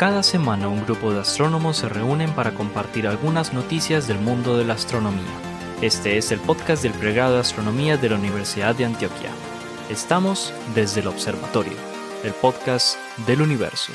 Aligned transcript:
Cada 0.00 0.22
semana 0.22 0.68
un 0.68 0.82
grupo 0.86 1.12
de 1.12 1.20
astrónomos 1.20 1.76
se 1.76 1.86
reúnen 1.90 2.32
para 2.32 2.52
compartir 2.52 3.06
algunas 3.06 3.52
noticias 3.52 4.08
del 4.08 4.18
mundo 4.18 4.56
de 4.56 4.64
la 4.64 4.72
astronomía. 4.72 5.20
Este 5.82 6.16
es 6.16 6.32
el 6.32 6.40
podcast 6.40 6.82
del 6.82 6.94
pregrado 6.94 7.34
de 7.34 7.40
astronomía 7.40 7.98
de 7.98 8.08
la 8.08 8.16
Universidad 8.16 8.74
de 8.74 8.86
Antioquia. 8.86 9.28
Estamos 9.90 10.54
desde 10.74 11.02
el 11.02 11.08
observatorio, 11.08 11.74
el 12.24 12.32
podcast 12.32 12.96
del 13.26 13.42
universo. 13.42 13.92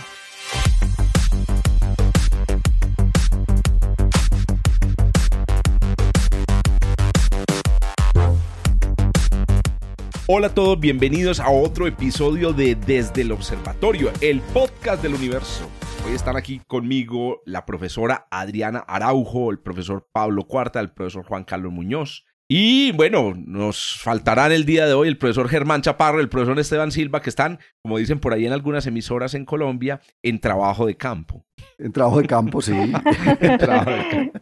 Hola 10.27 10.47
a 10.47 10.53
todos, 10.53 10.79
bienvenidos 10.79 11.39
a 11.39 11.49
otro 11.49 11.87
episodio 11.87 12.53
de 12.53 12.75
Desde 12.75 13.23
el 13.23 13.31
Observatorio, 13.31 14.11
el 14.21 14.41
podcast 14.41 15.01
del 15.01 15.15
universo. 15.15 15.68
Hoy 16.05 16.14
están 16.14 16.37
aquí 16.37 16.61
conmigo 16.68 17.41
la 17.45 17.65
profesora 17.65 18.27
Adriana 18.29 18.79
Araujo, 18.79 19.50
el 19.50 19.59
profesor 19.59 20.07
Pablo 20.11 20.43
Cuarta, 20.43 20.79
el 20.79 20.91
profesor 20.91 21.25
Juan 21.25 21.43
Carlos 21.43 21.73
Muñoz. 21.73 22.25
Y 22.47 22.91
bueno, 22.91 23.33
nos 23.36 23.97
faltarán 24.00 24.51
el 24.51 24.65
día 24.65 24.86
de 24.86 24.93
hoy 24.93 25.07
el 25.07 25.18
profesor 25.18 25.49
Germán 25.49 25.82
Chaparro, 25.82 26.19
el 26.19 26.29
profesor 26.29 26.60
Esteban 26.60 26.91
Silva, 26.91 27.23
que 27.23 27.32
están, 27.32 27.57
como 27.82 27.97
dicen 27.97 28.19
por 28.19 28.33
ahí 28.33 28.46
en 28.46 28.54
algunas 28.54 28.86
emisoras 28.86 29.33
en 29.33 29.46
Colombia, 29.46 29.99
en 30.21 30.39
trabajo 30.39 30.86
de 30.86 30.96
campo. 30.96 31.43
En 31.79 31.91
trabajo 31.91 32.22
de 32.22 32.27
campo, 32.27 32.61
sí. 32.61 32.73
En 33.41 33.58
trabajo 33.58 33.89
de 33.89 34.09
campo. 34.09 34.39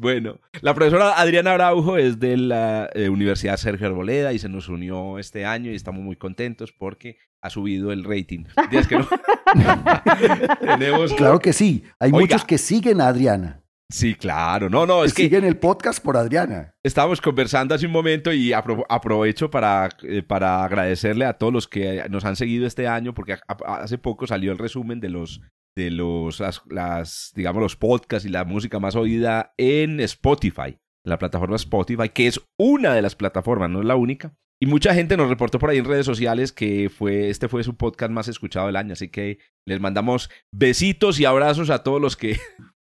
Bueno, 0.00 0.38
la 0.62 0.72
profesora 0.72 1.20
Adriana 1.20 1.52
Araujo 1.52 1.98
es 1.98 2.18
de 2.18 2.38
la 2.38 2.88
eh, 2.94 3.10
Universidad 3.10 3.58
Sergio 3.58 3.86
Arboleda 3.86 4.32
y 4.32 4.38
se 4.38 4.48
nos 4.48 4.70
unió 4.70 5.18
este 5.18 5.44
año 5.44 5.70
y 5.70 5.74
estamos 5.74 6.00
muy 6.02 6.16
contentos 6.16 6.72
porque 6.72 7.18
ha 7.42 7.50
subido 7.50 7.92
el 7.92 8.04
rating. 8.04 8.44
Días 8.70 8.86
que 8.86 8.96
no. 8.98 9.06
Tenemos... 10.60 11.12
Claro 11.14 11.38
que 11.38 11.52
sí, 11.52 11.84
hay 11.98 12.10
Oiga. 12.12 12.20
muchos 12.20 12.44
que 12.44 12.56
siguen 12.56 13.00
a 13.02 13.08
Adriana. 13.08 13.60
Sí, 13.90 14.14
claro. 14.14 14.70
No, 14.70 14.86
no, 14.86 15.04
es 15.04 15.12
que 15.12 15.24
que 15.24 15.28
siguen 15.28 15.44
el 15.44 15.56
podcast 15.58 16.02
por 16.02 16.16
Adriana. 16.16 16.72
estábamos 16.82 17.20
conversando 17.20 17.74
hace 17.74 17.86
un 17.86 17.92
momento 17.92 18.32
y 18.32 18.52
apro- 18.52 18.86
aprovecho 18.88 19.50
para, 19.50 19.88
eh, 20.04 20.22
para 20.22 20.64
agradecerle 20.64 21.24
a 21.26 21.32
todos 21.34 21.52
los 21.52 21.66
que 21.68 22.04
nos 22.08 22.24
han 22.24 22.36
seguido 22.36 22.66
este 22.66 22.86
año 22.86 23.12
porque 23.12 23.36
hace 23.66 23.98
poco 23.98 24.26
salió 24.28 24.52
el 24.52 24.58
resumen 24.58 25.00
de 25.00 25.08
los 25.10 25.40
de 25.76 25.90
los 25.90 26.40
las, 26.40 26.62
las, 26.68 27.32
digamos 27.34 27.62
los 27.62 27.76
podcasts 27.76 28.26
y 28.26 28.30
la 28.30 28.44
música 28.44 28.78
más 28.80 28.96
oída 28.96 29.54
en 29.56 30.00
Spotify, 30.00 30.78
la 31.04 31.18
plataforma 31.18 31.56
Spotify, 31.56 32.08
que 32.08 32.26
es 32.26 32.40
una 32.58 32.94
de 32.94 33.02
las 33.02 33.14
plataformas, 33.16 33.70
no 33.70 33.80
es 33.80 33.86
la 33.86 33.96
única. 33.96 34.34
Y 34.62 34.66
mucha 34.66 34.92
gente 34.94 35.16
nos 35.16 35.30
reportó 35.30 35.58
por 35.58 35.70
ahí 35.70 35.78
en 35.78 35.86
redes 35.86 36.04
sociales 36.04 36.52
que 36.52 36.90
fue 36.90 37.30
este 37.30 37.48
fue 37.48 37.64
su 37.64 37.76
podcast 37.76 38.12
más 38.12 38.28
escuchado 38.28 38.66
del 38.66 38.76
año, 38.76 38.92
así 38.92 39.08
que 39.08 39.38
les 39.66 39.80
mandamos 39.80 40.28
besitos 40.52 41.18
y 41.18 41.24
abrazos 41.24 41.70
a 41.70 41.82
todos 41.82 42.00
los 42.00 42.16
que 42.16 42.36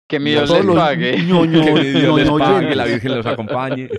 Que 0.10 0.20
mi 0.20 0.32
Dios 0.32 0.50
les 0.50 0.66
los 0.66 0.76
pague. 0.76 1.18
ñoño- 1.26 1.64
que 1.64 1.72
mi 1.72 1.90
Dios 2.02 2.18
les 2.18 2.28
ñoño 2.28 2.38
pague, 2.40 2.56
oyentes. 2.56 2.76
la 2.78 2.86
Virgen 2.86 3.16
los 3.16 3.26
acompañe. 3.26 3.90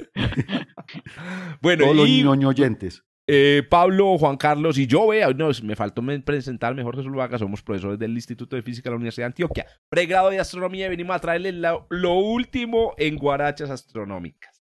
bueno, 1.62 1.84
Todos 1.84 1.96
los 1.96 2.08
ñoño 2.08 2.48
oyentes. 2.48 3.04
Eh, 3.34 3.62
Pablo, 3.66 4.18
Juan 4.18 4.36
Carlos 4.36 4.76
y 4.76 4.86
yo, 4.86 5.06
vea, 5.08 5.30
no, 5.30 5.48
me 5.62 5.74
faltó 5.74 6.02
presentar 6.22 6.74
mejor 6.74 6.96
Jesús 6.96 7.14
Vaca, 7.14 7.38
somos 7.38 7.62
profesores 7.62 7.98
del 7.98 8.12
Instituto 8.12 8.56
de 8.56 8.62
Física 8.62 8.90
de 8.90 8.90
la 8.90 8.96
Universidad 8.96 9.24
de 9.24 9.28
Antioquia, 9.28 9.66
pregrado 9.88 10.28
de 10.28 10.38
astronomía 10.38 10.84
y 10.84 10.90
venimos 10.90 11.16
a 11.16 11.18
traerles 11.18 11.54
lo 11.88 12.14
último 12.14 12.92
en 12.98 13.16
guarachas 13.16 13.70
astronómicas. 13.70 14.62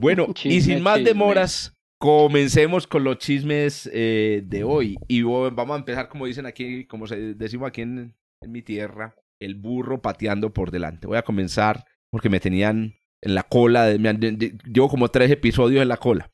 Bueno, 0.00 0.28
y 0.44 0.60
sin 0.60 0.80
más 0.80 0.98
chisme. 0.98 1.10
demoras, 1.10 1.74
comencemos 1.98 2.86
con 2.86 3.02
los 3.02 3.18
chismes 3.18 3.90
eh, 3.92 4.42
de 4.44 4.62
hoy. 4.62 4.96
Y 5.08 5.22
vamos 5.22 5.74
a 5.74 5.78
empezar, 5.78 6.08
como 6.08 6.26
dicen 6.26 6.46
aquí, 6.46 6.86
como 6.86 7.08
se, 7.08 7.34
decimos 7.34 7.66
aquí 7.66 7.80
en, 7.82 8.14
en 8.42 8.52
mi 8.52 8.62
tierra, 8.62 9.16
el 9.40 9.56
burro 9.56 10.00
pateando 10.00 10.52
por 10.52 10.70
delante. 10.70 11.08
Voy 11.08 11.16
a 11.18 11.22
comenzar 11.22 11.84
porque 12.12 12.28
me 12.28 12.38
tenían 12.38 12.94
en 13.22 13.34
la 13.34 13.42
cola, 13.42 13.92
me 13.98 14.12
de- 14.14 14.56
llevo 14.72 14.88
como 14.88 15.08
tres 15.08 15.30
episodios 15.32 15.82
en 15.82 15.88
la 15.88 15.96
cola. 15.96 16.30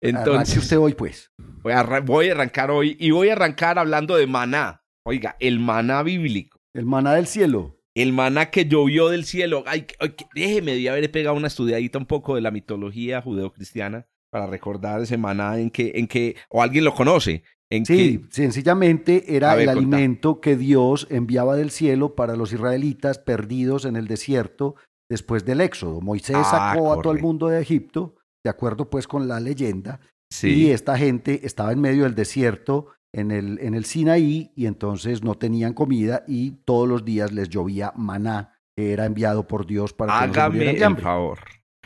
Entonces, 0.00 0.56
usted 0.58 0.78
hoy, 0.78 0.94
pues. 0.94 1.30
voy 1.62 1.72
a, 1.72 1.80
arran- 1.80 2.04
voy 2.06 2.28
a 2.28 2.32
arrancar 2.32 2.70
hoy 2.70 2.96
y 2.98 3.10
voy 3.10 3.28
a 3.28 3.32
arrancar 3.32 3.78
hablando 3.78 4.16
de 4.16 4.26
maná. 4.26 4.82
Oiga, 5.04 5.36
el 5.40 5.60
maná 5.60 6.02
bíblico. 6.02 6.58
El 6.74 6.86
maná 6.86 7.14
del 7.14 7.26
cielo. 7.26 7.76
El 7.94 8.12
maná 8.12 8.50
que 8.50 8.66
llovió 8.66 9.08
del 9.08 9.24
cielo. 9.24 9.64
Ay, 9.66 9.86
ay, 9.98 10.14
déjeme 10.34 10.74
de 10.74 10.88
haber 10.88 11.10
pegado 11.10 11.36
una 11.36 11.48
estudiadita 11.48 11.98
un 11.98 12.06
poco 12.06 12.34
de 12.34 12.40
la 12.40 12.50
mitología 12.50 13.20
judeocristiana 13.20 14.06
para 14.30 14.46
recordar 14.46 15.00
ese 15.02 15.16
maná 15.16 15.58
en 15.58 15.70
que, 15.70 15.92
en 15.96 16.06
que, 16.06 16.36
o 16.48 16.62
alguien 16.62 16.84
lo 16.84 16.94
conoce, 16.94 17.42
en 17.68 17.84
Sí, 17.84 18.18
que, 18.18 18.26
sencillamente 18.30 19.34
era 19.36 19.54
ver, 19.56 19.68
el 19.68 19.74
contá. 19.74 19.96
alimento 19.96 20.40
que 20.40 20.56
Dios 20.56 21.08
enviaba 21.10 21.56
del 21.56 21.70
cielo 21.72 22.14
para 22.14 22.36
los 22.36 22.52
israelitas 22.52 23.18
perdidos 23.18 23.84
en 23.84 23.96
el 23.96 24.06
desierto 24.06 24.76
después 25.08 25.44
del 25.44 25.60
éxodo. 25.60 26.00
Moisés 26.00 26.36
Ah, 26.38 26.44
sacó 26.74 26.92
a 26.92 27.02
todo 27.02 27.12
el 27.12 27.20
mundo 27.20 27.48
de 27.48 27.60
Egipto, 27.60 28.14
de 28.44 28.50
acuerdo 28.50 28.90
pues 28.90 29.06
con 29.06 29.28
la 29.28 29.40
leyenda, 29.40 30.00
y 30.42 30.70
esta 30.70 30.96
gente 30.96 31.40
estaba 31.44 31.72
en 31.72 31.80
medio 31.80 32.04
del 32.04 32.14
desierto 32.14 32.88
en 33.12 33.30
el, 33.30 33.58
en 33.60 33.74
el 33.74 33.84
Sinaí 33.84 34.52
y 34.54 34.66
entonces 34.66 35.22
no 35.22 35.34
tenían 35.34 35.74
comida 35.74 36.22
y 36.28 36.52
todos 36.64 36.88
los 36.88 37.04
días 37.04 37.32
les 37.32 37.48
llovía 37.48 37.92
maná 37.96 38.60
que 38.76 38.92
era 38.92 39.06
enviado 39.06 39.48
por 39.48 39.66
Dios 39.66 39.92
para 39.92 40.12
que 40.12 40.24
hágame 40.24 40.58
murieran 40.58 40.94
de 40.94 40.98
el 40.98 41.04
favor. 41.04 41.38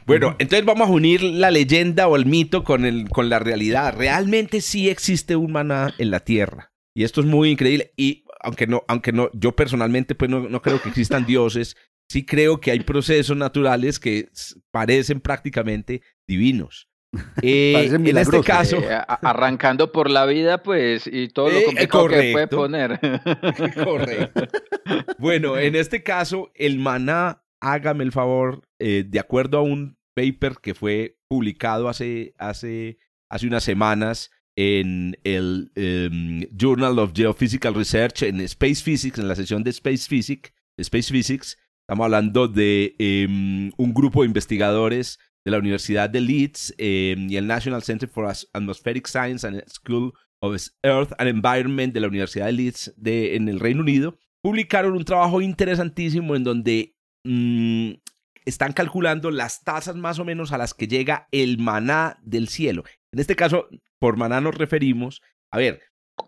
Bueno, 0.06 0.36
entonces 0.38 0.66
vamos 0.66 0.88
a 0.88 0.92
unir 0.92 1.22
la 1.22 1.50
leyenda 1.50 2.08
o 2.08 2.16
el 2.16 2.26
mito 2.26 2.62
con, 2.62 2.84
el, 2.84 3.08
con 3.08 3.30
la 3.30 3.38
realidad. 3.38 3.94
Realmente 3.96 4.60
sí 4.60 4.90
existe 4.90 5.34
un 5.34 5.52
maná 5.52 5.94
en 5.96 6.10
la 6.10 6.20
tierra. 6.20 6.72
Y 6.94 7.04
esto 7.04 7.22
es 7.22 7.26
muy 7.26 7.50
increíble. 7.50 7.92
Y 7.96 8.24
aunque 8.40 8.66
no, 8.66 8.84
aunque 8.86 9.12
no, 9.12 9.30
yo 9.32 9.56
personalmente 9.56 10.14
pues 10.14 10.30
no, 10.30 10.46
no 10.46 10.60
creo 10.60 10.82
que 10.82 10.90
existan 10.90 11.24
dioses, 11.24 11.76
sí 12.08 12.24
creo 12.24 12.60
que 12.60 12.70
hay 12.70 12.80
procesos 12.80 13.36
naturales 13.36 13.98
que 13.98 14.28
parecen 14.70 15.20
prácticamente 15.20 16.02
divinos. 16.26 16.88
Eh, 17.42 17.72
Parecen 17.74 18.06
en 18.08 18.18
este 18.18 18.40
caso, 18.42 18.78
Eh, 18.78 18.98
arrancando 19.06 19.92
por 19.92 20.10
la 20.10 20.26
vida, 20.26 20.62
pues, 20.62 21.06
y 21.06 21.28
todo 21.28 21.50
lo 21.50 21.58
Eh, 21.58 21.64
complicado 21.64 22.08
que 22.08 22.32
puede 22.32 22.48
poner. 22.48 22.98
Correcto. 23.84 24.48
Bueno, 25.18 25.56
en 25.56 25.76
este 25.76 26.02
caso, 26.02 26.50
el 26.54 26.78
maná, 26.78 27.44
hágame 27.60 28.04
el 28.04 28.12
favor, 28.12 28.62
eh, 28.80 29.04
de 29.06 29.20
acuerdo 29.20 29.58
a 29.58 29.62
un 29.62 29.96
paper 30.14 30.54
que 30.60 30.74
fue 30.74 31.18
publicado 31.28 31.88
hace, 31.88 32.34
hace, 32.38 32.98
hace 33.30 33.46
unas 33.46 33.64
semanas 33.64 34.30
en 34.56 35.16
el 35.24 35.72
em, 35.74 36.46
Journal 36.56 36.98
of 36.98 37.12
Geophysical 37.14 37.74
Research, 37.74 38.22
en 38.22 38.40
Space 38.40 38.82
Physics, 38.82 39.18
en 39.18 39.28
la 39.28 39.34
sesión 39.34 39.64
de 39.64 39.70
Space 39.70 40.08
Physics, 40.08 40.52
Space 40.78 41.12
Physics 41.12 41.58
estamos 41.84 42.06
hablando 42.06 42.48
de 42.48 42.96
em, 42.98 43.70
un 43.76 43.92
grupo 43.92 44.22
de 44.22 44.28
investigadores 44.28 45.18
de 45.44 45.50
la 45.50 45.58
Universidad 45.58 46.08
de 46.08 46.22
Leeds 46.22 46.74
em, 46.78 47.30
y 47.30 47.36
el 47.36 47.46
National 47.46 47.82
Center 47.82 48.08
for 48.08 48.32
Atmospheric 48.54 49.06
Science 49.06 49.46
and 49.46 49.62
School 49.68 50.14
of 50.40 50.56
Earth 50.82 51.12
and 51.18 51.28
Environment 51.28 51.92
de 51.92 52.00
la 52.00 52.08
Universidad 52.08 52.46
de 52.46 52.52
Leeds 52.52 52.94
en 53.04 53.48
el 53.48 53.60
Reino 53.60 53.82
Unido, 53.82 54.16
publicaron 54.42 54.94
un 54.94 55.04
trabajo 55.04 55.42
interesantísimo 55.42 56.34
en 56.34 56.44
donde 56.44 56.96
mm, 57.24 57.92
están 58.46 58.72
calculando 58.72 59.30
las 59.30 59.62
tasas 59.62 59.94
más 59.94 60.18
o 60.18 60.24
menos 60.24 60.52
a 60.52 60.58
las 60.58 60.72
que 60.72 60.88
llega 60.88 61.28
el 61.32 61.58
maná 61.58 62.18
del 62.22 62.48
cielo. 62.48 62.84
En 63.12 63.20
este 63.20 63.36
caso, 63.36 63.68
por 63.98 64.16
maná 64.16 64.40
nos 64.40 64.54
referimos, 64.54 65.20
a 65.52 65.58
ver, 65.58 65.82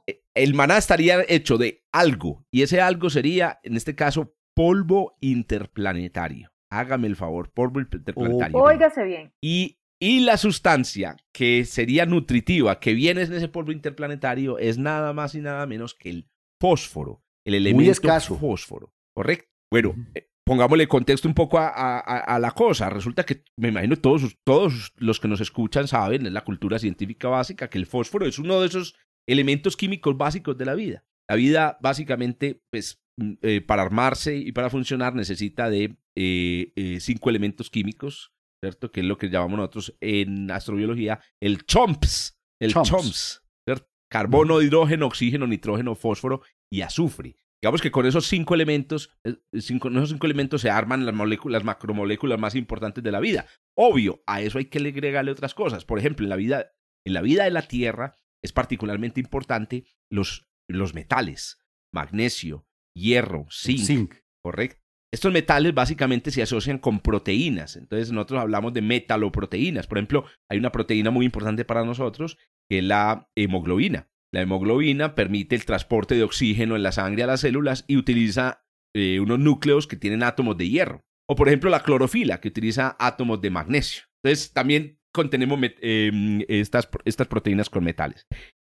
eh, 0.06 0.20
el 0.34 0.52
maná 0.52 0.76
estaría 0.76 1.24
hecho 1.28 1.56
de 1.56 1.82
algo 1.92 2.44
y 2.50 2.60
ese 2.60 2.82
algo 2.82 3.08
sería, 3.08 3.58
en 3.62 3.76
este 3.76 3.94
caso, 3.94 4.35
polvo 4.56 5.16
interplanetario. 5.20 6.50
Hágame 6.70 7.06
el 7.06 7.16
favor, 7.16 7.50
polvo 7.52 7.80
interplanetario. 7.80 8.56
Óigase 8.58 9.04
bien. 9.04 9.32
Y, 9.42 9.78
y 10.00 10.20
la 10.20 10.36
sustancia 10.36 11.16
que 11.32 11.64
sería 11.64 12.06
nutritiva, 12.06 12.80
que 12.80 12.92
viene 12.94 13.22
en 13.22 13.32
ese 13.32 13.48
polvo 13.48 13.72
interplanetario, 13.72 14.58
es 14.58 14.78
nada 14.78 15.12
más 15.12 15.34
y 15.34 15.40
nada 15.40 15.66
menos 15.66 15.94
que 15.94 16.10
el 16.10 16.28
fósforo, 16.60 17.22
el 17.46 17.54
elemento 17.54 17.92
escaso. 17.92 18.36
fósforo. 18.36 18.92
¿Correcto? 19.14 19.46
Bueno, 19.72 19.94
eh, 20.14 20.28
pongámosle 20.44 20.86
contexto 20.88 21.28
un 21.28 21.34
poco 21.34 21.58
a, 21.58 21.68
a- 21.68 22.38
la 22.38 22.50
cosa. 22.50 22.90
Resulta 22.90 23.24
que, 23.24 23.42
me 23.58 23.68
imagino, 23.68 23.96
todos, 23.96 24.36
todos 24.44 24.92
los 24.96 25.20
que 25.20 25.28
nos 25.28 25.40
escuchan 25.40 25.86
saben, 25.88 26.26
es 26.26 26.32
la 26.32 26.44
cultura 26.44 26.78
científica 26.78 27.28
básica, 27.28 27.68
que 27.68 27.78
el 27.78 27.86
fósforo 27.86 28.26
es 28.26 28.38
uno 28.38 28.60
de 28.60 28.66
esos 28.66 28.94
elementos 29.28 29.76
químicos 29.76 30.16
básicos 30.16 30.56
de 30.58 30.64
la 30.64 30.74
vida. 30.74 31.04
La 31.28 31.36
vida, 31.36 31.78
básicamente, 31.80 32.62
pues, 32.70 33.02
eh, 33.42 33.60
para 33.60 33.82
armarse 33.82 34.36
y 34.36 34.52
para 34.52 34.70
funcionar, 34.70 35.14
necesita 35.14 35.70
de 35.70 35.96
eh, 36.16 36.72
eh, 36.76 37.00
cinco 37.00 37.30
elementos 37.30 37.70
químicos, 37.70 38.32
¿cierto? 38.62 38.90
Que 38.90 39.00
es 39.00 39.06
lo 39.06 39.18
que 39.18 39.30
llamamos 39.30 39.58
nosotros 39.58 39.96
en 40.00 40.50
astrobiología 40.50 41.20
el 41.40 41.64
CHOMPS. 41.64 42.38
El 42.60 42.72
Chomps. 42.72 42.90
CHOMPS. 42.90 43.42
¿cierto? 43.68 43.88
Carbono, 44.10 44.62
hidrógeno, 44.62 45.06
oxígeno, 45.06 45.46
nitrógeno, 45.46 45.94
fósforo 45.94 46.42
y 46.72 46.82
azufre. 46.82 47.36
Digamos 47.62 47.80
que 47.80 47.90
con 47.90 48.06
esos 48.06 48.26
cinco 48.26 48.54
elementos, 48.54 49.10
cinco- 49.58 49.88
esos 49.88 50.10
cinco 50.10 50.26
elementos 50.26 50.60
se 50.60 50.70
arman 50.70 51.06
las 51.06 51.14
moléculas, 51.14 51.64
macromoléculas 51.64 52.38
más 52.38 52.54
importantes 52.54 53.02
de 53.02 53.10
la 53.10 53.18
vida. 53.18 53.46
Obvio, 53.76 54.22
a 54.26 54.42
eso 54.42 54.58
hay 54.58 54.66
que 54.66 54.78
agregarle 54.78 55.32
otras 55.32 55.54
cosas. 55.54 55.84
Por 55.84 55.98
ejemplo, 55.98 56.24
en 56.24 56.30
la 56.30 56.36
vida, 56.36 56.72
en 57.04 57.14
la 57.14 57.22
vida 57.22 57.44
de 57.44 57.50
la 57.50 57.62
Tierra 57.62 58.14
es 58.44 58.52
particularmente 58.52 59.20
importante 59.20 59.84
los, 60.10 60.46
los 60.68 60.94
metales, 60.94 61.58
magnesio, 61.92 62.66
hierro, 62.96 63.46
zinc, 63.50 63.78
Zinc. 63.80 64.14
correcto. 64.42 64.80
Estos 65.12 65.32
metales 65.32 65.72
básicamente 65.72 66.30
se 66.30 66.42
asocian 66.42 66.78
con 66.78 67.00
proteínas. 67.00 67.76
Entonces 67.76 68.10
nosotros 68.10 68.40
hablamos 68.40 68.72
de 68.74 68.82
metaloproteínas. 68.82 69.86
Por 69.86 69.98
ejemplo, 69.98 70.24
hay 70.50 70.58
una 70.58 70.72
proteína 70.72 71.10
muy 71.10 71.24
importante 71.24 71.64
para 71.64 71.84
nosotros 71.84 72.36
que 72.68 72.78
es 72.78 72.84
la 72.84 73.30
hemoglobina. 73.36 74.10
La 74.34 74.42
hemoglobina 74.42 75.14
permite 75.14 75.54
el 75.54 75.64
transporte 75.64 76.16
de 76.16 76.24
oxígeno 76.24 76.74
en 76.76 76.82
la 76.82 76.92
sangre 76.92 77.22
a 77.22 77.26
las 77.26 77.40
células 77.40 77.84
y 77.86 77.96
utiliza 77.96 78.66
eh, 78.94 79.20
unos 79.20 79.38
núcleos 79.38 79.86
que 79.86 79.96
tienen 79.96 80.22
átomos 80.22 80.56
de 80.56 80.68
hierro. 80.68 81.04
O 81.28 81.36
por 81.36 81.48
ejemplo 81.48 81.70
la 81.70 81.82
clorofila 81.82 82.40
que 82.40 82.48
utiliza 82.48 82.96
átomos 82.98 83.40
de 83.40 83.50
magnesio. 83.50 84.02
Entonces 84.22 84.52
también 84.52 84.98
contenemos 85.12 85.58
em, 85.80 86.42
estas, 86.48 86.88
estas 87.04 87.28
proteínas 87.28 87.70
con 87.70 87.84
metales. 87.84 88.26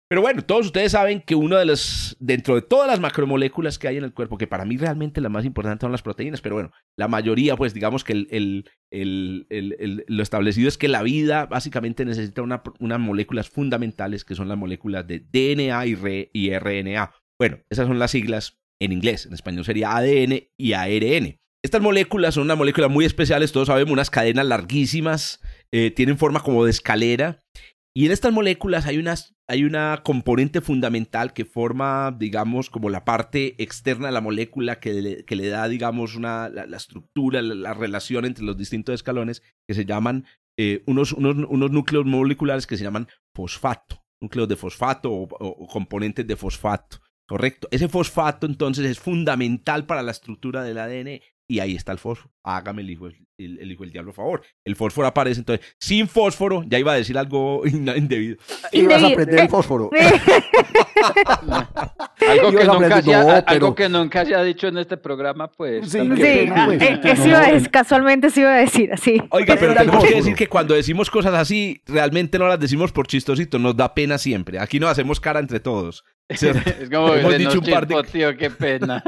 Pero 0.09 0.21
bueno, 0.21 0.41
todos 0.41 0.67
ustedes 0.67 0.93
saben 0.93 1.19
que 1.21 1.35
uno 1.35 1.57
de 1.57 1.65
los, 1.65 2.15
dentro 2.19 2.55
de 2.55 2.61
todas 2.61 2.87
las 2.87 3.01
macromoléculas 3.01 3.77
que 3.77 3.89
hay 3.89 3.97
en 3.97 4.05
el 4.05 4.13
cuerpo, 4.13 4.37
que 4.37 4.47
para 4.47 4.63
mí 4.63 4.77
realmente 4.77 5.19
las 5.19 5.31
más 5.31 5.43
importantes 5.43 5.81
son 5.85 5.91
las 5.91 6.01
proteínas, 6.01 6.39
pero 6.39 6.55
bueno, 6.55 6.71
la 6.97 7.09
mayoría, 7.09 7.57
pues 7.57 7.73
digamos 7.73 8.05
que 8.05 8.13
el, 8.13 8.27
el- 8.89 9.45
el- 9.49 10.05
lo 10.07 10.23
establecido 10.23 10.69
es 10.69 10.77
que 10.77 10.87
la 10.87 11.03
vida 11.03 11.45
básicamente 11.45 12.05
necesita 12.05 12.41
una, 12.41 12.63
unas 12.79 12.99
moléculas 12.99 13.49
fundamentales 13.49 14.23
que 14.23 14.35
son 14.35 14.47
las 14.47 14.57
moléculas 14.57 15.05
de 15.07 15.19
DNA 15.19 15.85
y, 15.87 16.29
y 16.31 16.51
RNA. 16.57 17.11
Bueno, 17.39 17.59
esas 17.69 17.87
son 17.87 17.99
las 17.99 18.11
siglas 18.11 18.57
en 18.81 18.93
inglés, 18.93 19.25
en 19.25 19.33
español 19.33 19.65
sería 19.65 19.95
ADN 19.97 20.47
y 20.57 20.73
ARN. 20.73 21.37
Estas 21.65 21.81
moléculas 21.81 22.35
son 22.35 22.43
unas 22.43 22.57
moléculas 22.57 22.89
muy 22.89 23.03
especiales, 23.03 23.51
todos 23.51 23.67
sabemos, 23.67 23.91
unas 23.91 24.09
cadenas 24.09 24.45
larguísimas, 24.45 25.41
eh, 25.73 25.91
tienen 25.91 26.17
forma 26.17 26.39
como 26.41 26.63
de 26.63 26.71
escalera. 26.71 27.39
Y 27.95 28.05
en 28.05 28.11
estas 28.11 28.31
moléculas 28.31 28.85
hay, 28.85 28.99
unas, 28.99 29.35
hay 29.49 29.63
una 29.63 30.01
componente 30.03 30.59
fundamental 30.61 31.31
que 31.33 31.45
forma, 31.45 32.15
digamos, 32.17 32.69
como 32.69 32.89
la 32.89 33.05
parte 33.05 33.61
externa 33.63 34.07
de 34.07 34.13
la 34.13 34.21
molécula 34.21 34.79
que 34.79 35.23
le, 35.25 35.47
da, 35.49 35.67
digamos, 35.69 36.15
una, 36.15 36.49
la, 36.49 36.77
estructura, 36.77 37.41
la, 37.41 37.55
la 37.55 37.73
relación 37.73 38.25
entre 38.25 38.43
los 38.43 38.57
distintos 38.57 38.93
escalones, 38.95 39.41
que 39.67 39.73
se 39.73 39.85
llaman 39.85 40.25
eh, 40.59 40.83
unos, 40.85 41.13
unos, 41.13 41.35
unos 41.49 41.71
núcleos 41.71 42.05
moleculares 42.05 42.67
que 42.67 42.77
se 42.77 42.83
llaman 42.83 43.07
fosfato, 43.33 44.03
núcleos 44.21 44.49
de 44.49 44.55
fosfato 44.57 45.11
o- 45.13 45.27
o 45.39 45.67
componentes 45.67 46.27
de 46.27 46.35
fosfato. 46.35 46.99
Correcto. 47.29 47.67
Ese 47.71 47.87
fosfato 47.89 48.47
entonces 48.47 48.85
es 48.85 48.99
fundamental 48.99 49.85
para 49.85 50.01
la 50.01 50.11
estructura 50.11 50.63
del 50.63 50.77
ADN 50.77 51.21
y 51.49 51.59
ahí 51.59 51.75
está 51.75 51.91
el 51.93 51.97
fósforo. 51.97 52.31
Hágame 52.43 52.81
el 52.81 52.89
hijo, 52.89 53.07
el, 53.07 53.59
el 53.59 53.71
hijo 53.71 53.83
del 53.83 53.91
diablo 53.91 54.11
a 54.11 54.13
favor. 54.13 54.41
El 54.65 54.75
fósforo 54.75 55.07
aparece 55.07 55.39
entonces. 55.41 55.65
Sin 55.79 56.07
fósforo, 56.07 56.63
ya 56.67 56.77
iba 56.79 56.91
a 56.93 56.95
decir 56.95 57.17
algo 57.17 57.61
indebido. 57.65 58.37
Ibas 58.71 59.03
a 59.03 59.09
prender 59.15 59.39
el 59.41 59.49
fósforo. 59.49 59.89
Algo 62.27 62.51
que, 62.51 62.65
nunca 62.65 62.73
aprender- 62.73 63.03
se 63.03 63.13
ha, 63.15 63.23
no, 63.23 63.43
algo 63.45 63.75
que 63.75 63.89
nunca 63.89 64.43
dicho 64.43 64.67
en 64.67 64.77
este 64.79 64.97
programa, 64.97 65.49
pues. 65.51 65.89
Sí, 65.91 65.99
pues. 65.99 66.19
eh, 66.19 66.43
eso 67.03 67.21
No, 67.23 67.27
iba 67.27 67.39
a 67.39 67.47
no. 67.47 67.53
decir, 67.53 67.69
casualmente 67.69 68.29
se 68.29 68.41
iba 68.41 68.53
a 68.53 68.57
decir 68.57 68.91
así. 68.91 69.21
Oiga, 69.29 69.55
pero 69.59 69.75
tenemos 69.75 70.03
que 70.03 70.15
decir 70.15 70.35
que 70.35 70.47
cuando 70.47 70.73
decimos 70.73 71.09
cosas 71.09 71.33
así, 71.35 71.81
realmente 71.85 72.37
no 72.39 72.47
las 72.47 72.59
decimos 72.59 72.91
por 72.91 73.07
chistosito, 73.07 73.59
nos 73.59 73.75
da 73.77 73.93
pena 73.93 74.17
siempre. 74.17 74.59
Aquí 74.59 74.79
nos 74.79 74.89
hacemos 74.89 75.19
cara 75.19 75.39
entre 75.39 75.59
todos. 75.59 76.03
Es 76.29 76.41
como 76.91 77.13
Hemos 77.13 77.37
dicho 77.37 77.59
un 77.59 77.65
par 77.65 77.87
de- 77.87 78.03
tío, 78.03 78.35
qué 78.35 78.49
pena. 78.49 79.01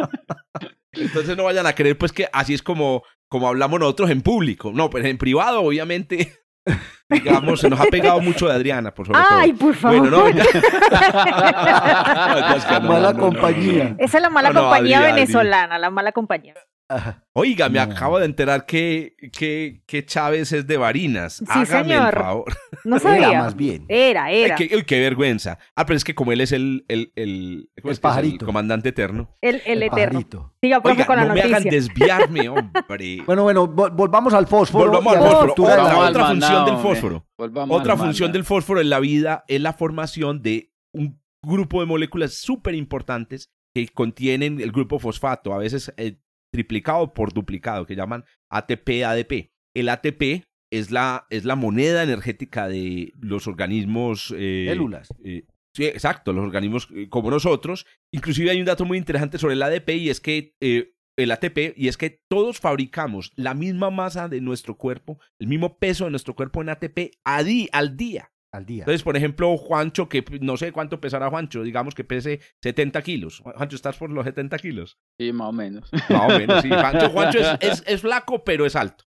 Entonces 0.94 1.38
no 1.38 1.44
vayan 1.44 1.68
a 1.68 1.74
creer 1.74 1.98
pues 1.98 2.12
que 2.12 2.28
así 2.34 2.54
es 2.54 2.62
como, 2.62 3.04
como 3.28 3.48
hablamos 3.48 3.80
nosotros 3.80 4.10
en 4.10 4.22
público. 4.22 4.72
No, 4.74 4.90
pues 4.90 5.06
en 5.06 5.18
privado, 5.18 5.62
obviamente, 5.62 6.34
digamos, 7.10 7.60
se 7.60 7.70
nos 7.70 7.80
ha 7.80 7.86
pegado 7.86 8.20
mucho 8.22 8.48
de 8.48 8.54
Adriana, 8.54 8.94
por 8.94 9.08
sobre 9.08 9.20
Ay, 9.30 9.52
todo. 9.54 9.68
por 9.68 9.76
favor. 9.76 10.00
Bueno, 10.00 10.18
no, 10.18 10.30
ya. 10.30 10.44
Es 12.56 12.66
que 12.66 12.74
no, 12.80 12.82
Mala 12.82 13.14
no, 13.14 13.20
no, 13.20 13.32
no, 13.32 13.40
compañía. 13.42 13.84
no. 13.90 13.96
Esa 14.00 14.18
es 14.18 14.22
la 14.22 14.30
mala 14.30 14.50
No, 14.50 14.54
no, 14.56 14.62
compañía 14.62 15.02
venezolana, 15.02 15.78
la 15.80 15.90
mala 15.90 16.12
compañía. 16.12 16.54
Ajá. 16.92 17.24
Oiga, 17.34 17.70
me 17.70 17.76
No. 17.86 17.94
acabo 17.94 18.18
de 18.18 18.26
enterar 18.26 18.66
que, 18.66 19.14
que, 19.32 19.84
que 19.86 20.04
Chávez 20.08 20.52
es 20.54 20.66
de 20.66 20.76
Barinas. 20.76 21.34
Sí, 21.36 21.46
Hágame 21.48 21.68
señor. 21.94 22.16
el 22.18 22.24
favor. 22.24 22.54
No 22.84 22.96
Era 22.96 23.04
sabía. 23.04 23.44
más 23.44 23.56
bien. 23.56 23.86
Era, 23.88 24.24
Ay, 24.24 24.42
era. 24.42 24.56
qué, 24.56 24.72
uy, 24.76 24.84
qué 24.84 25.00
vergüenza. 25.00 25.60
Ah, 25.76 25.86
pero 25.86 25.98
es 25.98 26.04
que 26.04 26.16
como 26.16 26.32
él 26.32 26.42
es 26.42 26.52
el, 26.52 26.86
el, 26.88 27.12
el, 27.16 27.70
¿cómo 27.80 27.92
El 27.92 27.94
es 27.94 28.00
pajarito. 28.00 28.44
comandante 28.48 28.90
eterno. 28.90 29.38
El, 29.40 29.62
el 29.68 29.84
eterno. 29.84 30.20
pajarito. 30.22 30.54
Siga, 30.60 30.82
profe, 30.82 30.96
Oiga, 30.96 31.06
con 31.06 31.16
la 31.18 31.26
no 31.26 31.34
me 31.36 31.42
hagan 31.42 31.52
noticia. 31.52 31.72
desviarme, 31.72 32.50
hombre. 32.50 33.22
Bueno, 33.28 33.44
bueno, 33.44 33.68
vol- 33.72 33.96
volvamos 33.96 34.34
al 34.34 34.48
fósforo. 34.48 34.86
Volvamos 34.92 35.16
al 35.16 35.22
fósforo. 35.24 35.54
Otra, 35.72 35.98
otra 36.00 36.26
función 36.30 36.66
del 36.66 36.74
hombre. 36.74 36.82
Fósforo. 37.02 37.28
Volvamos 37.38 37.80
Otra 37.80 37.98
función 37.98 38.32
del 38.32 38.44
fósforo 38.44 38.82
en 38.82 38.90
la 38.90 39.00
vida 39.00 39.46
es 39.48 39.62
la 39.62 39.74
formación 39.74 40.42
de 40.42 40.74
un 40.94 41.22
grupo 41.44 41.80
de 41.80 41.86
moléculas 41.86 42.34
súper 42.34 42.76
importantes 42.76 43.50
que 43.74 43.88
contienen 43.88 44.60
el 44.60 44.72
grupo 44.72 45.00
fosfato, 45.00 45.54
a 45.54 45.58
veces 45.58 45.94
eh, 45.98 46.20
triplicado 46.52 47.14
por 47.14 47.34
duplicado, 47.34 47.86
que 47.86 47.96
llaman 47.96 48.26
ATP-ADP. 48.52 49.52
El 49.76 49.90
ATP 49.90 50.44
es 50.72 50.92
la, 50.92 51.28
es 51.30 51.46
la 51.46 51.56
moneda 51.56 52.04
energética 52.04 52.68
de 52.68 53.14
los 53.20 53.48
organismos... 53.48 54.34
eh, 54.38 54.66
Células. 54.70 55.10
eh, 55.24 55.46
sí, 55.76 55.86
exacto, 55.86 56.34
los 56.34 56.44
organismos 56.44 56.88
eh, 56.94 57.10
como 57.10 57.32
nosotros. 57.32 57.86
Inclusive 58.12 58.52
hay 58.52 58.60
un 58.60 58.66
dato 58.66 58.86
muy 58.86 58.98
interesante 58.98 59.38
sobre 59.38 59.54
el 59.54 59.62
ADP 59.64 59.90
y 59.90 60.10
es 60.10 60.20
que 60.20 60.56
eh, 60.62 60.94
el 61.20 61.32
ATP 61.32 61.74
y 61.78 61.88
es 61.88 61.98
que 61.98 62.20
todos 62.30 62.60
fabricamos 62.60 63.32
la 63.36 63.54
misma 63.54 63.90
masa 63.90 64.28
de 64.28 64.42
nuestro 64.42 64.76
cuerpo, 64.78 65.20
el 65.40 65.48
mismo 65.48 65.78
peso 65.78 66.06
de 66.06 66.12
nuestro 66.12 66.36
cuerpo 66.36 66.62
en 66.62 66.70
ATP 66.70 67.12
a 67.26 67.44
di- 67.44 67.70
al 67.72 67.96
día. 67.98 68.32
al 68.52 68.66
día. 68.66 68.80
Entonces, 68.82 69.04
por 69.04 69.16
ejemplo, 69.16 69.56
Juancho, 69.58 70.10
que 70.10 70.26
no 70.42 70.58
sé 70.58 70.72
cuánto 70.72 71.00
pesará 71.00 71.30
Juancho, 71.30 71.62
digamos 71.62 71.94
que 71.94 72.04
pese 72.04 72.40
70 72.64 73.02
kilos. 73.04 73.40
Juancho, 73.42 73.76
¿estás 73.76 73.98
por 73.98 74.10
los 74.10 74.26
70 74.26 74.58
kilos? 74.58 74.98
Sí, 75.22 75.32
más 75.32 75.50
o 75.50 75.52
menos. 75.52 75.90
Más 76.10 76.34
o 76.34 76.38
menos, 76.40 76.62
sí. 76.64 76.70
Juancho, 76.70 77.10
Juancho 77.12 77.38
es, 77.40 77.58
es- 77.62 77.84
es 77.86 78.02
flaco, 78.02 78.44
pero 78.44 78.66
es 78.66 78.76
alto. 78.76 79.04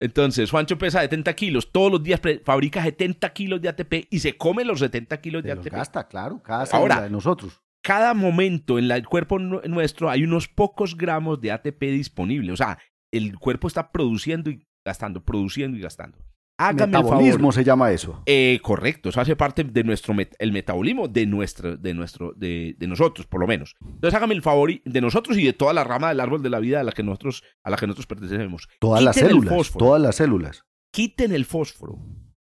Entonces, 0.00 0.50
Juancho 0.50 0.78
pesa 0.78 1.00
70 1.02 1.34
kilos. 1.34 1.70
Todos 1.70 1.92
los 1.92 2.02
días 2.02 2.20
fabrica 2.44 2.82
70 2.82 3.32
kilos 3.32 3.60
de 3.62 3.68
ATP 3.68 4.06
y 4.10 4.18
se 4.18 4.36
come 4.36 4.64
los 4.64 4.80
70 4.80 5.20
kilos 5.20 5.42
de 5.42 5.50
Se 5.50 5.54
los 5.56 5.66
ATP. 5.66 5.76
gasta, 5.76 6.08
claro, 6.08 6.42
cada 6.42 6.64
Ahora- 6.72 7.02
de 7.02 7.10
nosotros. 7.10 7.60
Cada 7.82 8.14
momento 8.14 8.78
en 8.78 8.88
la- 8.88 8.96
el 8.96 9.06
cuerpo 9.06 9.38
nu- 9.38 9.60
nuestro 9.66 10.08
hay 10.10 10.22
unos 10.24 10.48
pocos 10.48 10.96
gramos 10.96 11.40
de 11.40 11.50
ATP 11.52 11.82
disponible. 11.90 12.52
O 12.52 12.56
sea, 12.56 12.78
el 13.12 13.36
cuerpo 13.38 13.66
está 13.68 13.90
produciendo 13.92 14.50
y 14.50 14.64
gastando, 14.86 15.24
produciendo 15.24 15.76
y 15.76 15.80
gastando. 15.80 16.18
Hágame 16.60 16.82
el 16.98 17.02
Metabolismo 17.02 17.38
favor. 17.38 17.54
se 17.54 17.64
llama 17.64 17.90
eso. 17.90 18.22
Eh, 18.26 18.60
correcto, 18.62 19.08
eso 19.08 19.20
hace 19.20 19.34
parte 19.34 19.64
de 19.64 19.82
nuestro 19.84 20.14
met- 20.14 20.34
el 20.38 20.52
metabolismo 20.52 21.08
de 21.08 21.26
nuestro, 21.26 21.76
de 21.76 21.92
nuestro, 21.94 22.34
de, 22.36 22.76
de 22.78 22.86
nosotros, 22.86 23.26
por 23.26 23.40
lo 23.40 23.46
menos. 23.48 23.74
Entonces 23.84 24.14
hágame 24.14 24.34
el 24.34 24.42
favor 24.42 24.70
de 24.84 25.00
nosotros 25.00 25.36
y 25.38 25.44
de 25.44 25.54
toda 25.54 25.72
la 25.72 25.82
rama 25.82 26.10
del 26.10 26.20
árbol 26.20 26.40
de 26.42 26.50
la 26.50 26.60
vida 26.60 26.80
a 26.80 26.84
la 26.84 26.92
que 26.92 27.02
nosotros, 27.02 27.42
a 27.64 27.70
la 27.70 27.76
que 27.76 27.86
nosotros 27.86 28.06
pertenecemos. 28.06 28.68
Todas 28.78 29.02
las 29.02 29.16
Quiten 29.16 29.30
el 29.30 29.36
células, 29.42 29.72
todas 29.72 30.00
las 30.02 30.14
células. 30.14 30.62
Quiten 30.94 31.32
el 31.32 31.46
fósforo, 31.46 31.98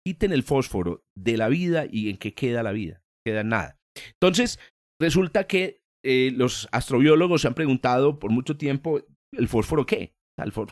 quiten 0.06 0.34
el 0.34 0.44
fósforo 0.44 1.06
de 1.16 1.38
la 1.38 1.48
vida 1.48 1.86
y 1.90 2.10
en 2.10 2.18
qué 2.18 2.34
queda 2.34 2.64
la 2.64 2.72
vida, 2.74 3.04
queda 3.26 3.44
nada. 3.44 3.78
Entonces, 4.20 4.60
resulta 5.02 5.46
que 5.46 5.82
eh, 6.04 6.32
los 6.36 6.68
astrobiólogos 6.72 7.42
se 7.42 7.48
han 7.48 7.54
preguntado 7.54 8.18
por 8.20 8.32
mucho 8.32 8.56
tiempo, 8.58 9.02
¿el 9.34 9.48
fósforo 9.48 9.86
qué? 9.86 10.16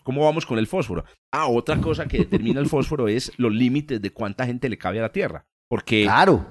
¿Cómo 0.03 0.24
vamos 0.24 0.45
con 0.45 0.57
el 0.57 0.65
fósforo? 0.67 1.03
Ah, 1.31 1.48
otra 1.48 1.79
cosa 1.79 2.07
que 2.07 2.19
determina 2.19 2.59
el 2.59 2.65
fósforo 2.67 3.07
es 3.07 3.31
los 3.38 3.53
límites 3.53 4.01
de 4.01 4.12
cuánta 4.12 4.45
gente 4.45 4.67
le 4.69 4.77
cabe 4.79 5.00
a 5.00 5.03
la 5.03 5.12
Tierra. 5.12 5.45
Porque 5.69 6.03
Claro. 6.03 6.48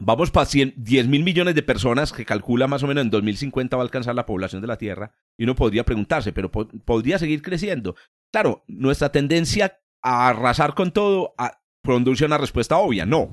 vamos 0.00 0.32
para 0.32 0.48
10 0.50 1.06
mil 1.06 1.22
millones 1.22 1.54
de 1.54 1.62
personas 1.62 2.12
que 2.12 2.24
calcula 2.24 2.66
más 2.66 2.82
o 2.82 2.88
menos 2.88 3.04
en 3.04 3.10
2050 3.10 3.76
va 3.76 3.82
a 3.82 3.84
alcanzar 3.84 4.16
la 4.16 4.26
población 4.26 4.60
de 4.62 4.66
la 4.68 4.78
Tierra. 4.78 5.12
Y 5.38 5.44
uno 5.44 5.54
podría 5.54 5.84
preguntarse, 5.84 6.32
pero 6.32 6.50
po- 6.50 6.66
podría 6.84 7.18
seguir 7.20 7.40
creciendo. 7.42 7.94
Claro, 8.32 8.64
nuestra 8.66 9.12
tendencia 9.12 9.78
a 10.02 10.28
arrasar 10.30 10.74
con 10.74 10.90
todo 10.90 11.34
a, 11.38 11.60
produce 11.84 12.24
una 12.24 12.38
respuesta 12.38 12.78
obvia, 12.78 13.06
no. 13.06 13.30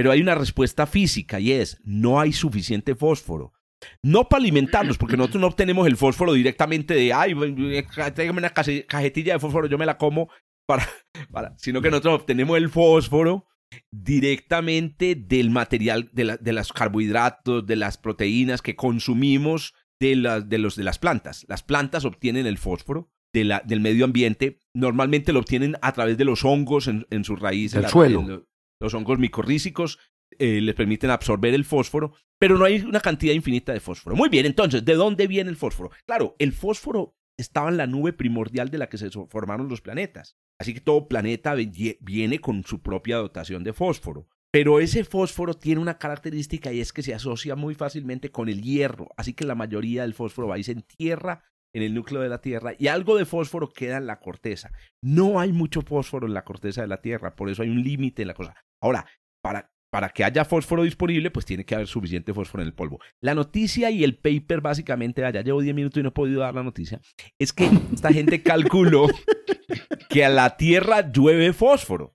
Pero 0.00 0.12
hay 0.12 0.20
una 0.20 0.34
respuesta 0.34 0.86
física 0.86 1.38
y 1.40 1.52
es, 1.52 1.78
no 1.84 2.18
hay 2.20 2.32
suficiente 2.32 2.94
fósforo. 2.94 3.52
No 4.02 4.28
para 4.28 4.42
alimentarnos, 4.42 4.98
porque 4.98 5.16
nosotros 5.16 5.40
no 5.40 5.46
obtenemos 5.46 5.86
el 5.86 5.96
fósforo 5.96 6.32
directamente 6.34 6.94
de, 6.94 7.12
ay, 7.12 7.34
tráigame 8.14 8.38
una 8.38 8.50
cajetilla 8.50 9.32
de 9.34 9.38
fósforo, 9.38 9.66
yo 9.68 9.78
me 9.78 9.86
la 9.86 9.96
como, 9.96 10.28
para, 10.66 10.86
para, 11.32 11.54
sino 11.58 11.80
que 11.80 11.90
nosotros 11.90 12.20
obtenemos 12.20 12.58
el 12.58 12.68
fósforo 12.68 13.46
directamente 13.90 15.14
del 15.14 15.50
material, 15.50 16.10
de, 16.12 16.24
la- 16.24 16.36
de 16.36 16.52
los 16.52 16.72
carbohidratos, 16.72 17.66
de 17.66 17.76
las 17.76 17.98
proteínas 17.98 18.62
que 18.62 18.76
consumimos 18.76 19.74
de, 20.00 20.16
las 20.16 20.48
de, 20.48 20.58
los, 20.58 20.76
de 20.76 20.84
las 20.84 20.98
plantas. 20.98 21.44
Las 21.48 21.62
plantas 21.62 22.04
obtienen 22.04 22.46
el 22.46 22.58
fósforo 22.58 23.10
de 23.32 23.44
la, 23.44 23.62
del 23.64 23.80
medio 23.80 24.04
ambiente. 24.04 24.58
Normalmente 24.74 25.32
lo 25.32 25.40
obtienen 25.40 25.76
a 25.82 25.92
través 25.92 26.18
de 26.18 26.24
los 26.24 26.44
hongos 26.44 26.88
en, 26.88 27.06
en 27.10 27.22
sus 27.24 27.38
raíces. 27.38 27.74
Del 27.82 27.90
suelo. 27.90 28.46
Los 28.80 28.94
hongos 28.94 29.18
micorrízicos 29.18 29.98
eh, 30.38 30.60
les 30.60 30.74
permiten 30.74 31.10
absorber 31.10 31.54
el 31.54 31.64
fósforo, 31.64 32.14
pero 32.38 32.56
no 32.56 32.64
hay 32.64 32.80
una 32.80 33.00
cantidad 33.00 33.34
infinita 33.34 33.72
de 33.72 33.80
fósforo. 33.80 34.16
Muy 34.16 34.28
bien, 34.28 34.46
entonces, 34.46 34.84
¿de 34.84 34.94
dónde 34.94 35.26
viene 35.26 35.50
el 35.50 35.56
fósforo? 35.56 35.90
Claro, 36.06 36.34
el 36.38 36.52
fósforo 36.52 37.14
estaba 37.36 37.68
en 37.68 37.76
la 37.76 37.86
nube 37.86 38.12
primordial 38.12 38.70
de 38.70 38.78
la 38.78 38.88
que 38.88 38.98
se 38.98 39.10
formaron 39.10 39.68
los 39.68 39.80
planetas. 39.80 40.36
Así 40.58 40.74
que 40.74 40.80
todo 40.80 41.08
planeta 41.08 41.54
viene 41.54 42.38
con 42.38 42.64
su 42.64 42.82
propia 42.82 43.16
dotación 43.16 43.64
de 43.64 43.72
fósforo. 43.72 44.28
Pero 44.52 44.80
ese 44.80 45.04
fósforo 45.04 45.54
tiene 45.54 45.80
una 45.80 45.98
característica 45.98 46.72
y 46.72 46.80
es 46.80 46.92
que 46.92 47.02
se 47.02 47.14
asocia 47.14 47.54
muy 47.54 47.74
fácilmente 47.74 48.30
con 48.30 48.48
el 48.48 48.62
hierro. 48.62 49.08
Así 49.16 49.32
que 49.32 49.44
la 49.44 49.54
mayoría 49.54 50.02
del 50.02 50.14
fósforo 50.14 50.48
va 50.48 50.58
y 50.58 50.64
se 50.64 50.72
entierra 50.72 51.44
en 51.72 51.82
el 51.82 51.94
núcleo 51.94 52.20
de 52.20 52.28
la 52.28 52.40
Tierra 52.40 52.72
y 52.78 52.88
algo 52.88 53.16
de 53.16 53.24
fósforo 53.24 53.68
queda 53.68 53.98
en 53.98 54.06
la 54.06 54.20
corteza. 54.20 54.72
No 55.02 55.40
hay 55.40 55.52
mucho 55.52 55.82
fósforo 55.82 56.26
en 56.26 56.34
la 56.34 56.44
corteza 56.44 56.82
de 56.82 56.88
la 56.88 57.00
Tierra, 57.00 57.36
por 57.36 57.48
eso 57.48 57.62
hay 57.62 57.70
un 57.70 57.82
límite 57.82 58.22
en 58.22 58.28
la 58.28 58.34
cosa. 58.34 58.54
Ahora, 58.80 59.06
para, 59.42 59.70
para 59.90 60.08
que 60.10 60.24
haya 60.24 60.44
fósforo 60.44 60.82
disponible, 60.82 61.30
pues 61.30 61.46
tiene 61.46 61.64
que 61.64 61.74
haber 61.74 61.86
suficiente 61.86 62.32
fósforo 62.32 62.62
en 62.62 62.68
el 62.68 62.74
polvo. 62.74 63.00
La 63.20 63.34
noticia 63.34 63.90
y 63.90 64.04
el 64.04 64.16
paper, 64.16 64.60
básicamente, 64.60 65.22
ya 65.22 65.42
llevo 65.42 65.60
10 65.60 65.74
minutos 65.74 66.00
y 66.00 66.02
no 66.02 66.10
he 66.10 66.12
podido 66.12 66.40
dar 66.40 66.54
la 66.54 66.62
noticia, 66.62 67.00
es 67.38 67.52
que 67.52 67.68
esta 67.92 68.12
gente 68.12 68.42
calculó 68.42 69.08
que 70.08 70.24
a 70.24 70.28
la 70.28 70.56
Tierra 70.56 71.10
llueve 71.10 71.52
fósforo. 71.52 72.14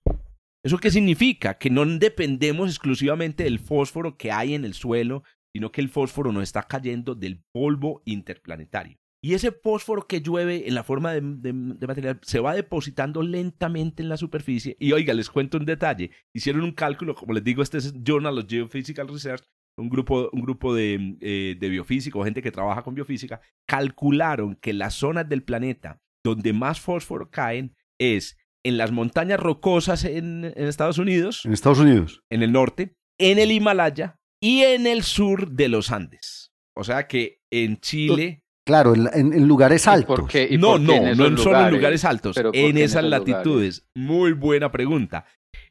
¿Eso 0.64 0.80
qué 0.80 0.90
significa? 0.90 1.60
Que 1.60 1.70
no 1.70 1.86
dependemos 1.86 2.70
exclusivamente 2.70 3.44
del 3.44 3.60
fósforo 3.60 4.18
que 4.18 4.32
hay 4.32 4.56
en 4.56 4.66
el 4.66 4.74
suelo, 4.74 5.24
sino 5.54 5.72
que 5.72 5.80
el 5.80 5.90
fósforo 5.90 6.32
no 6.32 6.42
está 6.42 6.64
cayendo 6.64 7.14
del 7.14 7.44
polvo 7.54 8.02
interplanetario. 8.06 8.98
Y 9.26 9.34
ese 9.34 9.52
fósforo 9.52 10.06
que 10.08 10.22
llueve 10.22 10.68
en 10.68 10.76
la 10.76 10.84
forma 10.84 11.12
de, 11.14 11.22
de- 11.22 11.52
de 11.80 11.88
material 11.88 12.20
se 12.22 12.40
va 12.40 12.54
depositando 12.54 13.24
lentamente 13.24 14.04
en 14.04 14.10
la 14.10 14.18
superficie. 14.18 14.76
Y 14.80 14.92
oiga, 14.92 15.14
les 15.16 15.30
cuento 15.30 15.58
un 15.58 15.66
detalle. 15.66 16.12
Hicieron 16.34 16.62
un 16.64 16.74
cálculo, 16.74 17.16
como 17.16 17.34
les 17.34 17.44
digo, 17.44 17.64
este 17.64 17.80
es 17.80 17.94
Journal 18.04 18.38
of 18.38 18.46
Geophysical 18.48 19.08
Research, 19.08 19.44
un 19.78 19.90
grupo, 19.90 20.30
un 20.32 20.42
grupo 20.42 20.76
de, 20.76 21.18
eh, 21.22 21.56
de 21.60 21.70
biofísicos, 21.70 22.24
gente 22.24 22.42
que 22.44 22.52
trabaja 22.52 22.84
con 22.84 22.94
biofísica, 22.94 23.42
calcularon 23.68 24.56
que 24.62 24.74
las 24.74 24.94
zonas 24.94 25.28
del 25.28 25.44
planeta 25.44 26.00
donde 26.24 26.54
más 26.54 26.80
fósforo 26.80 27.30
caen 27.30 27.76
es 28.00 28.38
en 28.64 28.78
las 28.78 28.92
montañas 28.92 29.40
rocosas 29.40 30.06
en, 30.06 30.46
en 30.46 30.68
Estados 30.68 30.98
Unidos, 30.98 31.46
En 31.46 31.54
Estados 31.54 31.80
Unidos. 31.80 32.22
en 32.32 32.42
el 32.44 32.52
norte, 32.52 32.94
en 33.20 33.38
el 33.40 33.52
Himalaya 33.52 34.18
y 34.42 34.62
en 34.62 34.88
el 34.88 35.04
sur 35.04 35.52
de 35.52 35.70
los 35.70 35.92
Andes. 35.92 36.52
O 36.76 36.84
sea 36.84 37.08
que 37.08 37.40
en 37.52 37.78
Chile... 37.80 38.42
Claro, 38.66 38.94
en, 38.96 39.48
lugares 39.48 39.86
¿Y 39.86 39.90
altos. 39.90 40.20
por 40.20 40.28
qué? 40.30 40.48
¿Y 40.50 40.58
No, 40.58 40.72
por 40.72 40.80
qué 40.80 40.86
no, 40.86 40.94
en 40.94 41.18
no 41.18 41.26
en 41.28 41.38
solo 41.38 41.68
en 41.68 41.72
lugares 41.74 42.04
altos, 42.04 42.36
Pero 42.36 42.52
¿por 42.52 42.60
en 42.60 42.78
esas 42.78 43.04
latitudes. 43.04 43.88
Muy 43.96 44.32
buena 44.34 44.72
pregunta. 44.72 45.26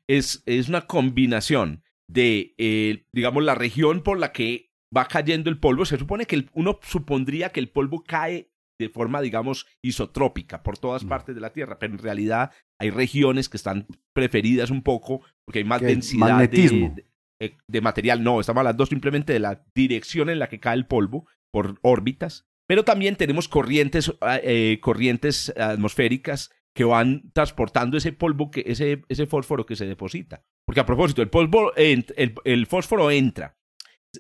Es, 0.09 0.43
es 0.47 0.69
una 0.69 0.83
combinación 0.87 1.83
de, 2.09 2.55
eh, 2.59 3.05
digamos, 3.13 3.43
la 3.43 3.55
región 3.55 4.03
por 4.03 4.19
la 4.19 4.33
que 4.33 4.71
va 4.97 5.07
cayendo 5.07 5.51
el 5.51 5.59
polvo. 5.59 5.85
Se 5.87 5.99
supone 5.99 6.27
que 6.27 6.37
el- 6.37 6.51
uno 6.55 6.79
supondría 6.83 7.49
que 7.51 7.61
el 7.61 7.69
polvo 7.69 8.05
cae 8.05 8.51
de 8.81 8.89
forma, 8.89 9.21
digamos, 9.21 9.67
isotrópica 9.85 10.63
por 10.63 10.79
todas 10.79 11.05
Mm. 11.05 11.09
partes 11.09 11.35
de 11.35 11.41
la 11.41 11.53
Tierra, 11.53 11.79
pero 11.79 11.93
en 11.95 11.99
realidad 11.99 12.53
hay 12.81 12.91
regiones 12.91 13.49
que 13.49 13.57
están 13.57 13.87
preferidas 14.15 14.71
un 14.71 14.83
poco 14.83 15.21
porque 15.47 15.61
hay 15.61 15.65
más 15.65 15.81
densidad 15.81 16.27
de, 16.27 16.33
magnetismo. 16.33 16.93
de- 16.95 17.07
eh, 17.41 17.57
de 17.69 17.81
material. 17.81 18.23
No, 18.23 18.41
estamos 18.41 18.61
hablando 18.61 18.87
simplemente 18.87 19.33
de 19.33 19.41
la 19.41 19.65
dirección 19.75 20.29
en 20.31 20.39
la 20.39 20.49
que 20.49 20.61
cae 20.61 20.77
el 20.77 20.87
polvo 20.87 21.27
por 21.53 21.79
órbitas. 21.83 22.47
Pero 22.67 22.85
también 22.85 23.17
tenemos 23.17 23.49
corrientes, 23.49 24.13
ah, 24.21 24.39
eh, 24.43 24.79
corrientes 24.81 25.53
atmosféricas 25.57 26.51
que 26.75 26.85
van 26.85 27.31
transportando 27.33 27.97
ese 27.97 28.13
polvo, 28.13 28.51
que, 28.51 28.65
ese, 28.67 29.03
ese 29.09 29.27
fósforo 29.27 29.67
que 29.67 29.77
se 29.77 29.87
deposita. 29.87 30.43
Porque 30.67 30.81
a 30.81 30.87
propósito, 30.87 31.23
el, 31.23 31.29
polvo, 31.31 31.75
el, 31.77 32.05
el 32.45 32.67
fósforo 32.67 33.11
entra, 33.11 33.57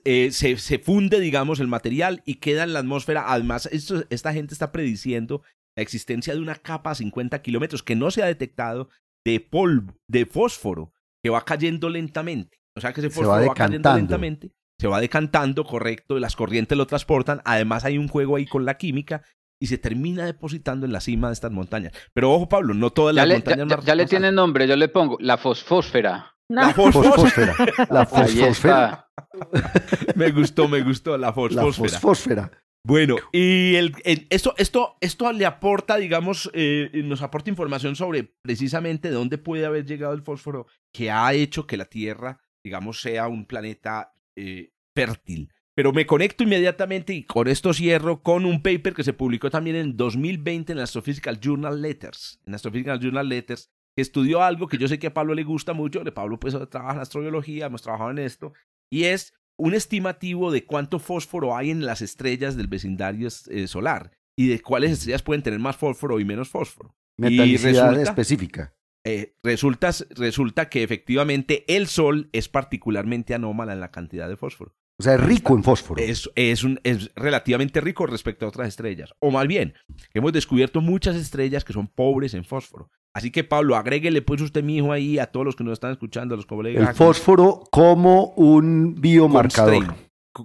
eh, 0.04 0.30
se, 0.30 0.56
se 0.58 0.78
funde, 0.78 1.20
digamos, 1.20 1.58
el 1.60 1.68
material 1.68 2.22
y 2.26 2.34
queda 2.36 2.64
en 2.64 2.72
la 2.72 2.80
atmósfera. 2.80 3.24
Además, 3.32 3.66
esto- 3.72 4.04
esta 4.10 4.32
gente 4.32 4.52
está 4.54 4.70
prediciendo 4.72 5.42
la 5.76 5.82
existencia 5.82 6.34
de 6.34 6.40
una 6.40 6.54
capa 6.56 6.90
a 6.90 6.94
50 6.94 7.40
kilómetros 7.42 7.82
que 7.82 7.96
no 7.96 8.10
se 8.10 8.22
ha 8.22 8.26
detectado 8.26 8.88
de 9.26 9.40
polvo, 9.40 9.94
de 10.08 10.26
fósforo, 10.26 10.92
que 11.24 11.30
va 11.30 11.44
cayendo 11.44 11.88
lentamente. 11.88 12.58
O 12.76 12.80
sea 12.80 12.92
que 12.92 13.00
ese 13.00 13.10
Se 13.10 13.20
va 13.20 13.26
fósforo 13.26 13.46
va, 13.48 13.54
cayendo 13.54 13.76
lentamente, 13.96 14.50
se 14.84 14.88
va 14.88 15.00
decantando, 15.00 15.64
correcto, 15.64 16.18
las 16.18 16.36
corrientes 16.36 16.76
lo 16.76 16.86
transportan. 16.86 17.40
Además, 17.46 17.86
hay 17.86 17.96
un 17.96 18.06
juego 18.06 18.36
ahí 18.36 18.44
con 18.44 18.66
la 18.66 18.76
química 18.76 19.22
y 19.58 19.68
se 19.68 19.78
termina 19.78 20.26
depositando 20.26 20.84
en 20.84 20.92
la 20.92 21.00
cima 21.00 21.28
de 21.28 21.32
estas 21.32 21.52
montañas. 21.52 21.92
Pero 22.12 22.30
ojo, 22.30 22.50
Pablo, 22.50 22.74
no 22.74 22.90
todas 22.90 23.16
Ya 23.16 23.22
las 23.22 23.28
le, 23.28 23.34
montañas 23.36 23.58
ya- 23.60 23.76
más- 23.76 23.84
ya- 23.86 23.86
ya 23.92 23.94
le 23.94 24.04
tiene 24.04 24.30
nombre, 24.30 24.68
yo 24.68 24.76
le 24.76 24.88
pongo 24.88 25.16
la 25.20 25.38
fosfósfera. 25.38 26.34
No, 26.50 26.60
La 26.60 26.74
fosfósfera. 26.74 27.54
La 27.88 28.04
fosfósfera. 28.04 29.08
Me 30.16 30.30
gustó, 30.32 30.68
me 30.68 30.82
gustó 30.82 31.16
la 31.16 31.28
La 31.28 31.32
fosfósfera. 31.32 31.88
fosfósfera. 32.00 32.50
Bueno, 32.86 33.16
y 33.32 33.76
el, 33.76 33.94
el- 34.04 34.26
esto, 34.28 34.54
esto, 34.58 34.98
esto 35.00 35.32
le 35.32 35.46
aporta, 35.46 35.96
digamos, 35.96 36.50
eh, 36.52 36.90
nos 37.06 37.22
aporta 37.22 37.48
información 37.48 37.96
sobre 37.96 38.34
precisamente 38.42 39.08
de 39.08 39.14
dónde 39.14 39.38
puede 39.38 39.64
haber 39.64 39.86
llegado 39.86 40.12
el 40.12 40.20
fósforo 40.20 40.66
que 40.92 41.10
ha 41.10 41.32
hecho 41.32 41.66
que 41.66 41.78
la 41.78 41.86
Tierra, 41.86 42.38
digamos, 42.62 43.00
sea 43.00 43.28
un 43.28 43.46
planeta 43.46 44.12
eh, 44.36 44.72
fértil. 44.94 45.50
Pero 45.76 45.92
me 45.92 46.06
conecto 46.06 46.44
inmediatamente 46.44 47.14
y 47.14 47.24
con 47.24 47.48
esto 47.48 47.74
cierro 47.74 48.22
con 48.22 48.44
un 48.46 48.62
paper 48.62 48.94
que 48.94 49.02
se 49.02 49.12
publicó 49.12 49.50
también 49.50 49.74
en 49.76 49.96
2020 49.96 50.72
en 50.72 50.78
Astrophysical 50.78 51.40
Journal 51.40 51.82
Letters. 51.82 52.40
En 52.46 52.54
Astrophysical 52.54 53.00
Journal 53.00 53.28
Letters, 53.28 53.70
que 53.96 54.02
estudió 54.02 54.42
algo 54.42 54.68
que 54.68 54.78
yo 54.78 54.86
sé 54.86 55.00
que 55.00 55.08
a 55.08 55.14
Pablo 55.14 55.34
le 55.34 55.42
gusta 55.42 55.72
mucho. 55.72 56.04
De 56.04 56.12
Pablo 56.12 56.38
pues 56.38 56.56
trabaja 56.70 56.94
en 56.94 57.00
astrobiología, 57.00 57.66
hemos 57.66 57.82
trabajado 57.82 58.12
en 58.12 58.18
esto. 58.20 58.52
Y 58.88 59.04
es 59.04 59.34
un 59.58 59.74
estimativo 59.74 60.52
de 60.52 60.64
cuánto 60.64 61.00
fósforo 61.00 61.56
hay 61.56 61.70
en 61.70 61.84
las 61.84 62.02
estrellas 62.02 62.56
del 62.56 62.68
vecindario 62.68 63.28
eh, 63.50 63.66
solar 63.66 64.12
y 64.36 64.48
de 64.48 64.60
cuáles 64.60 64.92
estrellas 64.92 65.22
pueden 65.22 65.42
tener 65.42 65.58
más 65.58 65.76
fósforo 65.76 66.20
y 66.20 66.24
menos 66.24 66.48
fósforo. 66.50 66.94
Metalicidad 67.18 67.90
resulta- 67.90 68.02
específica. 68.10 68.74
Eh, 69.06 69.34
resulta, 69.42 69.90
resulta 70.10 70.68
que 70.70 70.82
efectivamente 70.82 71.64
el 71.68 71.88
Sol 71.88 72.30
es 72.32 72.48
particularmente 72.48 73.34
anómala 73.34 73.72
en 73.74 73.80
la 73.80 73.90
cantidad 73.90 74.28
de 74.28 74.36
fósforo. 74.36 74.74
O 74.98 75.02
sea, 75.02 75.14
es 75.14 75.20
rico 75.20 75.54
en 75.56 75.64
fósforo. 75.64 76.00
Es, 76.02 76.30
es, 76.36 76.62
un, 76.62 76.78
es 76.84 77.10
relativamente 77.16 77.80
rico 77.80 78.06
respecto 78.06 78.46
a 78.46 78.48
otras 78.48 78.68
estrellas. 78.68 79.12
O 79.18 79.30
más 79.30 79.46
bien, 79.48 79.74
hemos 80.12 80.32
descubierto 80.32 80.80
muchas 80.80 81.16
estrellas 81.16 81.64
que 81.64 81.72
son 81.72 81.88
pobres 81.88 82.32
en 82.34 82.44
fósforo. 82.44 82.90
Así 83.12 83.30
que 83.30 83.44
Pablo, 83.44 83.76
agréguele 83.76 84.22
pues 84.22 84.40
usted 84.40 84.62
mismo 84.62 84.92
ahí 84.92 85.18
a 85.18 85.26
todos 85.26 85.46
los 85.46 85.56
que 85.56 85.64
nos 85.64 85.72
están 85.74 85.92
escuchando, 85.92 86.34
a 86.34 86.36
los 86.36 86.46
colegas. 86.46 86.88
El 86.90 86.94
fósforo 86.94 87.62
como 87.70 88.26
un 88.36 88.94
biomarcador. 89.00 89.94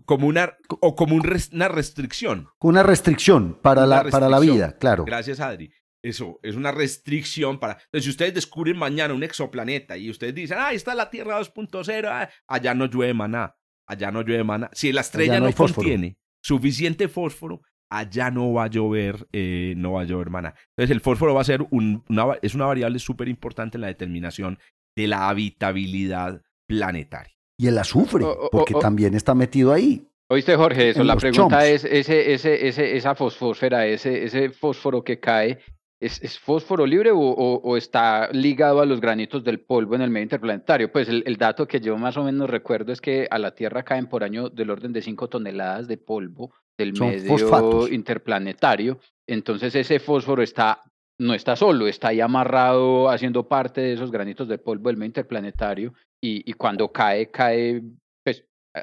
como 0.06 0.28
una, 0.28 0.56
o 0.82 0.96
como 0.96 1.16
un 1.16 1.24
res- 1.24 1.52
una 1.54 1.68
restricción. 1.68 2.48
Una 2.60 2.84
restricción 2.84 3.58
para, 3.62 3.86
Una 3.86 4.04
la, 4.04 4.10
para 4.10 4.30
la 4.30 4.38
restricción. 4.38 4.56
vida, 4.70 4.78
claro. 4.78 5.06
Gracias, 5.06 5.40
Adri. 5.40 5.72
Eso, 6.04 6.40
es 6.44 6.56
una 6.56 6.72
restricción 6.72 7.60
para... 7.60 7.74
Entonces, 7.74 8.04
si 8.06 8.10
ustedes 8.12 8.34
descubren 8.34 8.78
mañana 8.78 9.14
un 9.14 9.24
exoplaneta 9.24 9.98
y 9.98 10.10
ustedes 10.10 10.34
dicen, 10.34 10.58
ah, 10.60 10.68
ahí 10.68 10.76
está 10.76 10.96
la 10.96 11.10
Tierra 11.10 11.40
2.0, 11.42 12.08
ah, 12.08 12.30
allá 12.48 12.74
no 12.74 12.86
llueve 12.86 13.14
maná, 13.14 13.56
allá 13.90 14.12
no 14.12 14.22
llueve 14.22 14.44
maná. 14.46 14.70
Si 14.74 14.92
la 14.94 15.02
estrella 15.02 15.40
no 15.42 15.52
contiene 15.54 16.18
suficiente 16.42 17.08
fósforo, 17.10 17.62
allá 17.92 18.32
no 18.32 18.54
va 18.54 18.66
a 18.66 18.68
llover, 18.68 19.28
eh, 19.34 19.74
no 19.76 19.94
va 19.94 20.02
a 20.02 20.06
llover 20.06 20.30
maná. 20.30 20.54
Entonces, 20.78 20.92
el 20.96 21.02
fósforo 21.02 21.34
va 21.34 21.42
a 21.42 21.44
ser 21.46 21.66
un- 21.72 22.04
una, 22.08 22.38
es 22.42 22.54
una 22.56 22.66
variable 22.68 23.00
súper 23.00 23.28
importante 23.28 23.78
en 23.78 23.82
la 23.82 23.88
determinación 23.88 24.58
de 24.96 25.08
la 25.08 25.28
habitabilidad 25.30 26.42
planetaria. 26.68 27.34
Y 27.58 27.68
el 27.68 27.78
azufre, 27.78 28.26
porque 28.52 28.74
también 28.76 29.16
está 29.16 29.36
metido 29.36 29.74
ahí. 29.74 30.06
Oíste, 30.32 30.56
Jorge, 30.56 30.90
eso. 30.92 31.04
La 31.04 31.16
pregunta 31.16 31.60
chomps. 31.62 31.66
es, 31.66 31.86
ese, 31.86 32.34
ese, 32.34 32.68
ese, 32.68 32.96
esa 32.96 33.16
fosfósfera, 33.16 33.86
ese, 33.88 34.24
ese 34.24 34.52
fósforo 34.52 35.04
que 35.04 35.20
cae, 35.20 35.60
¿es, 36.00 36.22
es 36.24 36.40
fósforo 36.40 36.86
libre 36.86 37.12
o, 37.12 37.20
o- 37.20 37.62
o 37.62 37.78
está 37.78 38.30
ligado 38.32 38.82
a 38.82 38.86
los 38.86 39.02
granitos 39.02 39.44
del 39.44 39.60
polvo 39.60 39.96
en 39.96 40.02
el 40.02 40.10
medio 40.10 40.24
interplanetario? 40.24 40.92
Pues 40.92 41.10
el, 41.10 41.24
el 41.26 41.38
dato 41.38 41.68
que 41.68 41.80
yo 41.80 41.98
más 41.98 42.18
o 42.18 42.24
menos 42.24 42.50
recuerdo 42.50 42.92
es 42.92 43.02
que 43.02 43.28
a 43.30 43.38
la 43.38 43.56
Tierra 43.56 43.84
caen 43.84 44.08
por 44.08 44.24
año 44.24 44.50
del 44.50 44.70
orden 44.70 44.94
de 44.94 45.02
5 45.02 45.28
toneladas 45.28 45.88
de 45.88 45.98
polvo 45.98 46.54
del 46.78 46.96
Son 46.96 47.08
medio 47.10 47.38
fosfatos. 47.38 47.92
interplanetario. 47.92 49.00
Entonces 49.28 49.76
ese 49.76 50.00
fósforo 50.00 50.42
está 50.42 50.82
no 51.22 51.34
está 51.34 51.58
solo, 51.58 51.86
está 51.90 52.08
ahí 52.10 52.22
amarrado 52.22 53.10
haciendo 53.10 53.46
parte 53.46 53.82
de 53.82 53.92
esos 53.92 54.10
granitos 54.10 54.48
de 54.48 54.58
polvo 54.58 54.88
del 54.88 54.96
medio 54.96 55.08
interplanetario 55.08 55.94
y, 56.22 56.50
y 56.50 56.54
cuando 56.54 56.90
cae, 56.94 57.30
cae, 57.30 57.82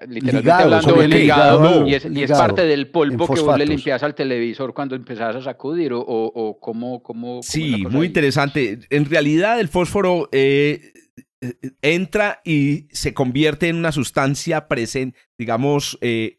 literalmente 0.08 0.32
Ligado, 0.42 0.62
hablando, 0.64 0.88
sobre 0.90 1.08
ligado, 1.08 1.62
ligado, 1.62 1.86
y, 1.88 1.94
es, 1.94 2.04
y 2.04 2.08
es 2.08 2.12
ligado 2.14 2.40
parte 2.40 2.62
del 2.66 2.90
polvo 2.90 3.32
que 3.32 3.40
vos 3.40 3.58
le 3.58 3.66
limpias 3.66 4.02
al 4.02 4.14
televisor 4.14 4.74
cuando 4.74 4.94
empezás 4.96 5.36
a 5.36 5.42
sacudir 5.42 5.92
o, 5.92 6.00
o, 6.00 6.26
o 6.34 6.58
cómo, 6.60 7.02
cómo, 7.02 7.40
Sí, 7.42 7.84
muy 7.88 8.02
ahí? 8.02 8.06
interesante. 8.08 8.80
En 8.90 9.04
realidad 9.04 9.60
el 9.60 9.68
fósforo 9.68 10.28
eh, 10.32 10.92
eh, 11.42 11.54
entra 11.82 12.40
y 12.44 12.88
se 12.90 13.14
convierte 13.14 13.68
en 13.68 13.76
una 13.76 13.92
sustancia 13.92 14.66
presente, 14.68 15.18
digamos, 15.38 15.98
eh, 16.00 16.36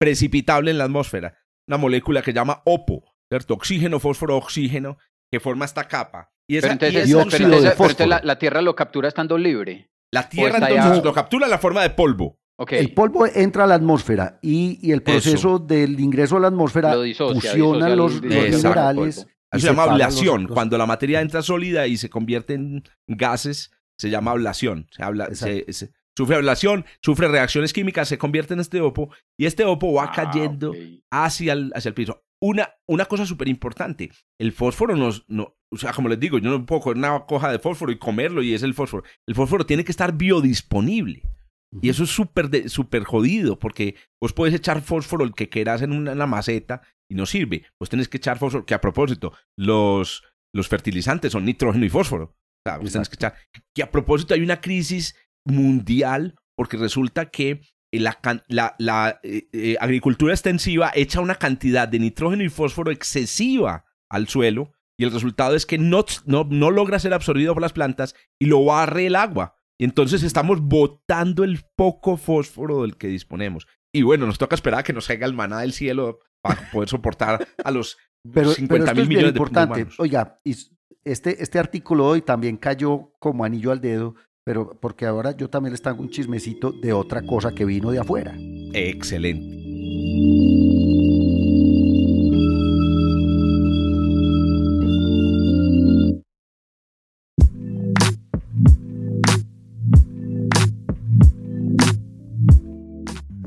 precipitable 0.00 0.70
en 0.70 0.78
la 0.78 0.84
atmósfera. 0.84 1.38
Una 1.68 1.78
molécula 1.78 2.22
que 2.22 2.30
se 2.30 2.36
llama 2.36 2.62
OPO, 2.64 3.02
¿cierto? 3.32 3.54
Oxígeno, 3.54 3.98
fósforo, 3.98 4.36
oxígeno, 4.36 4.98
que 5.32 5.40
forma 5.40 5.64
esta 5.64 5.88
capa. 5.88 6.30
Y 6.48 6.58
esa, 6.58 6.68
Pero 6.68 6.72
entonces, 6.74 6.94
y 6.94 6.98
esa- 6.98 7.06
dióxido 7.06 7.30
pero 7.30 7.48
de 7.48 7.56
entonces- 7.56 7.70
pero 7.70 7.76
fósforo. 7.88 8.04
entonces 8.04 8.24
la, 8.24 8.32
la 8.34 8.38
Tierra 8.38 8.62
lo 8.62 8.76
captura 8.76 9.08
estando 9.08 9.36
libre. 9.38 9.90
la 10.12 10.28
Tierra 10.28 10.58
entonces 10.58 10.98
ya- 10.98 11.04
lo 11.04 11.12
captura 11.12 11.46
en 11.46 11.50
la 11.50 11.58
forma 11.58 11.82
de 11.82 11.90
polvo. 11.90 12.38
El 12.70 12.92
polvo 12.94 13.26
entra 13.26 13.64
a 13.64 13.66
la 13.66 13.74
atmósfera 13.74 14.38
y, 14.42 14.78
y 14.82 14.92
el 14.92 15.02
proceso 15.02 15.58
del 15.58 16.00
ingreso 16.00 16.36
a 16.38 16.40
la 16.40 16.48
atmósfera 16.48 16.94
Lo 16.94 17.02
disocia, 17.02 17.50
fusiona 17.50 17.86
disocia 17.86 17.96
los, 17.96 18.22
minerales. 18.22 19.26
y 19.52 19.60
se 19.60 19.66
llama 19.66 19.82
ablación. 19.84 20.42
los- 20.44 20.52
Cuando 20.52 20.78
la 20.78 20.86
materia 20.86 21.20
entra 21.20 21.42
sólida 21.42 21.86
y 21.86 21.96
se 21.98 22.08
convierte 22.08 22.54
en 22.54 22.82
gases, 23.06 23.72
se 23.98 24.08
llama 24.10 24.30
ablación. 24.32 24.88
Se 24.90 25.02
habla, 25.02 25.34
se- 25.34 25.70
se- 25.72 25.92
Sufre 26.18 26.36
ablación, 26.36 26.86
sufre 27.02 27.28
reacciones 27.28 27.74
químicas, 27.74 28.08
se 28.08 28.16
convierte 28.16 28.54
en 28.54 28.60
este 28.60 28.80
opo 28.80 29.10
y 29.38 29.44
este 29.44 29.66
opo 29.66 29.92
va 29.92 30.04
Ah, 30.04 30.12
cayendo 30.14 30.72
hacia 31.10 31.52
el, 31.52 31.70
hacia 31.74 31.90
el 31.90 31.94
piso. 31.94 32.22
Una, 32.40 32.70
una 32.86 33.04
cosa 33.04 33.26
súper 33.26 33.48
importante, 33.48 34.10
el 34.40 34.52
fósforo 34.52 34.96
nos, 34.96 35.26
no, 35.28 35.54
o 35.70 35.76
sea, 35.76 35.92
como 35.92 36.08
les 36.08 36.18
digo, 36.18 36.38
yo 36.38 36.48
no 36.48 36.64
puedo 36.64 36.80
coger 36.80 36.96
una 36.96 37.26
coja 37.26 37.52
de 37.52 37.58
fósforo 37.58 37.92
y 37.92 37.98
comerlo 37.98 38.42
y 38.42 38.54
es 38.54 38.62
el 38.62 38.72
fósforo. 38.72 39.04
El 39.26 39.34
fósforo 39.34 39.66
tiene 39.66 39.84
que 39.84 39.92
estar 39.92 40.14
biodisponible. 40.14 41.22
Y 41.82 41.88
eso 41.88 42.04
es 42.04 42.10
súper 42.10 42.68
súper 42.68 43.04
jodido 43.04 43.58
porque 43.58 43.96
vos 44.20 44.32
puedes 44.32 44.54
echar 44.54 44.82
fósforo 44.82 45.24
el 45.24 45.34
que 45.34 45.48
quieras 45.48 45.82
en 45.82 45.92
una, 45.92 46.12
en 46.12 46.28
maceta 46.28 46.82
y 47.10 47.14
no 47.14 47.26
sirve. 47.26 47.64
Vos 47.80 47.88
tenés 47.88 48.08
que 48.08 48.16
echar 48.16 48.38
fósforo, 48.38 48.64
que 48.64 48.74
a 48.74 48.80
propósito, 48.80 49.32
los, 49.56 50.22
los 50.54 50.68
fertilizantes 50.68 51.32
son 51.32 51.44
nitrógeno 51.44 51.84
y 51.84 51.90
fósforo. 51.90 52.24
O 52.24 52.68
sea, 52.68 52.78
vos 52.78 52.92
tenés 52.92 53.08
que 53.08 53.16
echar. 53.16 53.34
Que 53.74 53.82
a 53.82 53.90
propósito 53.90 54.34
hay 54.34 54.42
una 54.42 54.60
crisis 54.60 55.14
mundial 55.46 56.34
porque 56.56 56.76
resulta 56.76 57.30
que 57.30 57.60
eh, 57.92 58.00
la, 58.00 58.18
la, 58.78 59.20
eh, 59.22 59.48
eh, 59.52 59.76
agricultura 59.80 60.32
extensiva 60.32 60.90
echa 60.94 61.20
una 61.20 61.36
cantidad 61.36 61.86
de 61.86 61.98
nitrógeno 61.98 62.42
y 62.42 62.48
fósforo 62.48 62.90
excesiva 62.90 63.84
al 64.10 64.28
suelo 64.28 64.72
y 64.98 65.04
el 65.04 65.12
resultado 65.12 65.54
es 65.54 65.66
que 65.66 65.78
no, 65.78 66.04
no, 66.24 66.46
no 66.48 66.70
logra 66.70 66.98
ser 66.98 67.12
absorbido 67.12 67.52
por 67.54 67.62
las 67.62 67.72
plantas 67.72 68.14
y 68.40 68.46
lo 68.46 68.64
barre 68.64 69.06
el 69.06 69.16
agua. 69.16 69.55
Y 69.78 69.84
entonces 69.84 70.22
estamos 70.22 70.60
botando 70.60 71.44
el 71.44 71.60
poco 71.76 72.16
fósforo 72.16 72.82
del 72.82 72.96
que 72.96 73.08
disponemos. 73.08 73.66
Y 73.92 74.02
bueno, 74.02 74.26
nos 74.26 74.38
toca 74.38 74.54
esperar 74.54 74.80
a 74.80 74.82
que 74.82 74.92
nos 74.92 75.06
caiga 75.06 75.26
el 75.26 75.34
maná 75.34 75.60
del 75.60 75.72
cielo 75.72 76.20
para 76.42 76.70
poder 76.70 76.88
soportar 76.88 77.46
a 77.62 77.70
los 77.70 77.96
Pero, 78.32 78.52
50 78.52 78.68
pero 78.68 78.84
esto 78.84 78.94
mil 78.94 79.02
es 79.02 79.08
bien 79.08 79.18
millones 79.18 79.34
de 79.34 79.38
importante. 79.38 79.82
humanos. 79.82 80.00
Oiga, 80.00 80.40
y 80.44 80.56
este, 81.04 81.42
este 81.42 81.58
artículo 81.58 82.06
hoy 82.06 82.22
también 82.22 82.56
cayó 82.56 83.12
como 83.20 83.44
anillo 83.44 83.70
al 83.70 83.80
dedo, 83.80 84.16
pero 84.44 84.78
porque 84.80 85.06
ahora 85.06 85.36
yo 85.36 85.48
también 85.48 85.72
les 85.72 85.82
tengo 85.82 86.02
un 86.02 86.10
chismecito 86.10 86.72
de 86.72 86.92
otra 86.92 87.22
cosa 87.22 87.54
que 87.54 87.64
vino 87.64 87.90
de 87.90 88.00
afuera. 88.00 88.34
Excelente. 88.72 90.85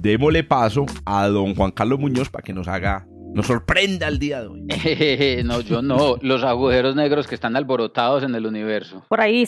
Démosle 0.01 0.43
paso 0.43 0.85
a 1.05 1.27
don 1.27 1.55
Juan 1.55 1.71
Carlos 1.71 1.99
Muñoz 1.99 2.29
para 2.29 2.41
que 2.41 2.53
nos 2.53 2.67
haga, 2.69 3.05
nos 3.33 3.47
sorprenda 3.47 4.07
el 4.07 4.17
día 4.17 4.41
de 4.41 4.47
hoy. 4.47 4.61
no, 5.43 5.59
yo 5.61 5.81
no. 5.81 6.15
Los 6.21 6.43
agujeros 6.43 6.95
negros 6.95 7.27
que 7.27 7.35
están 7.35 7.55
alborotados 7.57 8.23
en 8.23 8.33
el 8.33 8.45
universo. 8.45 9.03
Por 9.09 9.19
ahí 9.19 9.45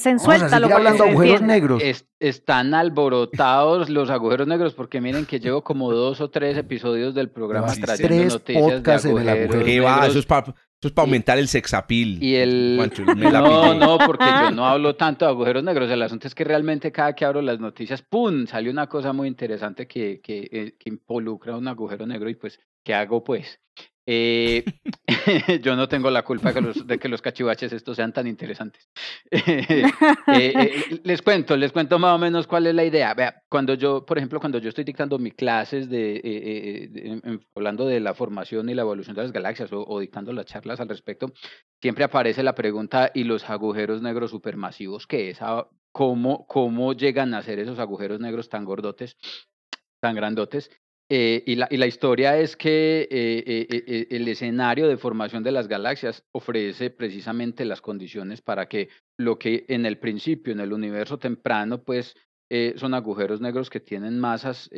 para 0.67 0.67
que 0.67 0.73
hablando 0.73 1.03
agujeros 1.05 1.41
negros. 1.41 1.81
Es- 1.83 2.05
están 2.19 2.73
alborotados 2.73 3.89
los 3.89 4.09
agujeros 4.09 4.45
negros 4.47 4.73
porque 4.73 4.99
miren 5.01 5.25
que 5.25 5.39
llevo 5.39 5.63
como 5.63 5.91
dos 5.91 6.21
o 6.21 6.29
tres 6.29 6.57
episodios 6.57 7.15
del 7.15 7.29
programa 7.29 7.73
Llevas 7.73 7.79
trayendo 7.97 8.07
tres 8.09 8.33
noticias 8.33 8.65
de 8.65 8.71
podcasts 8.73 9.05
en 9.05 9.11
el 9.17 9.29
agujeros 9.29 9.45
agujero. 9.55 9.65
¿Qué 9.65 9.79
va? 9.79 9.95
negros. 10.01 10.15
Eso 10.81 10.87
es 10.87 10.93
para 10.95 11.05
aumentar 11.05 11.37
el 11.37 11.47
sexapil. 11.47 12.17
Y 12.23 12.37
el... 12.37 12.73
Juancho, 12.75 13.03
la 13.05 13.13
No, 13.41 13.75
no, 13.75 13.99
porque 13.99 14.25
yo 14.25 14.49
no 14.49 14.65
hablo 14.65 14.95
tanto 14.95 15.25
de 15.25 15.29
agujeros 15.29 15.63
negros. 15.63 15.91
El 15.91 16.01
asunto 16.01 16.27
es 16.27 16.33
que 16.33 16.43
realmente 16.43 16.91
cada 16.91 17.13
que 17.13 17.23
abro 17.23 17.39
las 17.43 17.59
noticias, 17.59 18.01
¡pum! 18.01 18.47
Sale 18.47 18.67
una 18.67 18.87
cosa 18.87 19.13
muy 19.13 19.27
interesante 19.27 19.87
que, 19.87 20.19
que, 20.21 20.49
eh, 20.51 20.75
que 20.79 20.89
involucra 20.89 21.55
un 21.55 21.67
agujero 21.67 22.07
negro 22.07 22.31
y 22.31 22.33
pues, 22.33 22.59
¿qué 22.83 22.95
hago 22.95 23.23
pues? 23.23 23.59
Eh, 24.05 24.63
yo 25.61 25.75
no 25.75 25.87
tengo 25.87 26.09
la 26.09 26.23
culpa 26.23 26.49
de 26.49 26.53
que 26.55 26.61
los, 26.61 26.87
de 26.87 26.99
que 26.99 27.09
los 27.09 27.21
cachivaches 27.21 27.73
estos 27.73 27.95
sean 27.95 28.13
tan 28.13 28.27
interesantes. 28.27 28.89
Eh, 30.33 30.53
eh, 30.55 31.01
les 31.03 31.21
cuento, 31.21 31.57
les 31.57 31.71
cuento 31.71 31.99
más 31.99 32.15
o 32.15 32.17
menos 32.17 32.47
cuál 32.47 32.67
es 32.67 32.75
la 32.75 32.85
idea. 32.85 33.13
Vea, 33.13 33.43
cuando 33.49 33.73
yo, 33.73 34.05
por 34.05 34.17
ejemplo, 34.17 34.39
cuando 34.39 34.59
yo 34.59 34.69
estoy 34.69 34.83
dictando 34.83 35.19
mis 35.19 35.33
clases 35.33 35.89
de, 35.89 37.41
hablando 37.55 37.85
de 37.85 37.99
la 37.99 38.13
formación 38.13 38.69
y 38.69 38.73
la 38.73 38.83
evolución 38.83 39.15
de 39.15 39.23
las 39.23 39.31
galaxias 39.31 39.71
o, 39.73 39.85
o 39.85 39.99
dictando 39.99 40.31
las 40.31 40.45
charlas 40.45 40.79
al 40.79 40.89
respecto, 40.89 41.33
siempre 41.81 42.03
aparece 42.03 42.43
la 42.43 42.55
pregunta, 42.55 43.11
¿y 43.13 43.23
los 43.23 43.49
agujeros 43.49 44.01
negros 44.01 44.31
supermasivos 44.31 45.05
qué 45.07 45.31
es? 45.31 45.41
Ah, 45.41 45.67
¿Cómo, 45.91 46.45
cómo 46.47 46.93
llegan 46.93 47.33
a 47.33 47.41
ser 47.41 47.59
esos 47.59 47.79
agujeros 47.79 48.19
negros 48.19 48.47
tan 48.47 48.63
gordotes, 48.63 49.17
tan 49.99 50.15
grandotes? 50.15 50.69
Eh, 51.13 51.43
y, 51.45 51.55
la, 51.57 51.87
historia 51.87 52.37
es 52.37 52.55
que 52.55 53.01
eh, 53.11 53.67
eh, 53.69 54.07
el 54.11 54.25
escenario 54.29 54.87
de 54.87 54.95
formación 54.95 55.43
de 55.43 55.51
las 55.51 55.67
galaxias 55.67 56.23
ofrece 56.31 56.89
precisamente 56.89 57.65
las 57.65 57.81
condiciones 57.81 58.41
para 58.41 58.69
que 58.69 58.87
lo 59.17 59.37
que 59.37 59.65
en 59.67 59.85
el 59.85 59.97
principio, 59.97 60.53
en 60.53 60.61
el 60.61 60.71
universo 60.71 61.19
temprano, 61.19 61.83
pues 61.83 62.15
son 62.75 62.93
agujeros 62.93 63.39
negros 63.39 63.69
que 63.69 63.79
tienen 63.79 64.19
masas 64.19 64.69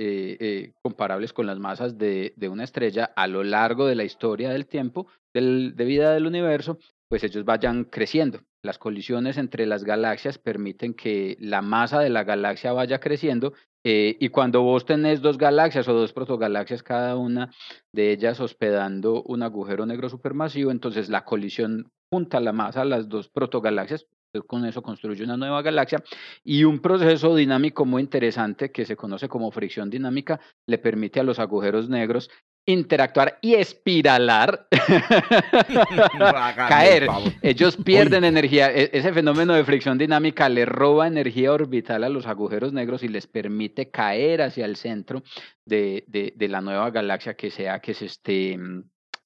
comparables 0.83 1.33
con 1.33 1.47
las 1.47 1.57
masas 1.57 1.97
de, 1.97 2.33
una 2.51 2.63
estrella 2.63 3.05
a 3.15 3.25
lo 3.25 3.43
largo 3.43 3.87
de 3.87 3.95
la 3.95 4.03
historia 4.03 4.51
del 4.51 4.67
tiempo 4.67 5.07
de 5.33 5.85
vida 5.85 6.13
del 6.13 6.27
universo, 6.27 6.77
pues 7.09 7.23
ellos 7.23 7.45
vayan 7.45 7.85
creciendo. 7.85 8.41
Las 8.63 8.77
colisiones 8.77 9.37
entre 9.37 9.65
las 9.65 9.83
galaxias 9.83 10.37
permiten 10.37 10.93
que 10.93 11.35
la 11.39 11.63
masa 11.63 11.99
de 11.99 12.09
la 12.09 12.23
galaxia 12.23 12.73
vaya 12.73 12.99
creciendo 12.99 13.53
eh, 13.83 14.15
y 14.19 14.29
cuando 14.29 14.61
vos 14.61 14.85
tenés 14.85 15.21
dos 15.21 15.37
galaxias 15.37 15.87
o 15.87 15.93
dos 15.93 16.13
protogalaxias, 16.13 16.83
cada 16.83 17.17
una 17.17 17.51
de 17.91 18.11
ellas 18.11 18.39
hospedando 18.39 19.23
un 19.23 19.43
agujero 19.43 19.85
negro 19.85 20.09
supermasivo, 20.09 20.71
entonces 20.71 21.09
la 21.09 21.25
colisión 21.25 21.91
junta 22.11 22.39
la 22.39 22.53
masa 22.53 22.81
a 22.81 22.85
las 22.85 23.09
dos 23.09 23.29
protogalaxias, 23.29 24.05
con 24.47 24.65
eso 24.65 24.81
construye 24.81 25.23
una 25.23 25.37
nueva 25.37 25.61
galaxia 25.61 26.03
y 26.43 26.63
un 26.63 26.79
proceso 26.79 27.35
dinámico 27.35 27.85
muy 27.85 28.01
interesante 28.01 28.71
que 28.71 28.85
se 28.85 28.95
conoce 28.95 29.27
como 29.27 29.51
fricción 29.51 29.89
dinámica 29.89 30.39
le 30.65 30.79
permite 30.79 31.19
a 31.19 31.23
los 31.23 31.37
agujeros 31.37 31.89
negros 31.89 32.29
interactuar 32.65 33.39
y 33.41 33.55
espiralar, 33.55 34.67
caer. 36.69 37.07
Ellos 37.41 37.77
pierden 37.77 38.23
energía. 38.23 38.71
E- 38.71 38.89
Ese 38.93 39.13
fenómeno 39.13 39.53
de 39.53 39.63
fricción 39.63 39.97
dinámica 39.97 40.47
le 40.49 40.65
roba 40.65 41.07
energía 41.07 41.51
orbital 41.51 42.03
a 42.03 42.09
los 42.09 42.25
agujeros 42.25 42.73
negros 42.73 43.03
y 43.03 43.07
les 43.07 43.27
permite 43.27 43.89
caer 43.89 44.41
hacia 44.41 44.65
el 44.65 44.75
centro 44.77 45.23
de, 45.65 46.03
de- 46.07 46.33
de 46.35 46.47
la 46.47 46.61
nueva 46.61 46.89
galaxia 46.91 47.33
que 47.35 47.51
sea 47.51 47.79
que 47.79 47.93
se 47.93 48.05
esté 48.05 48.57
mm, 48.57 48.83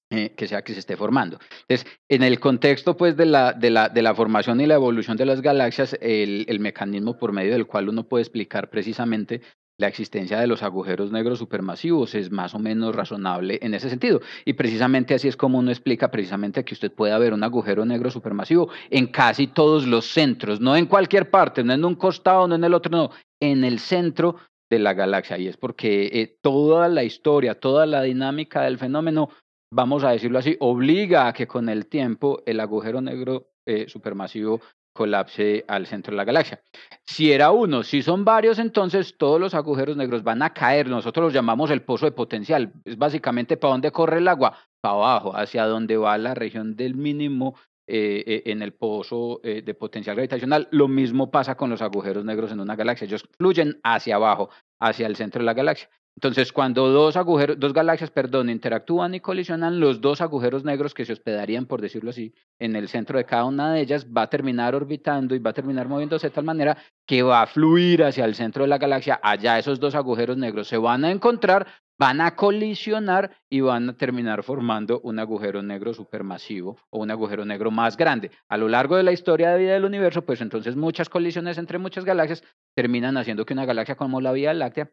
eh, 0.09 0.33
que 0.37 0.47
sea 0.47 0.61
que 0.61 0.73
se 0.73 0.79
esté 0.79 0.95
formando. 0.95 1.37
Entonces, 1.67 1.85
en 2.07 2.23
el 2.23 2.39
contexto 2.39 2.95
pues 2.95 3.17
de 3.17 3.25
la, 3.25 3.51
de 3.51 3.69
la, 3.69 3.89
de 3.89 4.01
la 4.01 4.15
formación 4.15 4.61
y 4.61 4.65
la 4.65 4.75
evolución 4.75 5.17
de 5.17 5.25
las 5.25 5.41
galaxias, 5.41 5.97
el, 5.99 6.45
el 6.47 6.59
mecanismo 6.61 7.17
por 7.17 7.33
medio 7.33 7.51
del 7.51 7.67
cual 7.67 7.89
uno 7.89 8.03
puede 8.07 8.21
explicar 8.23 8.69
precisamente 8.69 9.41
la 9.77 9.87
existencia 9.87 10.39
de 10.39 10.47
los 10.47 10.63
agujeros 10.63 11.11
negros 11.11 11.37
supermasivos 11.39 12.15
es 12.15 12.31
más 12.31 12.55
o 12.55 12.59
menos 12.59 12.95
razonable 12.95 13.59
en 13.61 13.73
ese 13.75 13.89
sentido. 13.89 14.21
Y 14.43 14.53
precisamente 14.53 15.13
así 15.13 15.27
es 15.27 15.37
como 15.37 15.59
uno 15.59 15.69
explica 15.69 16.09
precisamente 16.09 16.65
que 16.65 16.73
usted 16.73 16.91
puede 16.91 17.17
ver 17.19 17.33
un 17.33 17.43
agujero 17.43 17.85
negro 17.85 18.09
supermasivo 18.09 18.69
en 18.89 19.07
casi 19.07 19.47
todos 19.47 19.85
los 19.85 20.05
centros, 20.05 20.59
no 20.59 20.75
en 20.75 20.87
cualquier 20.87 21.29
parte, 21.29 21.63
no 21.63 21.73
en 21.73 21.85
un 21.85 21.95
costado, 21.95 22.47
no 22.47 22.55
en 22.55 22.63
el 22.63 22.73
otro, 22.73 22.91
no, 22.91 23.11
en 23.39 23.63
el 23.63 23.79
centro 23.79 24.37
de 24.69 24.79
la 24.79 24.93
galaxia. 24.93 25.37
Y 25.37 25.47
es 25.47 25.57
porque 25.57 26.09
eh, 26.11 26.37
toda 26.41 26.89
la 26.89 27.03
historia, 27.03 27.59
toda 27.59 27.85
la 27.85 28.01
dinámica 28.01 28.63
del 28.63 28.79
fenómeno, 28.79 29.29
vamos 29.71 30.03
a 30.03 30.09
decirlo 30.09 30.39
así, 30.39 30.57
obliga 30.59 31.27
a 31.27 31.33
que 31.33 31.47
con 31.47 31.69
el 31.69 31.85
tiempo 31.85 32.41
el 32.47 32.59
agujero 32.59 32.99
negro 32.99 33.51
eh, 33.67 33.85
supermasivo 33.87 34.61
colapse 34.97 35.63
al 35.67 35.85
centro 35.85 36.11
de 36.11 36.17
la 36.17 36.23
galaxia. 36.25 36.59
Si 37.05 37.31
era 37.31 37.51
uno, 37.51 37.83
si 37.83 38.01
son 38.01 38.25
varios, 38.25 38.57
entonces 38.57 39.15
todos 39.15 39.39
los 39.39 39.53
agujeros 39.53 39.95
negros 39.95 40.23
van 40.23 40.41
a 40.41 40.53
caer. 40.53 40.89
Nosotros 40.89 41.25
los 41.25 41.33
llamamos 41.33 41.69
el 41.69 41.83
pozo 41.83 42.07
de 42.07 42.11
potencial. 42.11 42.73
Es 42.83 42.97
básicamente 42.97 43.57
para 43.57 43.73
dónde 43.73 43.91
corre 43.91 44.17
el 44.17 44.27
agua, 44.27 44.57
para 44.81 44.95
abajo, 44.95 45.37
hacia 45.37 45.67
donde 45.67 45.97
va 45.97 46.17
la 46.17 46.33
región 46.33 46.75
del 46.75 46.95
mínimo 46.95 47.55
eh, 47.85 48.23
eh, 48.25 48.51
en 48.51 48.63
el 48.63 48.73
pozo 48.73 49.39
eh, 49.43 49.61
de 49.61 49.73
potencial 49.75 50.15
gravitacional. 50.15 50.67
Lo 50.71 50.87
mismo 50.87 51.29
pasa 51.29 51.55
con 51.55 51.69
los 51.69 51.83
agujeros 51.83 52.25
negros 52.25 52.51
en 52.51 52.59
una 52.59 52.75
galaxia. 52.75 53.05
Ellos 53.05 53.23
fluyen 53.37 53.79
hacia 53.83 54.15
abajo, 54.15 54.49
hacia 54.79 55.05
el 55.05 55.15
centro 55.15 55.39
de 55.39 55.45
la 55.45 55.53
galaxia. 55.53 55.89
Entonces, 56.17 56.51
cuando 56.51 56.89
dos 56.89 57.15
agujeros, 57.15 57.59
dos 57.59 57.73
galaxias, 57.73 58.09
perdón, 58.09 58.49
interactúan 58.49 59.13
y 59.13 59.19
colisionan, 59.19 59.79
los 59.79 60.01
dos 60.01 60.19
agujeros 60.19 60.63
negros 60.63 60.95
que 60.95 61.05
se 61.05 61.13
hospedarían, 61.13 61.67
por 61.67 61.79
decirlo 61.79 62.09
así, 62.09 62.33
en 62.57 62.75
el 62.75 62.87
centro 62.87 63.19
de 63.19 63.25
cada 63.25 63.45
una 63.45 63.71
de 63.71 63.81
ellas, 63.81 64.07
va 64.07 64.23
a 64.23 64.27
terminar 64.27 64.73
orbitando 64.73 65.35
y 65.35 65.39
va 65.39 65.51
a 65.51 65.53
terminar 65.53 65.87
moviéndose 65.87 66.29
de 66.29 66.33
tal 66.33 66.43
manera 66.43 66.75
que 67.05 67.21
va 67.21 67.43
a 67.43 67.45
fluir 67.45 68.03
hacia 68.03 68.25
el 68.25 68.33
centro 68.33 68.63
de 68.63 68.67
la 68.67 68.79
galaxia. 68.79 69.19
Allá 69.21 69.59
esos 69.59 69.79
dos 69.79 69.93
agujeros 69.93 70.37
negros 70.37 70.67
se 70.67 70.77
van 70.77 71.05
a 71.05 71.11
encontrar, 71.11 71.67
van 71.99 72.19
a 72.19 72.35
colisionar 72.35 73.37
y 73.47 73.61
van 73.61 73.89
a 73.89 73.95
terminar 73.95 74.41
formando 74.41 74.99
un 75.01 75.19
agujero 75.19 75.61
negro 75.61 75.93
supermasivo 75.93 76.77
o 76.89 76.97
un 76.97 77.11
agujero 77.11 77.45
negro 77.45 77.69
más 77.69 77.95
grande. 77.95 78.31
A 78.49 78.57
lo 78.57 78.67
largo 78.69 78.95
de 78.95 79.03
la 79.03 79.11
historia 79.11 79.51
de 79.51 79.59
vida 79.59 79.73
del 79.73 79.85
universo, 79.85 80.25
pues 80.25 80.41
entonces 80.41 80.75
muchas 80.75 81.09
colisiones 81.09 81.59
entre 81.59 81.77
muchas 81.77 82.05
galaxias 82.05 82.43
terminan 82.75 83.17
haciendo 83.17 83.45
que 83.45 83.53
una 83.53 83.65
galaxia 83.65 83.93
como 83.93 84.19
la 84.19 84.31
Vía 84.31 84.55
Láctea 84.55 84.89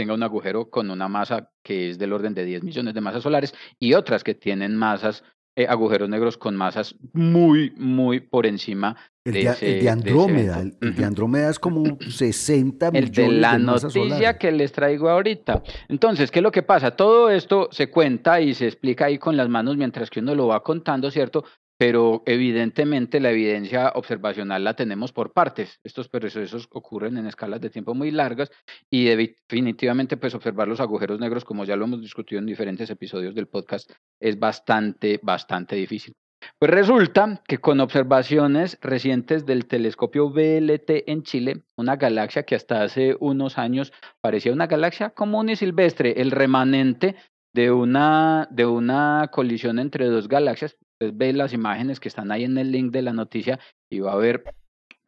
tenga 0.00 0.14
un 0.14 0.22
agujero 0.22 0.70
con 0.70 0.90
una 0.90 1.08
masa 1.08 1.50
que 1.62 1.90
es 1.90 1.98
del 1.98 2.12
orden 2.12 2.32
de 2.34 2.44
10 2.44 2.62
millones 2.64 2.94
de 2.94 3.00
masas 3.00 3.22
solares 3.22 3.54
y 3.78 3.94
otras 3.94 4.24
que 4.24 4.34
tienen 4.34 4.76
masas 4.76 5.22
eh, 5.56 5.66
agujeros 5.68 6.08
negros 6.08 6.36
con 6.38 6.56
masas 6.56 6.94
muy, 7.12 7.72
muy 7.76 8.20
por 8.20 8.46
encima 8.46 8.96
El 9.24 9.32
de 9.34 9.40
de, 9.40 9.46
ese- 9.50 9.66
el 9.66 9.74
de 9.78 9.82
de 9.82 9.90
Andrómeda, 9.90 10.54
el, 10.54 10.60
evento. 10.68 10.86
el 10.86 10.94
de. 10.96 11.04
Andrómeda 11.04 11.50
es 11.50 11.58
como 11.58 11.98
60 12.08 12.86
El 12.88 12.92
millones 12.92 13.16
de 13.16 13.28
la 13.40 13.58
masas 13.58 13.82
noticia 13.94 14.16
solares. 14.16 14.38
que 14.38 14.52
les 14.52 14.72
traigo 14.72 15.08
ahorita. 15.10 15.62
Entonces, 15.88 16.30
¿qué 16.30 16.38
es 16.38 16.42
lo 16.44 16.52
que 16.52 16.62
pasa? 16.62 16.92
Todo 16.92 17.30
esto 17.30 17.68
se 17.72 17.90
cuenta 17.90 18.40
y 18.40 18.54
se 18.54 18.66
explica 18.68 19.06
ahí 19.06 19.18
con 19.18 19.36
las 19.36 19.48
manos 19.48 19.76
mientras 19.76 20.08
que 20.08 20.20
uno 20.20 20.34
lo 20.36 20.46
va 20.46 20.62
contando, 20.62 21.10
¿cierto? 21.10 21.44
Pero 21.80 22.22
evidentemente 22.26 23.20
la 23.20 23.30
evidencia 23.30 23.92
observacional 23.94 24.62
la 24.62 24.74
tenemos 24.74 25.14
por 25.14 25.32
partes. 25.32 25.80
Estos 25.82 26.10
procesos 26.10 26.68
ocurren 26.70 27.16
en 27.16 27.26
escalas 27.26 27.58
de 27.62 27.70
tiempo 27.70 27.94
muy 27.94 28.10
largas 28.10 28.50
y 28.90 29.04
definitivamente 29.04 30.18
pues 30.18 30.34
observar 30.34 30.68
los 30.68 30.80
agujeros 30.80 31.18
negros, 31.18 31.42
como 31.42 31.64
ya 31.64 31.76
lo 31.76 31.86
hemos 31.86 32.02
discutido 32.02 32.38
en 32.38 32.44
diferentes 32.44 32.90
episodios 32.90 33.34
del 33.34 33.48
podcast, 33.48 33.90
es 34.20 34.38
bastante, 34.38 35.20
bastante 35.22 35.74
difícil. 35.76 36.12
Pues 36.58 36.70
resulta 36.70 37.42
que 37.48 37.56
con 37.56 37.80
observaciones 37.80 38.76
recientes 38.82 39.46
del 39.46 39.64
telescopio 39.64 40.28
VLT 40.28 41.04
en 41.06 41.22
Chile, 41.22 41.62
una 41.78 41.96
galaxia 41.96 42.42
que 42.42 42.56
hasta 42.56 42.82
hace 42.82 43.16
unos 43.20 43.56
años 43.56 43.90
parecía 44.20 44.52
una 44.52 44.66
galaxia 44.66 45.10
común 45.10 45.48
y 45.48 45.56
silvestre, 45.56 46.20
el 46.20 46.30
remanente 46.30 47.16
de 47.54 47.70
una, 47.70 48.48
de 48.50 48.66
una 48.66 49.30
colisión 49.32 49.78
entre 49.78 50.08
dos 50.08 50.28
galaxias. 50.28 50.76
Usted 51.02 51.16
ve 51.16 51.32
las 51.32 51.54
imágenes 51.54 51.98
que 51.98 52.08
están 52.08 52.30
ahí 52.30 52.44
en 52.44 52.58
el 52.58 52.72
link 52.72 52.92
de 52.92 53.00
la 53.00 53.14
noticia 53.14 53.58
y 53.90 54.00
va 54.00 54.12
a 54.12 54.16
ver 54.16 54.44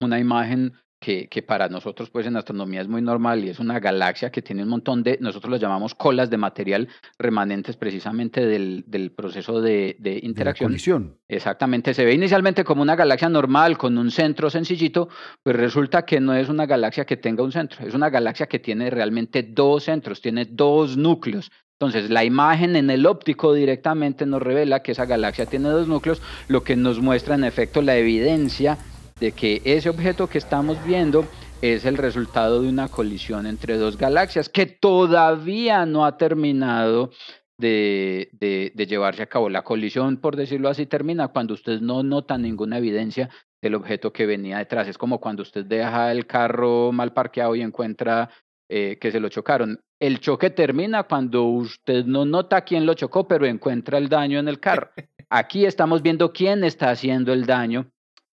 una 0.01 0.19
imagen 0.19 0.73
que, 1.03 1.29
que 1.29 1.43
para 1.43 1.69
nosotros 1.69 2.09
pues 2.09 2.27
en 2.27 2.37
astronomía 2.37 2.81
es 2.81 2.89
muy 2.89 3.03
normal 3.03 3.45
y 3.45 3.51
es 3.51 3.59
una 3.59 3.81
galaxia 3.81 4.31
que 4.31 4.41
tiene 4.41 4.63
un 4.63 4.71
montón 4.71 5.03
de, 5.03 5.19
nosotros 5.21 5.51
lo 5.51 5.57
llamamos 5.59 5.95
colas 5.95 6.31
de 6.31 6.39
material 6.39 6.89
remanentes 7.19 7.77
precisamente 7.77 8.47
del, 8.47 8.85
del 8.87 9.11
proceso 9.11 9.61
de, 9.61 9.97
de 9.99 10.13
de 10.13 10.21
la 10.21 10.27
interacción. 10.27 10.71
colisión. 10.71 11.19
Exactamente, 11.29 11.95
se 11.95 12.05
ve 12.05 12.15
inicialmente 12.15 12.65
como 12.65 12.83
una 12.83 12.97
galaxia 12.97 13.29
normal 13.29 13.79
con 13.79 13.99
un 13.99 14.11
centro 14.11 14.51
sencillito, 14.51 15.09
pues 15.43 15.57
resulta 15.57 16.05
que 16.05 16.21
no 16.21 16.35
es 16.35 16.49
una 16.49 16.67
galaxia 16.67 17.05
que 17.05 17.17
tenga 17.17 17.43
un 17.43 17.53
centro, 17.53 17.87
es 17.87 17.95
una 17.95 18.11
galaxia 18.11 18.47
que 18.47 18.59
tiene 18.59 18.91
realmente 18.91 19.43
dos 19.43 19.85
centros, 19.85 20.21
tiene 20.21 20.45
dos 20.45 20.97
núcleos. 20.97 21.51
Entonces, 21.81 22.11
la 22.11 22.25
imagen 22.25 22.77
en 22.77 22.91
el 22.91 23.07
óptico 23.07 23.53
directamente 23.55 24.25
nos 24.25 24.41
revela 24.41 24.85
que 24.85 24.93
esa 24.93 25.05
galaxia 25.05 25.47
tiene 25.47 25.69
dos 25.69 25.89
núcleos, 25.89 26.23
lo 26.47 26.63
que 26.63 26.77
nos 26.77 27.01
muestra 27.01 27.35
en 27.35 27.43
efecto 27.43 27.83
la 27.83 27.97
evidencia 27.97 28.79
de 29.23 29.31
que 29.31 29.63
ese 29.65 29.89
objeto 29.89 30.27
que 30.27 30.39
estamos 30.39 30.77
viendo 30.85 31.25
es 31.61 31.85
el 31.85 31.97
resultado 31.97 32.61
de 32.61 32.69
una 32.69 32.89
colisión 32.89 33.47
entre 33.47 33.77
dos 33.79 33.97
galaxias 33.97 34.49
que 34.49 34.67
todavía 34.67 35.87
no 35.87 36.05
ha 36.05 36.17
terminado 36.19 37.11
de, 37.57 38.31
de- 38.33 38.73
de 38.75 38.87
llevarse 38.87 39.23
a 39.23 39.27
cabo. 39.29 39.49
La 39.49 39.63
colisión, 39.63 40.17
por 40.17 40.35
decirlo 40.35 40.69
así, 40.69 40.87
termina 40.87 41.29
cuando 41.29 41.55
usted 41.55 41.81
no 41.81 42.03
nota 42.03 42.37
ninguna 42.37 42.79
evidencia 42.79 43.31
del 43.63 43.77
objeto 43.77 44.13
que 44.13 44.27
venía 44.27 44.59
detrás. 44.59 44.89
Es 44.89 44.99
como 44.99 45.21
cuando 45.21 45.43
usted 45.43 45.65
deja 45.67 46.11
el 46.11 46.27
carro 46.27 46.91
mal 46.91 47.13
parqueado 47.13 47.55
y 47.55 47.63
encuentra 47.63 48.29
eh, 48.69 48.99
que 49.01 49.13
se 49.13 49.21
lo 49.21 49.29
chocaron. 49.29 49.79
El 50.01 50.19
choque 50.19 50.51
termina 50.51 51.05
cuando 51.05 51.45
usted 51.45 52.05
no 52.07 52.25
nota 52.25 52.63
quién 52.63 52.87
lo 52.87 52.95
chocó, 52.95 53.29
pero 53.29 53.47
encuentra 53.47 53.99
el 53.99 54.09
daño 54.09 54.41
en 54.41 54.49
el 54.49 54.59
carro. 54.59 54.91
Aquí 55.31 55.65
estamos 55.65 56.03
viendo 56.03 56.33
quién 56.33 56.65
está 56.65 56.91
haciendo 56.91 57.33
el 57.33 57.47
daño 57.47 57.92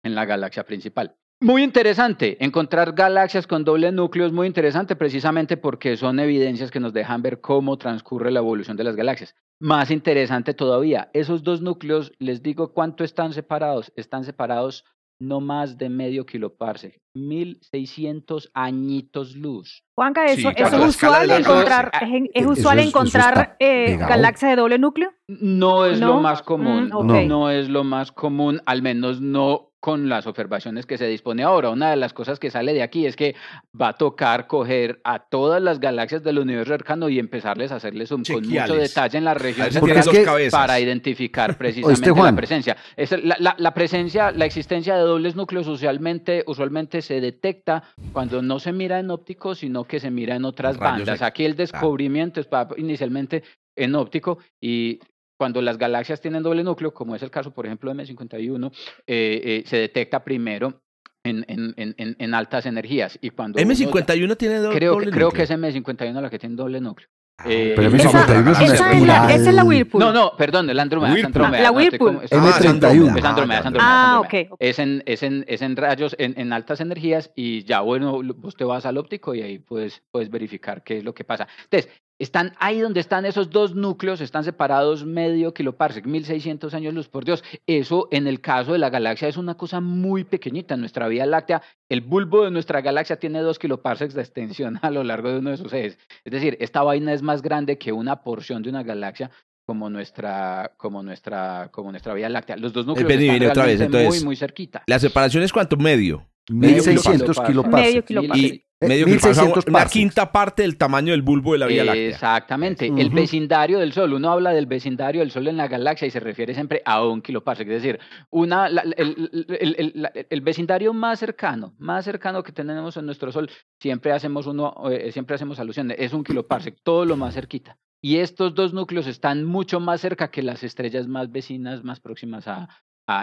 en 0.04 0.14
la 0.14 0.24
galaxia 0.24 0.64
principal. 0.64 1.16
Muy 1.40 1.62
interesante, 1.64 2.42
encontrar 2.42 2.92
galaxias 2.92 3.46
con 3.46 3.64
doble 3.64 3.90
núcleo 3.90 4.24
es 4.24 4.32
muy 4.32 4.46
interesante 4.46 4.94
precisamente 4.96 5.56
porque 5.56 5.96
son 5.96 6.20
evidencias 6.20 6.70
que 6.70 6.78
nos 6.80 6.92
dejan 6.92 7.22
ver 7.22 7.40
cómo 7.40 7.76
transcurre 7.76 8.30
la 8.30 8.38
evolución 8.38 8.76
de 8.76 8.84
las 8.84 8.94
galaxias. 8.96 9.34
Más 9.60 9.90
interesante 9.90 10.54
todavía, 10.54 11.10
esos 11.12 11.42
dos 11.42 11.60
núcleos, 11.60 12.12
les 12.18 12.42
digo 12.42 12.72
cuánto 12.72 13.02
están 13.04 13.32
separados, 13.32 13.92
están 13.96 14.24
separados 14.24 14.84
no 15.20 15.40
más 15.40 15.76
de 15.78 15.88
medio 15.90 16.24
kiloparsec, 16.26 16.98
1600 17.14 18.50
añitos 18.54 19.36
luz. 19.36 19.82
Juanca, 19.96 20.26
Sí, 20.28 20.40
eso, 20.40 20.52
claro, 20.52 20.68
eso 20.68 20.78
la 20.78 20.84
es 20.86 20.96
usual 20.96 21.30
encontrar, 21.30 21.90
es, 22.34 22.46
usual 22.46 22.78
es- 22.78 22.86
encontrar 22.88 23.56
eh, 23.60 23.96
galaxias 23.96 24.50
de 24.52 24.56
doble 24.56 24.78
núcleo. 24.78 25.12
No 25.28 25.86
es 25.86 26.00
lo 26.00 26.20
más 26.20 26.42
común, 26.42 26.86
Mm. 26.86 27.06
No. 27.06 27.22
no 27.22 27.50
es 27.50 27.68
lo 27.68 27.84
más 27.84 28.12
común, 28.12 28.60
al 28.66 28.82
menos 28.82 29.20
no 29.20 29.72
con 29.84 30.08
las 30.08 30.26
observaciones 30.26 30.86
que 30.86 30.96
se 30.96 31.06
dispone 31.06 31.42
ahora. 31.42 31.68
Una 31.68 31.90
de 31.90 31.96
las 31.96 32.14
cosas 32.14 32.38
que 32.40 32.50
sale 32.50 32.72
de 32.72 32.82
aquí 32.82 33.04
es 33.04 33.16
que 33.16 33.34
va 33.78 33.88
a 33.88 33.92
tocar 33.92 34.46
coger 34.46 34.98
a 35.04 35.18
todas 35.18 35.60
las 35.60 35.78
galaxias 35.78 36.22
del 36.22 36.38
universo 36.38 36.72
cercano 36.72 37.10
y 37.10 37.18
empezarles 37.18 37.70
a 37.70 37.76
hacerles 37.76 38.08
zoom 38.08 38.22
con 38.36 38.48
mucho 38.62 38.76
detalle 38.80 39.18
en 39.18 39.24
la 39.24 39.34
región 39.34 39.66
es 40.00 40.06
que- 40.12 40.18
para 40.56 40.80
identificar 40.80 41.58
precisamente 41.58 42.08
la 42.30 42.36
presencia. 42.36 42.76
Es 42.96 43.10
la, 43.12 43.36
la- 43.38 43.56
la 43.58 43.74
presencia, 43.74 44.30
la 44.30 44.46
existencia 44.46 44.94
de 44.96 45.02
dobles 45.02 45.36
núcleos 45.36 45.66
usualmente, 45.68 46.44
usualmente 46.46 47.02
se 47.02 47.20
detecta 47.20 47.82
cuando 48.14 48.40
no 48.40 48.58
se 48.60 48.72
mira 48.72 48.98
en 48.98 49.10
óptico, 49.10 49.54
sino 49.54 49.84
que 49.84 50.00
se 50.00 50.10
mira 50.10 50.34
en 50.34 50.46
otras 50.46 50.78
Rayos 50.78 51.00
bandas. 51.06 51.20
Aquí 51.20 51.44
el 51.44 51.56
descubrimiento 51.56 52.40
está 52.40 52.66
inicialmente 52.78 53.42
en 53.76 53.94
óptico 53.96 54.38
y 54.62 54.98
cuando 55.44 55.60
las 55.60 55.76
galaxias 55.76 56.22
tienen 56.22 56.42
doble 56.42 56.64
núcleo, 56.64 56.94
como 56.94 57.14
es 57.14 57.22
el 57.22 57.30
caso, 57.30 57.50
por 57.52 57.66
ejemplo, 57.66 57.92
de 57.92 58.02
M51, 58.02 58.72
eh, 59.06 59.42
eh, 59.44 59.62
se 59.66 59.76
detecta 59.76 60.24
primero 60.24 60.80
en, 61.22 61.44
en- 61.48 61.74
en- 61.76 62.16
en- 62.18 62.34
altas 62.34 62.64
energías. 62.64 63.18
Y 63.20 63.28
cuando 63.28 63.60
uno- 63.60 63.70
M51 63.74 64.36
tiene 64.38 64.56
do- 64.60 64.70
creo, 64.72 64.92
doble 64.92 65.04
que, 65.06 65.10
creo 65.12 65.30
que 65.30 65.42
núcleo. 65.42 65.68
es 65.68 65.74
M51 65.74 66.20
la 66.22 66.30
que 66.30 66.38
tiene 66.38 66.56
doble 66.56 66.80
núcleo. 66.80 67.08
Ah, 67.36 67.44
Eh, 67.50 67.74
Pero 67.76 67.88
esa- 67.94 68.08
M51 68.08 68.52
es 68.52 68.56
una 68.58 68.74
esa, 68.74 68.92
es 68.92 69.02
la, 69.06 69.34
esa 69.34 69.50
es 69.50 69.54
la 69.54 69.64
Whirlpool. 69.64 70.00
no, 70.00 70.12
no, 70.14 70.32
perdón, 70.38 70.70
Andrómeda. 70.70 71.10
es 71.10 71.14
Whirlpool. 71.16 71.26
Andrómeda, 71.44 71.62
La 71.62 71.68
no, 71.70 71.76
Whirlpool. 71.76 72.08
como- 72.08 72.22
es- 72.22 72.32
Ah, 72.32 72.36
es 72.36 72.64
M31. 72.64 72.68
Andrómeda. 72.70 73.18
es 73.18 73.24
Andrómeda, 73.26 73.58
es 73.58 73.64
Ah, 73.64 73.68
Andrómeda. 73.68 73.84
Ah, 73.84 74.16
Andrómeda. 74.16 74.20
ok. 74.46 74.52
ok. 74.52 74.56
Es 74.60 74.78
en, 74.78 75.02
es 75.04 75.22
en, 75.22 75.44
es 75.46 75.60
en 75.62 75.76
rayos, 75.76 76.16
en, 76.18 76.34
en 76.40 76.52
altas 76.54 76.80
energías 76.80 77.32
y 77.36 77.64
ya, 77.64 77.80
bueno, 77.80 78.22
vos 78.36 78.56
te 78.56 78.64
vas 78.64 78.86
al 78.86 78.96
óptico 78.98 79.34
y 79.34 79.42
ahí 79.42 79.58
puedes, 79.58 80.02
puedes 80.10 80.30
verificar 80.30 80.82
qué 80.84 80.98
es 80.98 81.04
lo 81.04 81.12
que 81.12 81.24
pasa. 81.24 81.46
Entonces, 81.64 81.90
están 82.18 82.52
ahí 82.58 82.80
donde 82.80 83.00
están 83.00 83.26
esos 83.26 83.50
dos 83.50 83.74
núcleos, 83.74 84.20
están 84.20 84.44
separados 84.44 85.04
medio 85.04 85.52
kiloparsec, 85.52 86.06
1600 86.06 86.72
años 86.74 86.94
luz, 86.94 87.08
por 87.08 87.24
Dios. 87.24 87.42
Eso 87.66 88.08
en 88.10 88.26
el 88.26 88.40
caso 88.40 88.72
de 88.72 88.78
la 88.78 88.90
galaxia 88.90 89.28
es 89.28 89.36
una 89.36 89.56
cosa 89.56 89.80
muy 89.80 90.24
pequeñita. 90.24 90.74
En 90.74 90.80
nuestra 90.80 91.08
Vía 91.08 91.26
Láctea, 91.26 91.62
el 91.88 92.00
bulbo 92.00 92.44
de 92.44 92.50
nuestra 92.50 92.80
galaxia 92.80 93.16
tiene 93.16 93.40
dos 93.40 93.58
kiloparsecs 93.58 94.14
de 94.14 94.22
extensión 94.22 94.78
a 94.82 94.90
lo 94.90 95.02
largo 95.02 95.30
de 95.30 95.38
uno 95.38 95.50
de 95.50 95.56
sus 95.56 95.72
ejes. 95.72 95.98
Es 96.24 96.32
decir, 96.32 96.56
esta 96.60 96.82
vaina 96.82 97.12
es 97.12 97.22
más 97.22 97.42
grande 97.42 97.78
que 97.78 97.92
una 97.92 98.22
porción 98.22 98.62
de 98.62 98.70
una 98.70 98.82
galaxia 98.82 99.30
como 99.66 99.88
nuestra, 99.88 100.72
como 100.76 101.02
nuestra, 101.02 101.70
como 101.72 101.90
nuestra 101.90 102.14
Vía 102.14 102.28
Láctea. 102.28 102.56
Los 102.56 102.72
dos 102.72 102.86
núcleos 102.86 103.08
vení, 103.08 103.24
están 103.24 103.38
vení 103.38 103.50
otra 103.50 103.66
vez, 103.66 103.80
entonces, 103.80 104.08
muy, 104.08 104.24
muy 104.24 104.36
cerquita. 104.36 104.82
La 104.86 104.98
separación 104.98 105.42
es 105.42 105.52
cuánto? 105.52 105.76
Medio. 105.76 106.28
1600 106.50 107.40
kiloparsec. 107.40 107.46
kiloparsec. 107.46 107.86
Medio 107.86 108.04
kiloparsec. 108.04 108.52
Y 108.52 108.64
Eh, 108.73 108.73
medio 108.88 109.06
1600 109.06 109.64
una 109.66 109.78
quinta 109.92 110.32
parte 110.32 110.62
del 110.62 110.76
tamaño 110.76 111.12
del 111.12 111.22
bulbo 111.22 111.52
de 111.52 111.58
la 111.58 111.66
Vía 111.66 111.84
Láctea. 111.84 112.08
Exactamente. 112.08 112.86
El 112.86 113.10
vecindario 113.10 113.78
del 113.78 113.92
Sol. 113.92 114.12
Uno 114.12 114.30
habla 114.30 114.50
del 114.52 114.66
vecindario 114.66 115.20
del 115.20 115.30
Sol 115.30 115.46
en 115.48 115.56
la 115.56 115.68
galaxia 115.68 116.06
y 116.06 116.10
se 116.10 116.20
refiere 116.20 116.54
siempre 116.54 116.82
a 116.84 117.04
un 117.06 117.20
kiloparsec. 117.22 117.68
Es 117.68 117.82
decir, 117.82 117.98
una, 118.30 118.68
la- 118.68 118.82
el, 118.96 119.30
el- 119.60 119.76
el- 119.78 120.10
el 120.30 120.40
vecindario 120.40 120.92
más 120.92 121.18
cercano, 121.18 121.74
más 121.78 122.04
cercano 122.04 122.42
que 122.42 122.52
tenemos 122.52 122.96
en 122.96 123.06
nuestro 123.06 123.32
Sol, 123.32 123.50
siempre 123.80 124.12
hacemos 124.12 124.46
uno, 124.46 124.74
eh, 124.90 125.12
siempre 125.12 125.34
hacemos 125.34 125.58
alusión, 125.58 125.92
es 125.96 126.12
un 126.12 126.24
kiloparsec, 126.24 126.76
todo 126.82 127.04
lo 127.04 127.16
más 127.16 127.34
cerquita. 127.34 127.76
Y 128.02 128.18
estos 128.18 128.54
dos 128.54 128.74
núcleos 128.74 129.06
están 129.06 129.44
mucho 129.44 129.80
más 129.80 130.00
cerca 130.00 130.30
que 130.30 130.42
las 130.42 130.62
estrellas 130.62 131.06
más 131.08 131.32
vecinas, 131.32 131.82
más 131.84 132.00
próximas 132.00 132.46
a, 132.48 132.68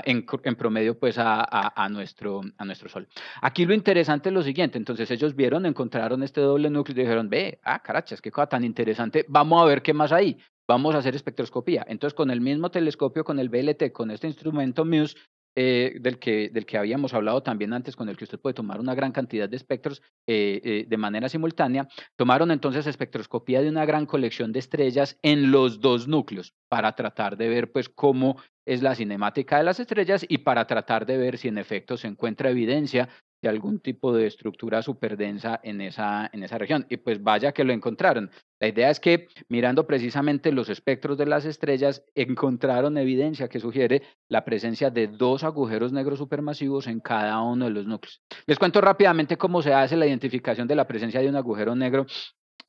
en, 0.06 0.26
promedio, 0.56 0.98
pues 0.98 1.16
a, 1.18 1.88
nuestro, 1.90 2.42
a 2.58 2.66
nuestro 2.66 2.90
Sol. 2.90 3.08
Aquí 3.42 3.66
lo 3.66 3.74
interesante 3.74 4.30
es 4.30 4.34
lo 4.34 4.44
siguiente, 4.44 4.78
entonces 4.78 5.10
ellos 5.12 5.36
vieron, 5.36 5.66
encontraron 5.66 6.24
este 6.24 6.42
doble 6.42 6.70
núcleo 6.70 6.98
y 6.98 7.02
dijeron, 7.02 7.30
ve, 7.30 7.60
ah, 7.64 7.82
carachas, 7.82 8.22
qué 8.22 8.32
cosa 8.32 8.48
tan 8.48 8.64
interesante, 8.64 9.26
vamos 9.28 9.62
a 9.62 9.66
ver 9.66 9.82
qué 9.82 9.94
más 9.94 10.12
hay, 10.12 10.38
vamos 10.68 10.96
a 10.96 11.00
hacer 11.00 11.16
espectroscopía. 11.16 11.86
Entonces 11.88 12.16
con 12.16 12.32
el 12.32 12.42
mismo 12.42 12.70
telescopio, 12.72 13.24
con 13.24 13.40
el 13.40 13.50
VLT, 13.50 13.92
con 13.92 14.12
este 14.12 14.28
instrumento 14.28 14.86
MUSE, 14.86 15.16
eh, 15.54 15.98
del, 16.00 16.18
que, 16.18 16.48
del 16.48 16.66
que 16.66 16.78
habíamos 16.78 17.14
hablado 17.14 17.44
también 17.44 17.74
antes, 17.74 17.98
con 17.98 18.08
el 18.08 18.16
que 18.16 18.24
usted 18.24 18.40
puede 18.40 18.54
tomar 18.54 18.80
una 18.80 18.96
gran 18.96 19.12
cantidad 19.12 19.50
de 19.50 19.58
espectros 19.58 20.02
eh, 20.26 20.62
eh, 20.64 20.86
de 20.88 20.98
manera 20.98 21.28
simultánea, 21.28 21.90
tomaron 22.16 22.52
entonces 22.52 22.88
espectroscopía 22.88 23.62
de 23.62 23.68
una 23.68 23.86
gran 23.86 24.06
colección 24.06 24.54
de 24.54 24.60
estrellas 24.60 25.20
en 25.24 25.52
los 25.52 25.82
dos 25.82 26.08
núcleos 26.08 26.54
para 26.70 26.94
tratar 26.94 27.36
de 27.36 27.50
ver 27.50 27.70
pues 27.74 27.90
cómo 27.90 28.38
es 28.66 28.82
la 28.82 28.96
cinemática 28.96 29.58
de 29.58 29.64
las 29.64 29.80
estrellas 29.80 30.26
y 30.28 30.40
para 30.40 30.68
tratar 30.68 31.06
de 31.06 31.18
ver 31.18 31.38
si 31.38 31.48
en 31.48 31.58
efecto 31.58 31.98
se 31.98 32.08
encuentra 32.08 32.50
evidencia 32.50 33.10
de 33.42 33.50
algún 33.50 33.80
tipo 33.80 34.14
de 34.14 34.28
estructura 34.28 34.82
superdensa 34.82 35.60
en 35.64 35.82
esa, 35.82 36.30
en 36.32 36.44
esa 36.44 36.58
región. 36.58 36.86
Y 36.90 36.98
pues 36.98 37.24
vaya 37.24 37.52
que 37.52 37.64
lo 37.64 37.74
encontraron. 37.74 38.30
La 38.60 38.68
idea 38.68 38.90
es 38.92 39.00
que 39.00 39.28
mirando 39.50 39.88
precisamente 39.88 40.52
los 40.52 40.70
espectros 40.70 41.18
de 41.18 41.26
las 41.26 41.46
estrellas, 41.46 42.04
encontraron 42.16 42.98
evidencia 42.98 43.48
que 43.50 43.60
sugiere 43.60 44.04
la 44.30 44.46
presencia 44.46 44.92
de 44.92 45.08
dos 45.08 45.44
agujeros 45.44 45.92
negros 45.92 46.20
supermasivos 46.20 46.88
en 46.88 47.00
cada 47.00 47.42
uno 47.42 47.66
de 47.66 47.72
los 47.72 47.88
núcleos. 47.88 48.22
Les 48.46 48.60
cuento 48.60 48.80
rápidamente 48.80 49.38
cómo 49.38 49.62
se 49.62 49.74
hace 49.74 49.98
la 49.98 50.06
identificación 50.06 50.68
de 50.68 50.76
la 50.76 50.88
presencia 50.88 51.20
de 51.20 51.30
un 51.30 51.36
agujero 51.36 51.76
negro 51.76 52.06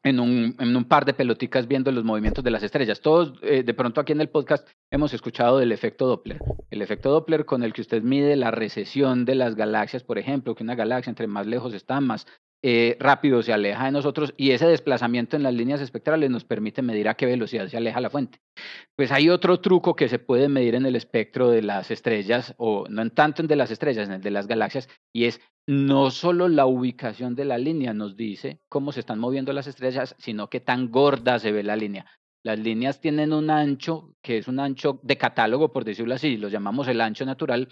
en 0.04 0.20
un, 0.20 0.56
en 0.58 0.76
un 0.76 0.84
par 0.84 1.04
de 1.04 1.14
peloticas 1.14 1.68
viendo 1.68 1.92
los 1.92 2.04
movimientos 2.04 2.42
de 2.42 2.50
las 2.50 2.62
estrellas. 2.62 3.00
Todos, 3.00 3.34
eh, 3.42 3.62
de 3.62 3.74
pronto 3.74 4.00
aquí 4.00 4.12
en 4.12 4.20
el 4.20 4.28
podcast, 4.28 4.68
hemos 4.90 5.14
escuchado 5.14 5.58
del 5.58 5.72
efecto 5.72 6.06
Doppler. 6.06 6.40
El 6.70 6.82
efecto 6.82 7.10
Doppler 7.10 7.44
con 7.44 7.62
el 7.62 7.72
que 7.72 7.82
usted 7.82 8.02
mide 8.02 8.36
la 8.36 8.50
recesión 8.50 9.24
de 9.24 9.34
las 9.34 9.54
galaxias, 9.54 10.02
por 10.02 10.18
ejemplo, 10.18 10.54
que 10.54 10.64
una 10.64 10.74
galaxia 10.74 11.10
entre 11.10 11.26
más 11.26 11.46
lejos 11.46 11.74
está, 11.74 12.00
más 12.00 12.26
eh, 12.62 12.96
rápido 13.00 13.42
se 13.42 13.52
aleja 13.52 13.86
de 13.86 13.90
nosotros 13.90 14.34
y 14.36 14.52
ese 14.52 14.66
desplazamiento 14.66 15.36
en 15.36 15.42
las 15.42 15.52
líneas 15.52 15.80
espectrales 15.80 16.30
nos 16.30 16.44
permite 16.44 16.80
medir 16.80 17.08
a 17.08 17.14
qué 17.14 17.26
velocidad 17.26 17.66
se 17.66 17.76
aleja 17.76 18.00
la 18.00 18.10
fuente. 18.10 18.40
Pues 18.96 19.10
hay 19.10 19.28
otro 19.28 19.60
truco 19.60 19.96
que 19.96 20.08
se 20.08 20.18
puede 20.18 20.48
medir 20.48 20.76
en 20.76 20.86
el 20.86 20.94
espectro 20.94 21.50
de 21.50 21.62
las 21.62 21.90
estrellas, 21.90 22.54
o 22.58 22.86
no 22.88 23.02
en 23.02 23.10
tanto 23.10 23.42
en 23.42 23.48
de 23.48 23.56
las 23.56 23.70
estrellas, 23.70 24.08
en 24.08 24.14
el 24.14 24.22
de 24.22 24.30
las 24.30 24.46
galaxias, 24.46 24.88
y 25.12 25.24
es 25.24 25.40
no 25.66 26.10
solo 26.10 26.48
la 26.48 26.66
ubicación 26.66 27.34
de 27.34 27.44
la 27.44 27.58
línea 27.58 27.94
nos 27.94 28.16
dice 28.16 28.60
cómo 28.68 28.92
se 28.92 29.00
están 29.00 29.18
moviendo 29.18 29.52
las 29.52 29.66
estrellas, 29.66 30.14
sino 30.18 30.48
qué 30.48 30.60
tan 30.60 30.90
gorda 30.90 31.38
se 31.38 31.52
ve 31.52 31.62
la 31.62 31.76
línea. 31.76 32.06
Las 32.44 32.58
líneas 32.58 33.00
tienen 33.00 33.32
un 33.32 33.50
ancho, 33.50 34.16
que 34.20 34.38
es 34.38 34.48
un 34.48 34.58
ancho 34.58 34.98
de 35.04 35.16
catálogo, 35.16 35.72
por 35.72 35.84
decirlo 35.84 36.14
así, 36.14 36.36
lo 36.36 36.48
llamamos 36.48 36.88
el 36.88 37.00
ancho 37.00 37.24
natural, 37.24 37.68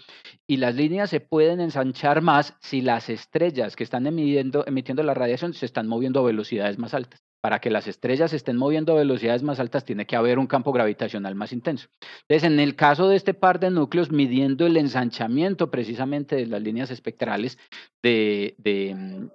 y 0.47 0.57
las 0.57 0.75
líneas 0.75 1.09
se 1.09 1.19
pueden 1.19 1.59
ensanchar 1.59 2.21
más 2.21 2.55
si 2.61 2.81
las 2.81 3.09
estrellas 3.09 3.75
que 3.75 3.83
están 3.83 4.07
emitiendo, 4.07 4.63
la 5.03 5.13
radiación 5.13 5.53
se 5.53 5.65
están 5.65 5.87
moviendo 5.87 6.21
a 6.21 6.23
velocidades 6.23 6.77
más 6.77 6.93
altas. 6.93 7.21
Para 7.41 7.59
que 7.59 7.71
las 7.71 7.87
estrellas 7.87 8.31
se 8.31 8.37
estén 8.37 8.55
moviendo 8.55 8.93
a 8.93 8.99
velocidades 8.99 9.43
más 9.43 9.59
altas, 9.59 9.83
tiene 9.83 10.05
que 10.05 10.15
haber 10.15 10.37
un 10.39 10.47
campo 10.47 10.71
gravitacional 10.71 11.35
más 11.35 11.51
intenso. 11.51 11.87
Entonces, 12.29 12.49
en 12.49 12.59
el 12.59 12.75
caso 12.75 13.09
de 13.09 13.15
este 13.15 13.33
par 13.33 13.59
de 13.59 13.71
núcleos, 13.71 14.11
midiendo 14.11 14.67
el 14.67 14.77
ensanchamiento 14.77 15.71
precisamente 15.71 16.35
de 16.35 16.45
las 16.45 16.61
líneas 16.61 16.91
espectrales 16.91 17.57
de, 18.03 18.53
de 18.59 19.29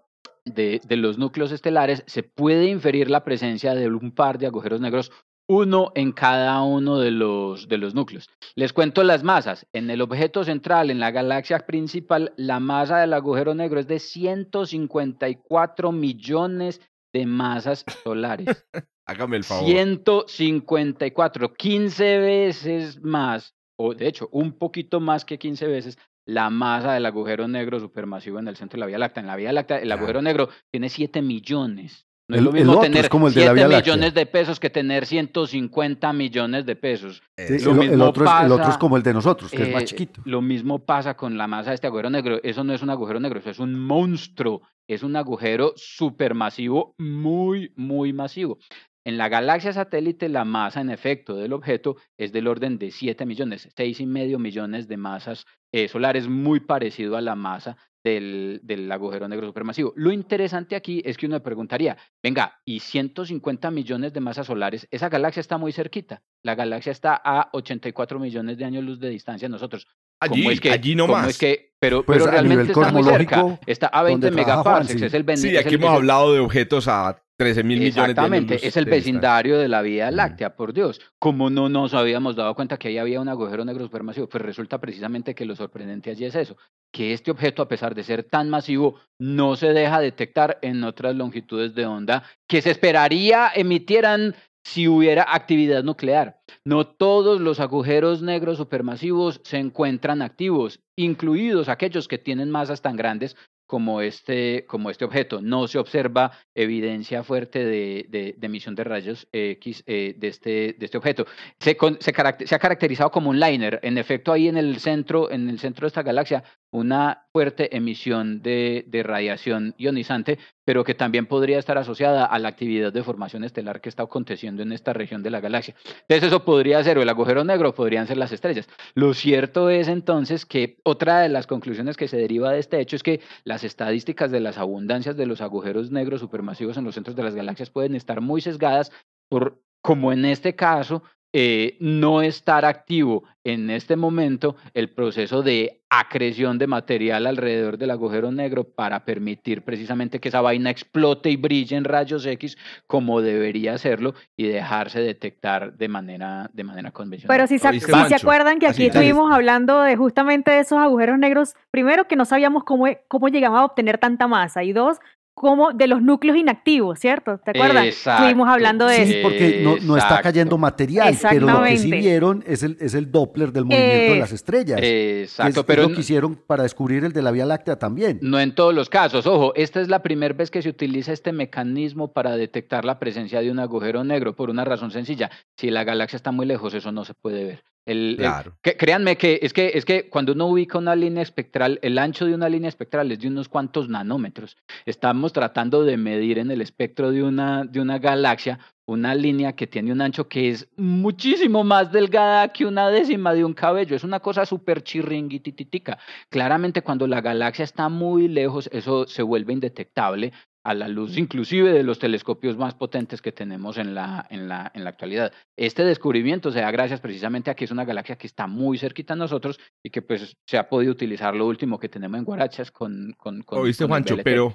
de, 0.47 0.81
de, 0.83 0.97
los 0.97 1.19
núcleos 1.19 1.53
estelares, 1.53 2.03
se 2.07 2.23
puede 2.23 2.67
inferir 2.67 3.11
la 3.11 3.25
presencia 3.25 3.75
de 3.75 3.89
un 3.89 4.13
par 4.13 4.39
de 4.39 4.47
agujeros 4.47 4.81
negros, 4.81 5.13
uno 5.49 5.93
en 5.95 6.13
cada 6.13 6.63
uno 6.63 6.99
de 6.99 7.11
los, 7.11 7.69
de 7.69 7.79
los 7.79 7.95
núcleos. 7.95 8.29
Les 8.55 8.73
cuento 8.73 9.05
las 9.05 9.23
masas. 9.23 9.67
En 9.73 9.91
el 9.91 10.01
objeto 10.01 10.45
central, 10.45 10.91
en 10.91 10.99
la 10.99 11.11
galaxia 11.11 11.61
principal, 11.61 12.33
la 12.37 12.59
masa 12.59 12.99
del 12.99 13.13
agujero 13.13 13.55
negro 13.55 13.79
es 13.79 13.87
de 13.87 13.99
154 13.99 15.93
millones 15.93 16.81
de 17.13 17.27
masas 17.27 17.85
solares. 18.03 18.47
Hágame 19.07 19.37
el 19.37 19.45
favor. 19.45 19.67
154, 19.67 21.55
15 21.55 22.19
veces 22.19 23.01
más, 23.03 23.55
o 23.79 23.95
de 23.95 24.09
hecho, 24.09 24.29
un 24.33 24.59
poquito 24.59 24.99
más 24.99 25.25
que 25.25 25.39
15 25.39 25.69
veces 25.69 25.99
la 26.27 26.51
masa 26.51 26.93
del 26.93 27.07
agujero 27.07 27.49
negro 27.49 27.79
supermasivo 27.81 28.39
en 28.39 28.49
el 28.49 28.57
centro 28.57 28.77
de 28.77 28.81
la 28.81 28.87
Vía 28.87 28.99
Láctea. 28.99 29.21
En 29.23 29.27
la 29.29 29.37
Vía 29.37 29.53
Láctea, 29.53 29.79
el 29.79 29.93
agujero 29.93 30.21
negro 30.23 30.49
tiene 30.71 30.89
7 30.89 31.23
millones. 31.23 32.05
No 32.29 32.37
es 32.37 32.43
lo 32.43 32.51
mismo 32.51 32.81
tener 32.81 33.09
como 33.09 33.29
el 33.29 33.35
de 33.35 33.41
la 33.43 33.53
7 33.53 33.55
Vía 33.55 33.69
Láctea. 33.69 33.95
millones 33.95 34.15
de 34.15 34.27
pesos 34.27 34.59
que 34.59 34.69
tener 34.69 35.07
150 35.07 36.13
millones 36.13 36.67
de 36.67 36.75
pesos. 36.75 37.23
Sí, 37.39 37.61
Lo 37.61 37.81
el, 37.81 38.03
otro 38.03 38.25
es, 38.25 38.45
el 38.45 38.51
otro 38.53 38.69
es 38.69 38.79
como 38.79 38.97
el 38.97 39.05
de 39.05 39.15
nosotros, 39.15 39.53
que 39.53 39.63
es 39.63 39.73
más 39.73 39.85
Eh, 39.85 39.87
chiquito. 39.87 40.21
Lo 40.25 40.43
mismo 40.43 40.81
pasa 40.81 41.15
con 41.17 41.39
la 41.39 41.47
masa 41.47 41.71
de 41.71 41.77
este 41.77 41.87
agujero 41.87 42.11
negro. 42.11 42.41
Eso 42.43 42.65
no 42.65 42.73
es 42.75 42.83
un 42.83 42.91
agujero 42.91 43.21
negro, 43.21 43.39
eso 43.39 43.51
es 43.51 43.61
un 43.61 43.79
monstruo. 43.79 44.63
Es 44.89 45.03
un 45.05 45.15
agujero 45.17 45.73
supermasivo, 45.77 46.95
muy, 46.99 47.73
muy 47.77 48.13
masivo. 48.13 48.59
En 49.07 49.19
la 49.19 49.29
galaxia 49.29 49.73
satélite, 49.73 50.29
la 50.29 50.45
masa 50.45 50.81
en 50.81 50.91
efecto 50.91 51.37
del 51.37 51.53
objeto 51.53 51.97
es 52.19 52.33
del 52.33 52.49
orden 52.49 52.77
de 52.77 52.91
7 52.91 53.25
millones, 53.25 53.69
seis 53.77 54.01
y 54.01 54.07
medio 54.07 54.41
millones 54.41 54.89
de 54.89 54.97
masas 54.97 55.47
eh, 55.73 55.87
solares, 55.87 56.27
muy 56.29 56.59
parecido 56.59 57.17
a 57.17 57.21
la 57.21 57.37
masa 57.37 57.77
del, 58.03 58.59
del 58.65 58.91
agujero 58.91 59.29
negro 59.29 59.47
supermasivo. 59.47 59.93
Lo 59.95 60.11
interesante 60.11 60.75
aquí 60.75 61.03
es 61.05 61.17
que 61.17 61.27
uno 61.27 61.37
me 61.37 61.41
preguntaría, 61.41 61.97
venga, 62.21 62.59
y 62.65 62.81
150 62.81 63.71
millones 63.71 64.13
de 64.13 64.21
masas 64.21 64.49
solares, 64.49 64.89
esa 64.91 65.09
galaxia 65.09 65.41
está 65.41 65.57
muy 65.57 65.71
cerquita. 65.71 66.23
La 66.43 66.57
galaxia 66.57 66.91
está 66.91 67.15
a 67.25 67.49
84 67.53 68.19
millones 68.19 68.59
de 68.59 68.65
años 68.65 68.83
luz 68.83 68.99
de 68.99 69.11
distancia 69.11 69.47
de 69.47 69.53
nosotros. 69.53 69.87
Allí, 70.21 70.43
¿Cómo 70.43 70.51
es 70.51 70.61
que, 70.61 70.71
allí 70.71 70.97
no 70.97 71.07
más. 71.07 71.29
es 71.29 71.39
que, 71.39 71.75
pero, 71.79 72.05
Pues 72.05 72.19
pero 72.19 72.31
realmente 72.31 72.73
está 72.73 72.91
muy 72.91 73.05
cerca. 73.05 73.59
Está 73.67 73.87
a 73.87 74.03
20 74.03 74.27
donde 74.31 74.43
trabaja 74.43 74.63
megaparsecs. 74.65 75.03
Es 75.03 75.15
el 75.15 75.23
ven- 75.23 75.37
Sí, 75.37 75.55
es 75.55 75.61
aquí 75.65 75.75
el- 75.77 75.81
hemos 75.81 75.91
hablado 75.95 76.33
de 76.33 76.41
objetos 76.41 76.89
a 76.89 77.23
13 77.37 77.63
mil 77.65 77.79
millones 77.79 77.95
de 77.95 78.01
años 78.01 78.11
Exactamente, 78.11 78.67
es 78.67 78.77
el 78.77 78.87
vecindario 78.87 79.59
de 79.59 79.69
la 79.69 79.83
Vía 79.83 80.11
Mm. 80.11 80.15
Láctea, 80.15 80.57
por 80.57 80.73
Dios. 80.73 81.01
Como 81.19 81.51
no 81.51 81.69
nos 81.69 81.95
habíamos 81.95 82.37
dado 82.37 82.55
cuenta 82.55 82.79
que 82.79 82.89
ahí 82.89 82.99
había 82.99 83.21
un 83.21 83.29
agujero 83.29 83.65
negro 83.65 83.85
supermasivo, 83.85 84.29
pues 84.29 84.43
resulta 84.43 84.79
precisamente 84.79 85.35
que 85.35 85.45
lo 85.45 85.55
sorprendente 85.55 86.11
allí 86.11 86.25
es 86.25 86.35
eso, 86.35 86.57
que 86.93 87.13
este 87.13 87.31
objeto, 87.31 87.63
a 87.63 87.69
pesar 87.69 87.95
de 87.95 88.05
ser 88.05 88.25
tan 88.25 88.49
masivo, 88.49 88.99
no 89.19 89.57
se 89.57 89.73
deja 89.73 90.01
detectar 90.01 90.59
en 90.63 90.83
otras 90.85 91.15
longitudes 91.15 91.75
de 91.75 91.87
onda 91.87 92.25
que 92.49 92.63
se 92.63 92.71
esperaría 92.71 93.51
emitieran 93.55 94.35
si 94.65 94.89
hubiera 94.89 95.27
actividad 95.29 95.85
nuclear. 95.85 96.41
No 96.65 96.87
todos 96.89 97.41
los 97.41 97.61
agujeros 97.61 98.23
negros 98.23 98.57
supermasivos 98.57 99.41
se 99.45 99.59
encuentran 99.59 100.23
activos, 100.23 100.81
incluidos 100.97 101.69
aquellos 101.69 102.09
que 102.09 102.19
tienen 102.19 102.51
masas 102.51 102.83
tan 102.83 102.97
grandes 102.97 103.37
como 103.67 104.01
este, 104.01 104.65
como 104.67 104.91
este 104.91 105.05
objeto. 105.05 105.41
No 105.41 105.67
se 105.69 105.79
observa 105.79 106.33
evidencia 106.55 107.23
fuerte 107.23 107.65
de, 107.65 108.07
de- 108.09 108.35
de 108.37 108.47
emisión 108.47 108.75
de 108.75 108.85
rayos 108.85 109.29
X 109.33 109.83
eh, 109.87 110.15
de, 110.17 110.29
este, 110.29 110.51
de 110.79 110.85
este 110.87 110.99
objeto. 110.99 111.27
Se, 111.59 111.77
se 112.01 112.55
ha 112.55 112.59
caracterizado 112.59 113.11
como 113.11 113.31
un 113.31 113.41
liner. 113.41 113.81
En 113.83 113.99
efecto, 113.99 114.33
ahí 114.33 114.49
en 114.49 114.57
el 114.57 114.79
centro, 114.79 115.31
en 115.31 115.49
el 115.49 115.59
centro 115.59 115.85
de 115.85 115.89
esta 115.89 116.03
galaxia, 116.03 116.45
una 116.71 117.27
fuerte 117.33 117.77
emisión 117.77 118.43
de, 118.43 118.85
radiación 119.05 119.75
ionizante, 119.79 120.39
pero 120.65 120.85
que 120.85 120.95
también 120.95 121.27
podría 121.27 121.59
estar 121.59 121.79
asociada 121.79 122.25
a 122.25 122.39
la 122.39 122.49
actividad 122.49 122.93
de 122.93 123.03
formación 123.03 123.45
estelar 123.45 123.81
que 123.81 123.89
está 123.89 124.03
aconteciendo 124.03 124.63
en 124.63 124.73
esta 124.73 124.93
región 124.93 125.23
de 125.23 125.31
la 125.31 125.41
galaxia. 125.41 125.75
Entonces 126.03 126.25
eso 126.29 126.45
podría 126.45 126.83
ser 126.83 126.99
o 126.99 127.03
el 127.03 127.09
agujero 127.09 127.45
negro, 127.45 127.75
podrían 127.75 128.07
ser 128.07 128.17
las 128.17 128.33
estrellas. 128.33 128.69
Lo 128.95 129.15
cierto 129.15 129.71
es 129.71 129.89
entonces 129.89 130.45
que 130.45 130.79
otra 130.83 131.21
de 131.21 131.29
las 131.29 131.47
conclusiones 131.47 131.97
que 131.97 132.09
se 132.09 132.17
deriva 132.17 132.53
de 132.53 132.59
este 132.59 132.81
hecho 132.81 132.97
es 132.97 133.03
que 133.03 133.21
las 133.45 133.65
estadísticas 133.65 134.31
de 134.31 134.41
las 134.41 134.59
abundancias 134.59 135.17
de 135.17 135.27
los 135.27 135.41
agujeros 135.41 135.91
negros 135.91 136.21
supermasivos 136.21 136.77
en 136.77 136.85
los 136.85 136.95
centros 136.95 137.17
de 137.17 137.23
las 137.23 137.35
galaxias 137.35 137.71
pueden 137.71 137.95
estar 137.95 138.21
muy 138.21 138.41
sesgadas 138.41 138.93
por, 139.29 139.61
como 139.83 140.13
en 140.13 140.25
este 140.25 140.55
caso, 140.55 141.03
eh, 141.33 141.77
no 141.81 142.23
estar 142.23 142.65
activo 142.65 143.25
en 143.45 143.71
este 143.71 143.97
momento 143.97 144.57
el 144.75 144.91
proceso 144.91 145.43
de 145.43 145.83
acreción 145.89 146.59
de 146.59 146.67
material 146.67 147.27
alrededor 147.27 147.79
del 147.79 147.91
agujero 147.91 148.33
negro 148.33 148.65
para 148.65 149.05
permitir 149.05 149.63
precisamente 149.63 150.19
que 150.19 150.29
esa 150.29 150.41
vaina 150.41 150.71
explote 150.71 151.31
y 151.31 151.37
brille 151.37 151.77
en 151.77 151.85
rayos 151.85 152.27
X 152.27 152.59
como 152.87 153.21
debería 153.21 153.75
hacerlo 153.75 154.15
y 154.37 154.47
dejarse 154.49 155.01
detectar 155.01 155.75
de 155.77 155.89
manera, 155.89 156.51
de 156.53 156.65
manera 156.65 156.91
convencional. 156.91 157.35
Pero 157.35 157.47
si 157.47 157.59
se, 157.59 157.69
¿Oíste, 157.69 157.93
si 157.93 158.09
se 158.09 158.15
acuerdan 158.17 158.59
que 158.59 158.67
Así 158.67 158.83
aquí 158.83 158.89
es. 158.89 158.95
estuvimos 158.97 159.33
hablando 159.33 159.81
de 159.83 159.97
justamente 159.97 160.51
de 160.51 160.61
esos 160.61 160.79
agujeros 160.79 161.19
negros, 161.19 161.55
primero 161.71 162.09
que 162.09 162.17
no 162.17 162.25
sabíamos 162.25 162.65
cómo, 162.65 162.87
cómo 163.07 163.29
llegamos 163.29 163.61
a 163.61 163.65
obtener 163.65 163.99
tanta 163.99 164.27
masa 164.27 164.65
y 164.65 164.73
dos, 164.73 164.99
cómo 165.37 165.73
de 165.75 165.87
los 165.87 166.01
núcleos 166.01 166.35
inactivos, 166.39 166.99
¿cierto? 166.99 167.39
¿Te 167.45 167.51
acuerdas? 167.51 167.85
Exacto. 167.85 168.23
Estuvimos 168.25 168.49
hablando 168.49 168.87
de 168.87 169.05
Sí, 169.07 169.13
eso. 169.17 169.29
porque 169.29 169.61
no, 169.63 169.77
no 169.83 169.97
está 169.99 170.23
cayendo 170.23 170.57
material, 170.57 171.15
pero 171.31 171.47
lo 171.47 171.63
que 171.63 171.77
sí 171.77 171.91
vieron 171.91 172.43
es 172.47 172.63
el, 172.63 172.79
es 172.81 172.95
el 172.95 173.13
Doppler 173.13 173.53
del 173.53 173.67
movimiento 173.67 174.13
de 174.13 174.17
Eh, 174.17 174.19
las 174.19 174.33
estrellas. 174.33 174.81
es- 174.83 175.33
Exacto, 175.33 175.61
es 175.61 175.67
pero 175.67 175.83
lo 175.83 175.89
n- 175.89 175.95
que 175.95 176.01
hicieron 176.01 176.37
para 176.37 176.63
descubrir 176.63 177.05
el 177.05 177.13
de 177.13 177.21
la 177.21 177.31
Vía 177.33 177.45
Láctea 177.45 177.79
también. 177.79 178.19
No 178.23 178.41
en 178.41 178.55
todos 178.55 178.75
los 178.75 178.89
casos. 178.89 179.27
Ojo, 179.27 179.53
esta 179.57 179.83
es 179.83 179.89
la 179.89 180.03
primera 180.03 180.33
vez 180.35 180.51
que 180.51 180.63
se 180.63 180.71
utiliza 180.71 181.13
este 181.13 181.33
mecanismo 181.33 182.15
para 182.15 182.35
detectar 182.39 182.87
la 182.87 182.99
presencia 182.99 183.41
de 183.43 183.51
un 183.51 183.59
agujero 183.59 184.05
negro 184.05 184.35
por 184.35 184.49
una 184.49 184.65
razón 184.65 184.91
sencilla. 184.91 185.31
Si 185.59 185.69
la 185.71 185.85
galaxia 185.85 186.17
está 186.17 186.33
muy 186.33 186.47
lejos, 186.47 186.73
eso 186.73 186.93
no 186.93 187.05
se 187.05 187.13
puede 187.13 187.45
ver. 187.45 187.63
El- 187.87 188.11
el- 188.11 188.17
Claro. 188.17 188.59
que- 188.63 188.77
créanme 188.77 189.17
que 189.17 189.39
es, 189.43 189.53
que 189.53 189.71
es 189.75 189.85
que 189.85 190.09
cuando 190.11 190.33
uno 190.33 190.47
ubica 190.49 190.77
una 190.77 190.95
línea 190.97 191.23
espectral, 191.23 191.79
el 191.83 191.99
ancho 191.99 192.27
de 192.27 192.35
una 192.35 192.49
línea 192.49 192.69
espectral 192.69 193.11
es 193.13 193.21
de 193.21 193.29
unos 193.29 193.49
cuantos 193.49 193.89
nanómetros. 193.89 194.57
Estamos 194.85 195.33
tratando 195.33 195.85
de 195.85 195.97
medir 195.97 196.39
en 196.39 196.51
el 196.51 196.61
espectro 196.61 197.13
de 197.13 197.23
una, 197.23 197.65
de 197.65 197.81
una 197.81 197.99
galaxia 197.99 198.59
una 198.89 199.17
línea 199.17 199.55
que 199.55 199.67
tiene 199.67 199.91
un 199.91 200.01
ancho 200.01 200.29
que 200.29 200.49
es 200.49 200.69
muchísimo 200.77 201.65
más 201.65 201.91
delgada 201.91 202.49
que 202.53 202.65
una 202.65 202.89
décima 202.89 203.35
de 203.35 203.45
un 203.45 203.53
cabello. 203.53 203.97
Es 203.97 204.05
una 204.05 204.21
cosa 204.21 204.47
súper 204.47 204.81
chirringuitititica. 204.83 205.99
Claramente 206.31 206.83
cuando 206.83 207.07
la 207.09 207.21
galaxia 207.21 207.65
está 207.65 207.89
muy 207.89 208.29
lejos, 208.29 208.69
eso 208.73 209.07
se 209.09 209.23
vuelve 209.23 209.53
indetectable 209.53 210.33
a 210.69 210.75
la 210.75 210.89
luz 210.89 211.17
inclusive 211.17 211.73
de 211.73 211.83
los 211.85 211.99
telescopios 211.99 212.57
más 212.57 212.75
potentes 212.75 213.23
que 213.23 213.31
tenemos 213.33 213.79
en 213.79 213.95
la, 213.95 214.27
en 214.31 214.49
la, 214.49 214.71
en 214.75 214.83
la 214.85 214.91
actualidad. 214.91 215.33
Este 215.57 215.85
descubrimiento 215.85 216.51
se 216.51 216.61
da 216.61 216.71
gracias 216.71 217.01
precisamente 217.01 217.51
a 217.51 217.55
que 217.55 217.65
es 217.65 217.71
una 217.71 217.85
galaxia 217.85 218.17
que 218.17 218.27
está 218.27 218.47
muy 218.47 218.77
cerquita 218.77 219.15
a 219.15 219.17
nosotros 219.17 219.61
y 219.85 219.91
que 219.91 220.03
pues 220.03 220.37
se 220.47 220.59
ha 220.59 220.69
podido 220.69 220.93
utilizar 220.93 221.35
lo 221.37 221.47
último 221.47 221.79
que 221.79 221.89
tenemos 221.89 222.19
en 222.19 222.25
Guarachas 222.25 222.71
con... 222.71 223.15
con, 223.17 223.43
con 223.43 223.61
Oíste, 223.61 223.85
con 223.85 223.91
Juancho, 223.91 224.17
pero 224.25 224.55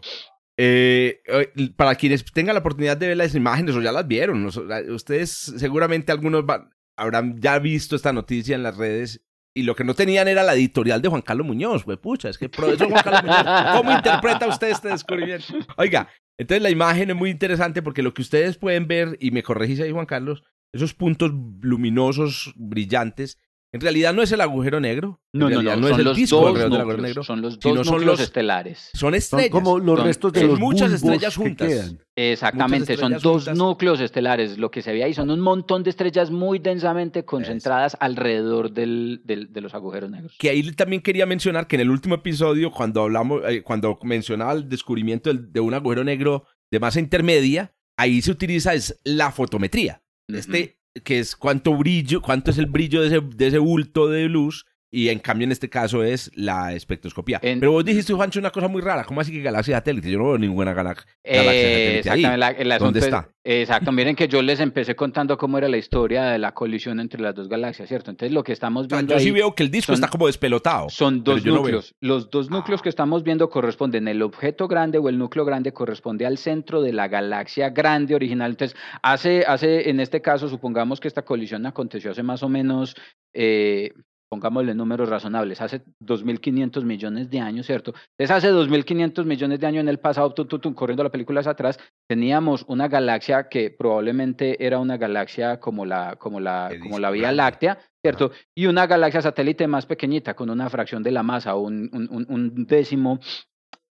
eh, 0.58 1.22
eh, 1.26 1.50
para 1.76 1.96
quienes 1.96 2.26
tengan 2.26 2.56
la 2.56 2.60
oportunidad 2.60 2.98
de 2.98 3.08
ver 3.08 3.18
las 3.18 3.34
imágenes 3.34 3.76
o 3.76 3.82
ya 3.82 3.92
las 3.92 4.08
vieron, 4.08 4.46
ustedes 4.90 5.30
seguramente 5.30 6.12
algunos 6.12 6.44
va- 6.44 6.70
habrán 6.98 7.40
ya 7.40 7.58
visto 7.58 7.96
esta 7.96 8.12
noticia 8.14 8.56
en 8.56 8.64
las 8.64 8.78
redes 8.78 9.22
y 9.54 9.64
lo 9.64 9.76
que 9.76 9.84
no 9.84 9.94
tenían 9.94 10.28
era 10.28 10.44
la 10.44 10.54
editorial 10.54 11.02
de 11.02 11.10
Juan 11.10 11.22
Carlos 11.22 11.46
Muñoz, 11.46 11.84
güey, 11.84 11.98
pucha, 11.98 12.30
es 12.30 12.38
que 12.38 12.50
profesor 12.50 12.90
Juan 12.90 13.04
Carlos 13.04 13.24
Muñoz, 13.24 13.78
¿cómo 13.78 13.92
interpreta 13.92 14.48
usted 14.48 14.70
este 14.70 14.90
descubrimiento? 14.90 15.54
Oiga, 15.78 16.10
Entonces 16.38 16.62
la 16.62 16.70
imagen 16.70 17.10
es 17.10 17.16
muy 17.16 17.30
interesante 17.30 17.82
porque 17.82 18.02
lo 18.02 18.14
que 18.14 18.22
ustedes 18.22 18.58
pueden 18.58 18.88
ver, 18.88 19.18
y 19.20 19.32
me 19.32 19.44
corregís 19.44 19.80
ahí 19.82 19.92
Juan 19.92 20.06
Carlos, 20.06 20.44
esos 20.74 20.94
puntos 20.94 21.32
luminosos, 21.62 22.54
brillantes, 22.56 23.38
en 23.74 23.80
realidad 23.82 24.14
no 24.14 24.22
es 24.22 24.32
el 24.32 24.42
agujero 24.42 24.80
negro. 24.80 25.22
No, 25.34 25.46
no, 25.46 25.50
realidad 25.50 25.78
no, 25.78 25.88
es 25.88 25.98
el 25.98 26.14
disco 26.14 26.38
dos 26.38 26.48
alrededor 26.48 26.72
del 26.72 26.82
agujero 26.82 27.02
negro. 27.04 27.24
son 27.24 27.42
los 27.42 27.60
dos 27.60 27.88
son 27.88 28.06
los- 28.06 28.20
estelares. 28.20 28.90
Son 28.94 29.00
Son 29.00 29.16
estrellas. 29.16 29.50
como 29.52 29.80
los 29.80 29.98
Son- 29.98 30.06
restos 30.08 30.34
de 30.34 30.40
son 30.42 30.50
los 30.50 30.60
muchas 30.60 30.92
estrellas 30.92 31.34
que 31.38 31.42
juntas. 31.44 31.68
quedan. 31.68 32.00
Exactamente, 32.16 32.98
son 32.98 33.14
dos 33.14 33.22
juntas. 33.24 33.58
núcleos 33.58 34.00
estelares. 34.02 34.58
Lo 34.58 34.72
que 34.72 34.82
se 34.82 34.92
ve 34.92 35.04
ahí 35.04 35.14
son 35.14 35.30
un 35.30 35.40
montón 35.40 35.84
de 35.84 35.90
estrellas 35.90 36.32
muy 36.32 36.60
densamente 36.60 37.24
concentradas 37.26 37.96
alrededor 38.00 38.72
del, 38.72 39.22
del- 39.24 39.52
de 39.52 39.62
los 39.62 39.74
agujeros 39.74 40.10
negros. 40.10 40.36
Que 40.40 40.50
ahí 40.50 40.70
también 40.74 41.02
quería 41.02 41.26
mencionar 41.26 41.68
que 41.68 41.76
en 41.78 41.82
el 41.82 41.90
último 41.92 42.16
episodio, 42.16 42.72
cuando 42.72 43.02
hablamos, 43.04 43.42
eh, 43.48 43.64
cuando 43.64 43.98
mencionaba 44.04 44.54
el 44.54 44.68
descubrimiento 44.70 45.30
del- 45.32 45.52
de 45.52 45.60
un 45.60 45.74
agujero 45.74 46.04
negro 46.04 46.46
de 46.72 46.80
masa 46.80 47.00
intermedia, 47.00 47.74
ahí 47.98 48.22
se 48.22 48.32
utiliza 48.32 48.74
es 48.74 49.00
la 49.04 49.32
fotometría. 49.32 50.02
Este, 50.28 50.78
que 51.04 51.20
es 51.20 51.36
cuánto 51.36 51.76
brillo, 51.76 52.22
cuánto 52.22 52.52
es 52.52 52.58
el 52.58 52.66
brillo 52.66 53.02
de 53.02 53.08
ese, 53.08 53.22
de 53.22 53.48
ese 53.48 53.58
bulto 53.60 54.08
de 54.08 54.28
luz, 54.28 54.66
y 54.94 55.08
en 55.10 55.20
cambio 55.20 55.46
en 55.46 55.54
este 55.54 55.70
caso 55.70 56.04
es 56.04 56.30
la 56.36 56.74
espectroscopía. 56.74 57.40
En- 57.42 57.60
Pero 57.62 57.72
vos 57.72 57.86
dijiste, 57.86 58.14
Juancho, 58.14 58.40
una 58.40 58.52
cosa 58.52 58.68
muy 58.68 58.82
rara. 58.82 59.06
¿Cómo 59.06 59.22
así 59.22 59.32
que 59.32 59.42
galaxia 59.42 59.78
satélite? 59.78 60.12
Yo 60.12 60.18
no 60.20 60.26
veo 60.26 60.38
ninguna 60.38 60.74
galaxia. 60.74 61.08
Eh, 61.24 61.38
galaxia 61.38 61.62
satélite 61.62 62.10
ahí. 62.10 62.20
exactamente, 62.20 62.38
la- 62.66 62.76
el 62.76 62.80
¿Dónde 62.80 63.00
es- 63.00 63.06
está? 63.06 63.30
Exacto, 63.44 63.92
miren 63.92 64.16
que 64.16 64.28
yo 64.28 64.42
les 64.44 64.60
empecé 64.60 64.96
contando 64.96 65.36
cómo 65.36 65.58
era 65.58 65.68
la 65.68 65.78
historia 65.78 66.26
de 66.26 66.38
la 66.38 66.52
colisión 66.54 67.00
entre 67.00 67.20
las 67.22 67.34
dos 67.34 67.50
galaxias, 67.50 67.88
¿cierto? 67.90 68.12
Entonces 68.12 68.32
lo 68.34 68.44
que 68.44 68.52
estamos 68.52 68.86
O 68.86 68.90
sea, 68.90 68.98
viendo 69.00 69.14
yo 69.16 69.20
sí 69.20 69.32
veo 69.32 69.56
que 69.56 69.64
el 69.64 69.72
disco 69.72 69.94
son- 69.94 69.96
está 69.96 70.10
como 70.10 70.28
despelotado. 70.28 70.90
son 70.90 71.24
dos 71.24 71.44
no 71.46 71.56
núcleos. 71.56 71.96
Los 72.02 72.30
dos 72.30 72.52
núcleos 72.52 72.82
que 72.84 72.90
estamos 72.90 73.24
viendo 73.24 73.50
corresponden, 73.50 74.08
el 74.08 74.22
objeto 74.22 74.68
grande 74.68 75.00
o 75.00 75.10
el 75.10 75.18
núcleo 75.18 75.44
grande 75.46 75.72
corresponde 75.74 76.26
al 76.28 76.38
centro 76.38 76.82
de 76.84 76.94
la 76.94 77.08
galaxia 77.08 77.70
grande 77.72 78.14
original. 78.14 78.52
Entonces, 78.52 78.78
hace, 79.02 79.44
hace 79.48 79.90
en 79.90 80.00
este 80.02 80.22
caso, 80.22 80.48
supongamos 80.48 81.00
que 81.00 81.08
esta 81.08 81.24
colisión 81.24 81.66
aconteció 81.66 82.12
hace 82.12 82.22
más 82.22 82.44
o 82.44 82.50
menos, 82.50 82.96
eh, 83.34 83.92
pongámosle 84.36 84.74
números 84.74 85.10
razonables, 85.10 85.60
hace 85.60 85.82
2.500 86.00 86.86
millones 86.86 87.30
de 87.30 87.42
años, 87.42 87.66
¿cierto? 87.66 87.94
Entonces, 88.18 88.32
hace 88.38 88.50
2.500 88.54 89.26
millones 89.26 89.60
de 89.60 89.68
años 89.68 89.82
en 89.82 89.90
el 89.90 90.00
pasado, 90.00 90.34
tum, 90.34 90.48
tum, 90.48 90.62
tum, 90.62 90.74
corriendo 90.74 91.04
las 91.04 91.12
películas 91.12 91.48
atrás, 91.48 91.78
teníamos 92.08 92.64
una 92.70 92.88
galaxia 92.88 93.50
que 93.50 93.72
probablemente 93.72 94.66
era 94.66 94.80
una 94.80 94.96
galaxia 94.96 95.60
como 95.60 95.86
la, 95.86 96.16
como 96.16 96.40
la, 96.40 96.70
como 96.82 96.98
la 96.98 97.12
Vía. 97.12 97.34
Láctea, 97.34 97.78
¿cierto? 98.02 98.32
Y 98.56 98.68
una 98.68 98.88
galaxia 98.88 99.22
satélite 99.22 99.68
más 99.68 99.86
pequeñita, 99.86 100.34
con 100.34 100.50
una 100.50 100.70
fracción 100.70 101.04
de 101.04 101.12
la 101.12 101.24
masa, 101.24 101.56
un- 101.56 101.90
un- 101.92 102.26
un 102.30 102.66
décimo 102.66 103.20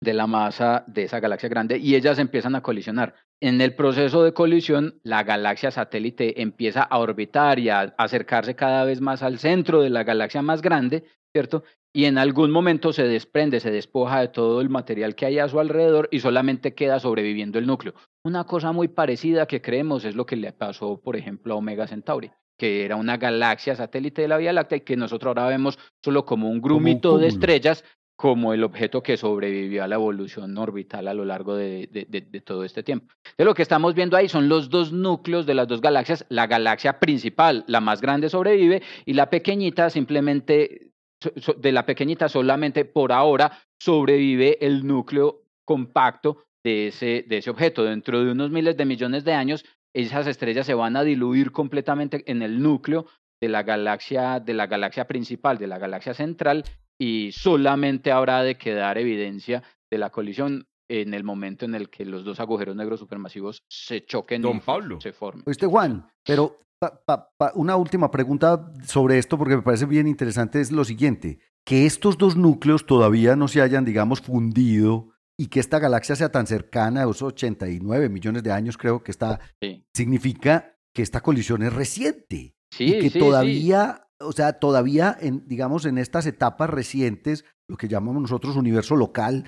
de 0.01 0.15
la 0.15 0.27
masa 0.27 0.85
de 0.87 1.05
esa 1.05 1.21
galaxia 1.21 1.49
grande, 1.49 1.79
y 1.79 1.95
ellas 1.95 2.19
empiezan 2.19 2.55
a 2.55 2.63
colisionar. 2.63 3.15
En 3.41 3.61
el 3.61 3.75
proceso 3.75 4.25
de 4.25 4.33
colisión, 4.33 4.99
la 5.03 5.23
galaxia 5.23 5.71
satélite 5.71 6.41
empieza 6.41 6.83
a 6.83 6.99
orbitar 6.99 7.59
y 7.59 7.69
a 7.69 7.95
acercarse 7.99 8.55
cada 8.55 8.85
vez 8.85 9.01
más 9.01 9.23
al 9.23 9.39
centro 9.39 9.83
de 9.83 9.91
la 9.91 10.05
galaxia 10.05 10.43
más 10.43 10.63
grande, 10.63 11.05
¿cierto? 11.33 11.63
Y 11.93 12.05
en 12.05 12.19
algún 12.19 12.51
momento 12.51 12.93
se 12.93 13.05
desprende, 13.05 13.61
se 13.61 13.71
despoja 13.71 14.21
de 14.21 14.29
todo 14.29 14.61
el 14.61 14.69
material 14.69 15.15
que 15.15 15.27
hay 15.27 15.39
a 15.39 15.49
su 15.49 15.61
alrededor 15.61 16.09
y 16.11 16.21
solamente 16.21 16.75
queda 16.75 17.01
sobreviviendo 17.01 17.59
el 17.59 17.67
núcleo. 17.67 17.95
Una 18.25 18.45
cosa 18.45 18.73
muy 18.73 18.89
parecida 18.89 19.47
que 19.47 19.63
creemos 19.63 20.05
es 20.05 20.15
lo 20.15 20.27
que 20.27 20.37
le 20.37 20.53
pasó, 20.53 21.01
por 21.01 21.17
ejemplo, 21.17 21.55
a 21.55 21.57
Omega 21.57 21.87
Centauri, 21.87 22.31
que 22.59 22.85
era 22.85 22.97
una 22.97 23.17
galaxia 23.17 23.77
satélite 23.77 24.23
de 24.23 24.29
la 24.29 24.37
Vía 24.37 24.53
Láctea 24.53 24.79
y 24.79 24.83
que 24.83 24.97
nosotros 24.97 25.29
ahora 25.29 25.49
vemos 25.49 25.79
solo 26.03 26.25
como 26.25 26.51
un 26.51 26.61
grumito 26.61 27.19
de 27.19 27.29
estrellas, 27.29 27.83
como 28.17 28.55
el 28.55 28.65
objeto 28.65 29.03
que 29.03 29.19
sobrevivió 29.19 29.85
a 29.85 29.89
la 29.89 29.97
evolución 29.97 30.57
orbital 30.57 31.07
a 31.07 31.13
lo 31.15 31.25
largo 31.27 31.55
de, 31.55 31.87
de- 31.93 32.07
de- 32.09 32.23
de 32.23 32.41
todo 32.41 32.65
este 32.65 32.83
tiempo. 32.83 33.13
Entonces, 33.19 33.45
lo 33.45 33.55
que 33.55 33.61
estamos 33.63 33.95
viendo 33.95 34.17
ahí 34.17 34.29
son 34.29 34.49
los 34.49 34.71
dos 34.71 34.91
núcleos 34.91 35.45
de 35.45 35.53
las 35.55 35.69
dos 35.69 35.83
galaxias. 35.83 36.25
La 36.31 36.47
galaxia 36.47 36.99
principal, 36.99 37.65
la 37.69 37.81
más 37.81 38.01
grande, 38.01 38.31
sobrevive 38.31 38.83
y 39.05 39.13
la 39.13 39.29
pequeñita 39.29 39.91
simplemente, 39.91 40.93
de 41.59 41.73
la 41.73 41.85
pequeñita 41.85 42.29
solamente 42.29 42.85
por 42.87 43.13
ahora 43.13 43.53
sobrevive 43.79 44.59
el 44.65 44.87
núcleo 44.87 45.43
compacto 45.67 46.45
de 46.65 46.89
ese, 46.89 47.25
de 47.29 47.37
ese 47.39 47.51
objeto. 47.51 47.85
Dentro 47.85 48.25
de 48.25 48.33
unos 48.33 48.51
miles 48.51 48.77
de 48.79 48.87
millones 48.87 49.25
de 49.25 49.35
años, 49.35 49.65
esas 49.95 50.27
estrellas 50.27 50.65
se 50.67 50.75
van 50.75 50.97
a 50.97 51.05
diluir 51.05 51.53
completamente 51.53 52.23
en 52.31 52.41
el 52.43 52.63
núcleo 52.63 53.07
de 53.43 53.49
la 53.51 53.63
galaxia, 53.63 54.41
de 54.41 54.55
la 54.55 54.67
galaxia 54.67 55.07
principal, 55.07 55.59
de 55.59 55.67
la 55.67 55.79
galaxia 55.79 56.15
central, 56.15 56.65
y 56.99 57.31
solamente 57.33 58.11
habrá 58.13 58.43
de 58.43 58.57
quedar 58.57 58.99
evidencia 58.99 59.63
de 59.91 59.99
la 59.99 60.11
colisión 60.11 60.67
en 60.89 61.15
el 61.15 61.25
momento 61.25 61.65
en 61.65 61.75
el 61.75 61.91
que 61.91 62.05
los 62.05 62.25
dos 62.25 62.39
agujeros 62.41 62.77
negros 62.77 63.01
supermasivos 63.01 63.63
se 63.69 64.05
choquen 64.05 64.43
Don 64.43 64.59
y 64.59 64.61
Pablo. 64.61 65.01
se 65.01 65.13
formen. 65.13 65.43
Oíste, 65.47 65.67
Juan, 65.67 66.07
pero 66.25 66.59
pa- 66.79 67.03
pa- 67.05 67.29
pa- 67.37 67.53
una 67.57 67.77
última 67.77 68.11
pregunta 68.11 68.73
sobre 68.85 69.19
esto, 69.19 69.37
porque 69.37 69.57
me 69.57 69.63
parece 69.63 69.87
bien 69.87 70.07
interesante, 70.07 70.61
es 70.61 70.71
lo 70.71 70.85
siguiente, 70.85 71.39
que 71.67 71.87
estos 71.87 72.17
dos 72.19 72.37
núcleos 72.37 72.87
todavía 72.87 73.35
no 73.35 73.49
se 73.49 73.61
hayan, 73.63 73.85
digamos, 73.85 74.21
fundido 74.21 75.09
y 75.39 75.49
que 75.49 75.59
esta 75.61 75.79
galaxia 75.81 76.15
sea 76.17 76.31
tan 76.31 76.47
cercana 76.47 77.01
a 77.01 77.05
esos 77.05 77.23
89 77.23 78.09
millones 78.09 78.43
de 78.45 78.53
años, 78.53 78.79
creo 78.79 79.03
que 79.03 79.11
está, 79.11 79.41
Sí, 79.61 79.85
significa 79.93 80.77
que 80.95 81.03
esta 81.03 81.21
colisión 81.21 81.63
es 81.63 81.73
reciente 81.73 82.55
sí, 82.71 82.85
y 82.85 82.93
que 83.01 83.11
sí, 83.11 83.11
sí. 83.11 83.19
todavía, 83.19 84.06
o 84.21 84.33
sea, 84.33 84.55
todavía, 84.55 85.17
en, 85.21 85.47
digamos, 85.47 85.85
en 85.87 85.99
estas 85.99 86.27
etapas 86.27 86.71
recientes, 86.71 87.45
lo 87.69 87.77
que 87.77 87.89
llamamos 87.89 88.23
nosotros 88.23 88.57
universo 88.57 88.97
local, 88.97 89.45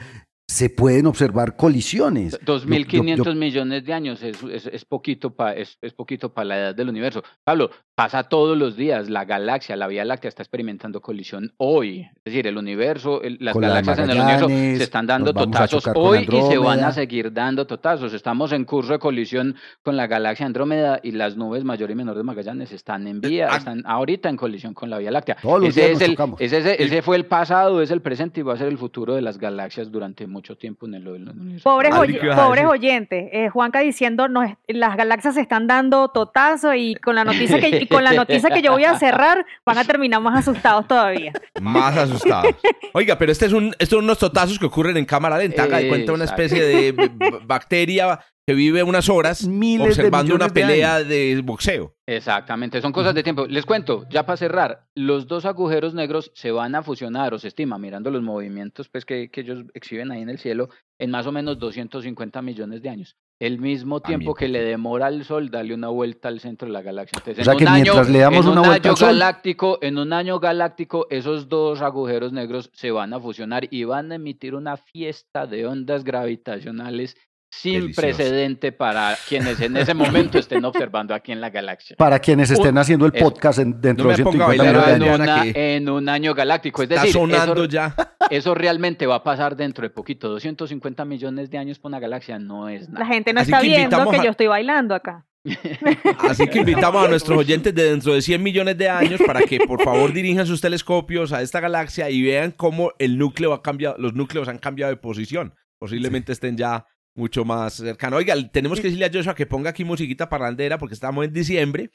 se 0.50 0.70
pueden 0.70 1.06
observar 1.06 1.56
colisiones. 1.56 2.32
Yo- 2.32 2.38
yo- 2.38 2.44
2.500 2.66 3.24
yo- 3.24 3.34
millones 3.34 3.84
de 3.84 3.92
años 3.92 4.22
es, 4.22 4.42
es, 4.42 4.66
es 4.66 4.84
poquito 4.84 5.34
para 5.34 5.54
es, 5.54 5.76
es 5.82 5.92
poquito 5.92 6.32
para 6.32 6.44
la 6.46 6.58
edad 6.58 6.74
del 6.74 6.88
universo. 6.88 7.22
Pablo, 7.44 7.70
pasa 7.98 8.22
todos 8.22 8.56
los 8.56 8.76
días. 8.76 9.10
La 9.10 9.24
galaxia, 9.24 9.74
la 9.74 9.88
Vía 9.88 10.04
Láctea 10.04 10.28
está 10.28 10.44
experimentando 10.44 11.00
colisión 11.00 11.52
hoy. 11.56 12.02
Es 12.18 12.24
decir, 12.26 12.46
el 12.46 12.56
universo, 12.56 13.22
el- 13.22 13.38
las 13.40 13.54
Con 13.54 13.62
galaxias 13.62 13.98
en 13.98 14.10
el 14.10 14.20
universo 14.20 14.46
se 14.48 14.84
están 14.84 15.08
dando 15.08 15.34
totazos 15.34 15.84
hoy 15.96 16.28
y 16.30 16.42
se 16.42 16.58
van 16.58 16.84
a 16.84 16.92
seguir 16.92 17.32
dando 17.32 17.66
totazos. 17.66 18.12
Estamos 18.14 18.52
en 18.52 18.64
curso 18.64 18.92
de 18.92 19.00
colisión 19.00 19.56
con 19.82 19.96
la 19.96 20.06
galaxia 20.06 20.46
Andrómeda 20.46 21.00
y 21.02 21.10
las 21.10 21.36
nubes 21.36 21.64
mayor 21.64 21.90
y 21.90 21.96
menor 21.96 22.16
de 22.16 22.22
Magallanes 22.22 22.70
están 22.70 23.08
en 23.08 23.20
vía, 23.20 23.48
ah. 23.50 23.56
están 23.56 23.82
ahorita 23.84 24.28
en 24.28 24.36
colisión 24.36 24.74
con 24.74 24.90
la 24.90 24.98
Vía 24.98 25.10
Láctea. 25.10 25.36
Todos 25.42 25.58
los 25.60 25.70
Ese, 25.70 25.80
días 25.88 26.00
es 26.02 26.16
nos 26.16 26.28
el, 26.28 26.34
ese, 26.46 26.58
ese- 26.58 26.80
ese 26.84 27.02
fue 27.02 27.16
el 27.16 27.26
pasado, 27.26 27.82
es 27.82 27.90
el 27.90 28.00
presente 28.00 28.38
y 28.38 28.42
va 28.44 28.54
a 28.54 28.56
ser 28.58 28.68
el 28.68 28.78
futuro 28.78 29.16
de 29.16 29.22
las 29.22 29.38
galaxias 29.38 29.90
durante 29.90 30.28
mucho 30.28 30.56
tiempo 30.56 30.86
en 30.86 30.94
el, 30.94 31.02
en 31.08 31.14
el 31.16 31.28
universo. 31.30 31.64
Pobres, 31.68 31.92
oy- 31.96 32.14
¿qué 32.16 32.26
ibas 32.26 32.38
a 32.38 32.46
pobres 32.46 32.64
oyentes, 32.64 33.28
eh, 33.32 33.48
Juanca 33.48 33.80
diciendo 33.80 34.28
nos, 34.28 34.50
las 34.68 34.96
galaxias 34.96 35.34
se 35.34 35.40
están 35.40 35.66
dando 35.66 36.06
totazo 36.10 36.74
y 36.74 36.94
con 36.94 37.16
la 37.16 37.24
noticia 37.24 37.58
que 37.58 37.87
y 37.88 37.94
con 37.94 38.04
la 38.04 38.12
noticia 38.12 38.50
que 38.50 38.62
yo 38.62 38.72
voy 38.72 38.84
a 38.84 38.98
cerrar 38.98 39.44
van 39.64 39.78
a 39.78 39.84
terminar 39.84 40.20
más 40.20 40.38
asustados 40.38 40.86
todavía. 40.86 41.32
Más 41.60 41.96
asustados. 41.96 42.54
Oiga, 42.92 43.18
pero 43.18 43.32
este 43.32 43.46
es 43.46 43.52
un, 43.52 43.74
estos 43.78 43.96
son 43.96 44.04
unos 44.04 44.18
totazos 44.18 44.58
que 44.58 44.66
ocurren 44.66 44.96
en 44.96 45.04
cámara 45.04 45.38
lenta. 45.38 45.64
Haga 45.64 45.78
de 45.78 45.88
cuenta 45.88 46.12
una 46.12 46.24
especie 46.24 46.62
de 46.62 47.10
bacteria 47.44 48.20
que 48.48 48.54
vive 48.54 48.82
unas 48.82 49.10
horas 49.10 49.46
Miles 49.46 49.84
de 49.84 50.04
observando 50.04 50.34
una 50.34 50.46
de 50.46 50.52
pelea 50.52 51.04
de 51.04 51.38
boxeo. 51.44 51.94
Exactamente, 52.06 52.80
son 52.80 52.92
cosas 52.92 53.14
de 53.14 53.22
tiempo. 53.22 53.46
Les 53.46 53.66
cuento, 53.66 54.06
ya 54.08 54.24
para 54.24 54.38
cerrar, 54.38 54.86
los 54.94 55.26
dos 55.26 55.44
agujeros 55.44 55.92
negros 55.92 56.32
se 56.34 56.50
van 56.50 56.74
a 56.74 56.82
fusionar, 56.82 57.34
o 57.34 57.38
se 57.38 57.48
estima, 57.48 57.76
mirando 57.76 58.10
los 58.10 58.22
movimientos 58.22 58.88
pues, 58.88 59.04
que, 59.04 59.30
que 59.30 59.42
ellos 59.42 59.64
exhiben 59.74 60.10
ahí 60.10 60.22
en 60.22 60.30
el 60.30 60.38
cielo, 60.38 60.70
en 60.98 61.10
más 61.10 61.26
o 61.26 61.32
menos 61.32 61.58
250 61.58 62.40
millones 62.40 62.80
de 62.80 62.88
años. 62.88 63.16
El 63.40 63.60
mismo 63.60 64.00
También 64.00 64.20
tiempo 64.20 64.34
que 64.34 64.48
le 64.48 64.64
demora 64.64 65.06
al 65.06 65.24
Sol 65.24 65.48
darle 65.48 65.72
una 65.72 65.88
vuelta 65.88 66.26
al 66.26 66.40
centro 66.40 66.66
de 66.66 66.72
la 66.72 66.82
galaxia. 66.82 67.18
Entonces, 67.18 67.42
O 67.42 67.44
sea 67.44 67.52
en 67.52 67.58
que 67.58 67.64
un 67.64 67.70
año, 67.70 67.82
mientras 67.84 68.10
le 68.10 68.18
damos 68.18 68.44
en 68.44 68.50
una 68.52 68.60
un 68.62 68.66
vuelta 68.66 68.88
año 68.88 68.92
al 68.92 68.96
Sol- 68.98 69.08
galáctico, 69.10 69.78
en 69.80 69.98
un 69.98 70.12
año 70.12 70.40
galáctico, 70.40 71.06
esos 71.08 71.48
dos 71.48 71.80
agujeros 71.80 72.32
negros 72.32 72.70
se 72.74 72.90
van 72.90 73.12
a 73.14 73.20
fusionar 73.20 73.68
y 73.70 73.84
van 73.84 74.10
a 74.10 74.16
emitir 74.16 74.56
una 74.56 74.76
fiesta 74.76 75.46
de 75.46 75.66
ondas 75.66 76.02
gravitacionales 76.02 77.16
sin 77.50 77.80
Delicioso. 77.80 78.00
precedente 78.02 78.72
para 78.72 79.16
quienes 79.28 79.58
en 79.60 79.76
ese 79.76 79.94
momento 79.94 80.38
estén 80.38 80.64
observando 80.64 81.14
aquí 81.14 81.32
en 81.32 81.40
la 81.40 81.50
galaxia. 81.50 81.96
Para 81.96 82.18
quienes 82.18 82.50
estén 82.50 82.76
haciendo 82.78 83.06
el 83.06 83.12
podcast 83.12 83.58
en- 83.58 83.80
dentro 83.80 84.04
No 84.06 84.10
de 84.12 84.18
me 84.18 84.24
ponga 84.24 84.44
a 84.46 84.50
150 84.52 84.80
bailar, 84.80 85.00
millones 85.00 85.26
de 85.26 85.32
años. 85.32 85.54
en, 85.56 85.82
una- 85.88 85.98
un 85.98 86.08
año 86.10 86.34
galáctico. 86.34 86.82
Es 86.82 86.90
Está 86.90 87.02
decir, 87.02 87.14
sonando 87.14 87.52
eso, 87.54 87.64
ya. 87.64 87.94
eso 88.30 88.54
realmente 88.54 89.06
va 89.06 89.16
a 89.16 89.24
pasar 89.24 89.56
dentro 89.56 89.82
de 89.82 89.90
poquito. 89.90 90.28
250 90.28 91.04
millones 91.04 91.50
de 91.50 91.58
años 91.58 91.78
por 91.78 91.88
una 91.90 91.98
galaxia 92.00 92.38
no 92.38 92.68
es 92.68 92.88
La 92.88 93.00
nada. 93.00 93.06
gente 93.06 93.32
no 93.32 93.40
Así 93.40 93.50
está 93.50 93.60
que 93.62 93.66
viendo 93.68 94.10
que 94.10 94.16
a- 94.18 94.24
yo 94.24 94.30
estoy 94.30 94.46
bailando 94.46 94.94
acá. 94.94 95.24
Así 96.18 96.46
que 96.48 96.58
invitamos 96.58 97.04
a 97.04 97.08
nuestros 97.08 97.38
oyentes 97.38 97.74
de 97.74 97.84
dentro 97.90 98.12
de 98.12 98.20
100 98.22 98.42
millones 98.42 98.76
de 98.76 98.88
años 98.88 99.20
para 99.24 99.40
que 99.42 99.60
por 99.60 99.82
favor 99.82 100.12
dirijan 100.12 100.46
sus 100.46 100.60
telescopios 100.60 101.32
a 101.32 101.40
esta 101.42 101.60
galaxia 101.60 102.10
y 102.10 102.22
vean 102.22 102.50
cómo 102.50 102.92
el 102.98 103.16
núcleo 103.18 103.52
ha 103.54 103.62
cambiado, 103.62 103.96
los 103.98 104.14
núcleos 104.14 104.48
han 104.48 104.58
cambiado 104.58 104.90
de 104.90 104.96
posición. 104.96 105.54
Posiblemente 105.78 106.32
estén 106.32 106.56
ya 106.56 106.86
mucho 107.18 107.44
más 107.44 107.74
cercanos. 107.74 108.18
Oiga, 108.18 108.34
tenemos 108.50 108.80
que 108.80 108.84
decirle 108.88 109.06
a 109.06 109.10
Joshua 109.12 109.34
que 109.34 109.46
ponga 109.46 109.70
aquí 109.70 109.84
musiquita 109.84 110.28
parrandera 110.28 110.78
porque 110.78 110.94
estamos 110.94 111.24
en 111.24 111.32
diciembre 111.32 111.90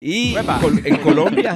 Y 0.00 0.34
col- 0.34 0.82
en 0.84 0.96
Colombia 1.02 1.54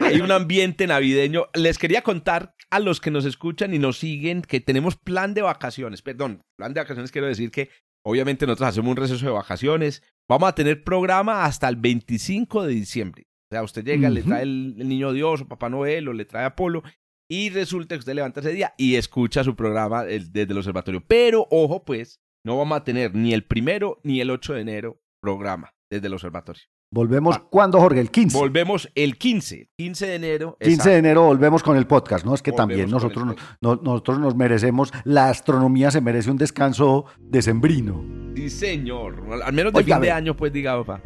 hay 0.00 0.20
un 0.20 0.30
ambiente 0.30 0.86
navideño. 0.86 1.46
Les 1.54 1.78
quería 1.78 2.02
contar 2.02 2.54
a 2.70 2.78
los 2.80 3.00
que 3.00 3.10
nos 3.10 3.24
escuchan 3.24 3.74
y 3.74 3.78
nos 3.78 3.98
siguen 3.98 4.42
que 4.42 4.60
tenemos 4.60 4.96
plan 4.96 5.34
de 5.34 5.42
vacaciones. 5.42 6.02
Perdón, 6.02 6.42
plan 6.58 6.72
de 6.74 6.80
vacaciones 6.80 7.10
quiero 7.10 7.26
decir 7.26 7.50
que 7.50 7.70
obviamente 8.04 8.46
nosotros 8.46 8.68
hacemos 8.70 8.90
un 8.90 8.96
receso 8.96 9.24
de 9.26 9.32
vacaciones. 9.32 10.02
Vamos 10.28 10.48
a 10.48 10.54
tener 10.54 10.84
programa 10.84 11.44
hasta 11.44 11.68
el 11.68 11.76
25 11.76 12.64
de 12.64 12.72
diciembre. 12.74 13.24
O 13.50 13.54
sea, 13.54 13.62
usted 13.62 13.84
llega, 13.84 14.08
le 14.10 14.22
trae 14.22 14.42
el, 14.42 14.74
el 14.78 14.88
niño 14.88 15.12
Dios 15.12 15.42
o 15.42 15.48
Papá 15.48 15.68
Noel 15.68 16.08
o 16.08 16.12
le 16.12 16.24
trae 16.24 16.44
Apolo 16.44 16.82
y 17.28 17.50
resulta 17.50 17.94
que 17.94 18.00
usted 18.00 18.14
levanta 18.14 18.40
ese 18.40 18.52
día 18.52 18.74
y 18.76 18.96
escucha 18.96 19.44
su 19.44 19.54
programa 19.56 20.04
desde 20.04 20.42
el 20.42 20.56
observatorio. 20.58 21.02
Pero 21.06 21.46
ojo, 21.50 21.84
pues, 21.84 22.20
no 22.44 22.58
vamos 22.58 22.76
a 22.78 22.84
tener 22.84 23.14
ni 23.14 23.32
el 23.32 23.44
primero 23.44 23.98
ni 24.02 24.20
el 24.20 24.30
8 24.30 24.54
de 24.54 24.60
enero 24.60 25.00
programa 25.20 25.70
desde 25.90 26.06
el 26.08 26.12
observatorio. 26.14 26.62
Volvemos, 26.92 27.38
¿cuándo, 27.50 27.80
Jorge? 27.80 27.98
El 27.98 28.10
15. 28.10 28.38
Volvemos 28.38 28.88
el 28.94 29.16
15, 29.18 29.68
15 29.76 30.06
de 30.06 30.14
enero. 30.14 30.56
15 30.60 30.90
de 30.90 30.96
enero 30.98 31.22
volvemos 31.24 31.62
con 31.64 31.76
el 31.76 31.88
podcast, 31.88 32.24
¿no? 32.24 32.34
Es 32.34 32.42
que 32.42 32.52
Volvemos 32.52 32.68
también 32.68 32.90
nosotros, 32.90 33.24
no- 33.60 33.76
nosotros 33.82 34.20
nos 34.20 34.36
merecemos, 34.36 34.92
la 35.02 35.28
astronomía 35.28 35.90
se 35.90 36.00
merece 36.00 36.30
un 36.30 36.36
descanso 36.36 37.06
decembrino. 37.18 38.04
Sí, 38.36 38.48
señor. 38.48 39.24
Al 39.44 39.52
menos 39.52 39.72
de 39.72 39.78
Oiga, 39.80 39.96
fin 39.96 40.02
de 40.02 40.10
año, 40.12 40.36
pues, 40.36 40.52
diga, 40.52 40.76
papá. 40.84 41.02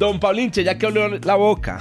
Don 0.00 0.18
Paulinche, 0.18 0.64
ya 0.64 0.78
que 0.78 0.86
habló 0.86 1.08
la 1.18 1.34
boca. 1.34 1.78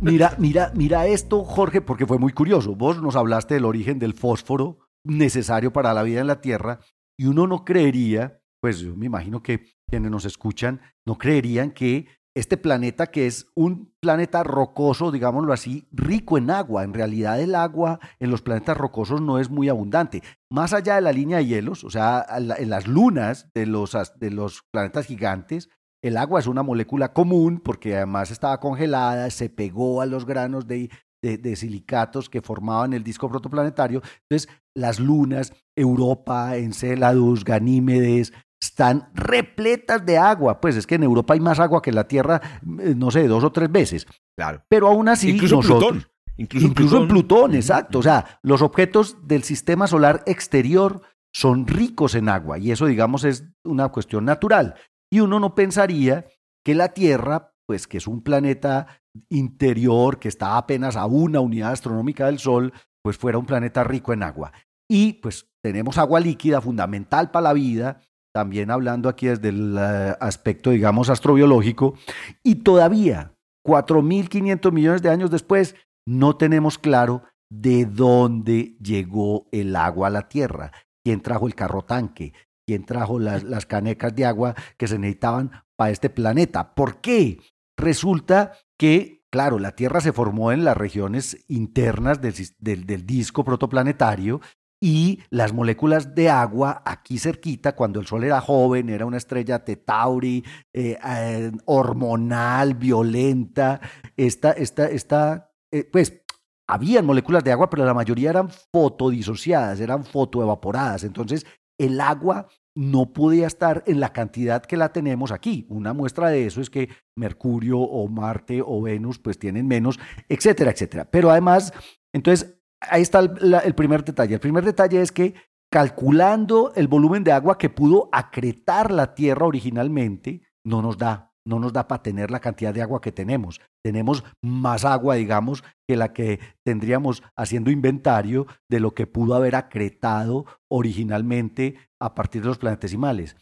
Mira, 0.00 0.34
mira, 0.38 0.72
mira 0.74 1.06
esto, 1.06 1.44
Jorge, 1.44 1.80
porque 1.80 2.04
fue 2.04 2.18
muy 2.18 2.32
curioso. 2.32 2.74
Vos 2.74 3.00
nos 3.00 3.14
hablaste 3.14 3.54
del 3.54 3.64
origen 3.64 4.00
del 4.00 4.14
fósforo 4.14 4.80
necesario 5.04 5.72
para 5.72 5.94
la 5.94 6.02
vida 6.02 6.20
en 6.20 6.26
la 6.26 6.40
Tierra 6.40 6.80
y 7.16 7.26
uno 7.26 7.46
no 7.46 7.64
creería, 7.64 8.40
pues 8.60 8.80
yo 8.80 8.96
me 8.96 9.06
imagino 9.06 9.40
que 9.44 9.66
quienes 9.88 10.10
nos 10.10 10.24
escuchan 10.24 10.80
no 11.06 11.16
creerían 11.16 11.70
que 11.70 12.08
este 12.34 12.56
planeta, 12.56 13.06
que 13.06 13.28
es 13.28 13.46
un 13.54 13.94
planeta 14.00 14.42
rocoso, 14.42 15.12
digámoslo 15.12 15.52
así, 15.52 15.86
rico 15.92 16.38
en 16.38 16.50
agua, 16.50 16.82
en 16.82 16.92
realidad 16.92 17.40
el 17.40 17.54
agua 17.54 18.00
en 18.18 18.32
los 18.32 18.42
planetas 18.42 18.76
rocosos 18.76 19.20
no 19.20 19.38
es 19.38 19.48
muy 19.48 19.68
abundante. 19.68 20.24
Más 20.50 20.72
allá 20.72 20.96
de 20.96 21.02
la 21.02 21.12
línea 21.12 21.38
de 21.38 21.46
hielos, 21.46 21.84
o 21.84 21.90
sea, 21.90 22.26
en 22.36 22.68
las 22.68 22.88
lunas 22.88 23.48
de 23.54 23.66
los, 23.66 23.96
de 24.16 24.30
los 24.30 24.62
planetas 24.72 25.06
gigantes, 25.06 25.68
el 26.02 26.16
agua 26.16 26.40
es 26.40 26.46
una 26.46 26.62
molécula 26.62 27.12
común 27.12 27.60
porque 27.62 27.96
además 27.96 28.30
estaba 28.30 28.58
congelada, 28.60 29.30
se 29.30 29.50
pegó 29.50 30.00
a 30.00 30.06
los 30.06 30.24
granos 30.26 30.66
de, 30.66 30.90
de- 31.22 31.38
de 31.38 31.56
silicatos 31.56 32.28
que 32.30 32.40
formaban 32.42 32.92
el 32.92 33.04
disco 33.04 33.28
protoplanetario. 33.28 34.02
Entonces, 34.28 34.48
las 34.74 34.98
lunas, 35.00 35.52
Europa, 35.76 36.56
Enceladus, 36.56 37.44
Ganímedes, 37.44 38.32
están 38.62 39.08
repletas 39.14 40.04
de 40.04 40.18
agua. 40.18 40.60
Pues 40.60 40.76
es 40.76 40.86
que 40.86 40.94
en 40.96 41.02
Europa 41.02 41.34
hay 41.34 41.40
más 41.40 41.58
agua 41.60 41.80
que 41.82 41.90
en 41.90 41.96
la 41.96 42.08
Tierra, 42.08 42.40
eh, 42.80 42.94
no 42.96 43.10
sé, 43.10 43.26
dos 43.26 43.42
o 43.44 43.52
tres 43.52 43.70
veces. 43.70 44.06
Claro. 44.36 44.62
Pero 44.68 44.88
aún 44.88 45.08
así, 45.08 45.30
Incluso 45.30 45.56
nosotros, 45.56 45.90
Plutón. 45.92 46.10
Incluso, 46.36 46.66
Incluso 46.66 47.02
en 47.02 47.08
Plutón, 47.08 47.54
exacto. 47.54 47.98
O 47.98 48.02
sea, 48.02 48.38
los 48.42 48.62
objetos 48.62 49.16
del 49.26 49.42
sistema 49.42 49.86
solar 49.86 50.22
exterior 50.26 51.02
son 51.34 51.66
ricos 51.66 52.14
en 52.14 52.28
agua 52.28 52.58
y 52.58 52.70
eso, 52.70 52.86
digamos, 52.86 53.24
es 53.24 53.44
una 53.64 53.88
cuestión 53.90 54.24
natural. 54.24 54.74
Y 55.12 55.20
uno 55.20 55.40
no 55.40 55.54
pensaría 55.54 56.26
que 56.64 56.74
la 56.74 56.88
Tierra, 56.94 57.52
pues 57.66 57.86
que 57.86 57.98
es 57.98 58.06
un 58.06 58.22
planeta 58.22 59.02
interior 59.28 60.18
que 60.18 60.28
está 60.28 60.56
apenas 60.56 60.96
a 60.96 61.06
una 61.06 61.40
unidad 61.40 61.72
astronómica 61.72 62.26
del 62.26 62.38
Sol, 62.38 62.72
pues 63.02 63.16
fuera 63.16 63.38
un 63.38 63.46
planeta 63.46 63.82
rico 63.84 64.12
en 64.12 64.22
agua. 64.22 64.52
Y 64.88 65.14
pues 65.14 65.48
tenemos 65.62 65.98
agua 65.98 66.20
líquida 66.20 66.60
fundamental 66.60 67.30
para 67.30 67.44
la 67.44 67.52
vida, 67.52 68.00
también 68.34 68.70
hablando 68.70 69.08
aquí 69.08 69.26
desde 69.26 69.48
el 69.48 69.76
eh, 69.78 70.14
aspecto, 70.20 70.70
digamos, 70.70 71.10
astrobiológico, 71.10 71.94
y 72.42 72.56
todavía, 72.56 73.34
4.500 73.66 74.72
millones 74.72 75.02
de 75.02 75.10
años 75.10 75.30
después, 75.30 75.74
no 76.06 76.36
tenemos 76.36 76.78
claro 76.78 77.22
de 77.52 77.84
dónde 77.84 78.76
llegó 78.80 79.46
el 79.52 79.74
agua 79.76 80.08
a 80.08 80.10
la 80.10 80.28
Tierra, 80.28 80.72
quién 81.04 81.20
trajo 81.20 81.46
el 81.46 81.54
carro 81.54 81.82
tanque, 81.82 82.32
quién 82.70 82.84
trajo 82.84 83.18
las, 83.18 83.42
las 83.42 83.66
canecas 83.66 84.14
de 84.14 84.24
agua 84.26 84.54
que 84.78 84.86
se 84.86 84.96
necesitaban 84.96 85.50
para 85.76 85.90
este 85.90 86.08
planeta. 86.08 86.72
¿Por 86.76 87.00
qué? 87.00 87.40
Resulta 87.76 88.52
que, 88.78 89.24
claro, 89.28 89.58
la 89.58 89.72
Tierra 89.74 90.00
se 90.00 90.12
formó 90.12 90.52
en 90.52 90.64
las 90.64 90.76
regiones 90.76 91.44
internas 91.48 92.20
del, 92.20 92.34
del- 92.58 92.86
del 92.86 93.04
disco 93.06 93.42
protoplanetario 93.42 94.40
y 94.80 95.18
las 95.30 95.52
moléculas 95.52 96.14
de 96.14 96.30
agua 96.30 96.80
aquí 96.86 97.18
cerquita, 97.18 97.74
cuando 97.74 97.98
el 97.98 98.06
Sol 98.06 98.22
era 98.22 98.40
joven, 98.40 98.88
era 98.88 99.04
una 99.04 99.16
estrella 99.16 99.64
Tetauri, 99.64 100.44
eh, 100.72 100.96
eh, 101.04 101.50
hormonal, 101.66 102.74
violenta, 102.74 103.80
esta, 104.16 104.52
esta, 104.52 104.86
esta, 104.86 105.50
eh, 105.72 105.84
pues 105.90 106.22
habían 106.68 107.04
moléculas 107.04 107.42
de 107.42 107.50
agua, 107.50 107.68
pero 107.68 107.84
la 107.84 107.94
mayoría 107.94 108.30
eran 108.30 108.48
fotodisociadas, 108.72 109.80
eran 109.80 110.04
fotoevaporadas. 110.04 111.02
Entonces, 111.02 111.44
el 111.78 112.00
agua 112.00 112.46
no 112.74 113.12
podía 113.12 113.46
estar 113.46 113.82
en 113.86 114.00
la 114.00 114.12
cantidad 114.12 114.62
que 114.62 114.76
la 114.76 114.92
tenemos 114.92 115.32
aquí. 115.32 115.66
Una 115.68 115.92
muestra 115.92 116.28
de 116.28 116.46
eso 116.46 116.60
es 116.60 116.70
que 116.70 116.88
Mercurio 117.16 117.78
o 117.78 118.08
Marte 118.08 118.62
o 118.64 118.82
Venus 118.82 119.18
pues 119.18 119.38
tienen 119.38 119.66
menos, 119.66 119.98
etcétera, 120.28 120.70
etcétera. 120.70 121.10
Pero 121.10 121.30
además, 121.30 121.72
entonces, 122.12 122.60
ahí 122.80 123.02
está 123.02 123.20
el, 123.20 123.54
el 123.64 123.74
primer 123.74 124.04
detalle. 124.04 124.34
El 124.34 124.40
primer 124.40 124.64
detalle 124.64 125.00
es 125.02 125.12
que 125.12 125.34
calculando 125.70 126.72
el 126.74 126.88
volumen 126.88 127.24
de 127.24 127.32
agua 127.32 127.58
que 127.58 127.70
pudo 127.70 128.08
acretar 128.12 128.90
la 128.90 129.14
Tierra 129.14 129.46
originalmente, 129.46 130.42
no 130.64 130.82
nos 130.82 130.98
da, 130.98 131.29
no 131.46 131.58
nos 131.58 131.72
da 131.72 131.88
para 131.88 132.02
tener 132.02 132.30
la 132.30 132.40
cantidad 132.40 132.74
de 132.74 132.82
agua 132.82 133.00
que 133.00 133.12
tenemos. 133.12 133.60
Tenemos 133.82 134.24
más 134.42 134.84
agua, 134.84 135.14
digamos, 135.14 135.64
que 135.88 135.96
la 135.96 136.12
que 136.12 136.40
tendríamos 136.64 137.22
haciendo 137.36 137.70
inventario 137.70 138.46
de 138.68 138.80
lo 138.80 138.94
que 138.94 139.06
pudo 139.06 139.34
haber 139.34 139.56
acretado 139.56 140.46
originalmente 140.68 141.76
a 142.00 142.14
partir 142.14 142.42
de 142.42 142.48
los 142.48 142.58
planetesimales. 142.58 143.36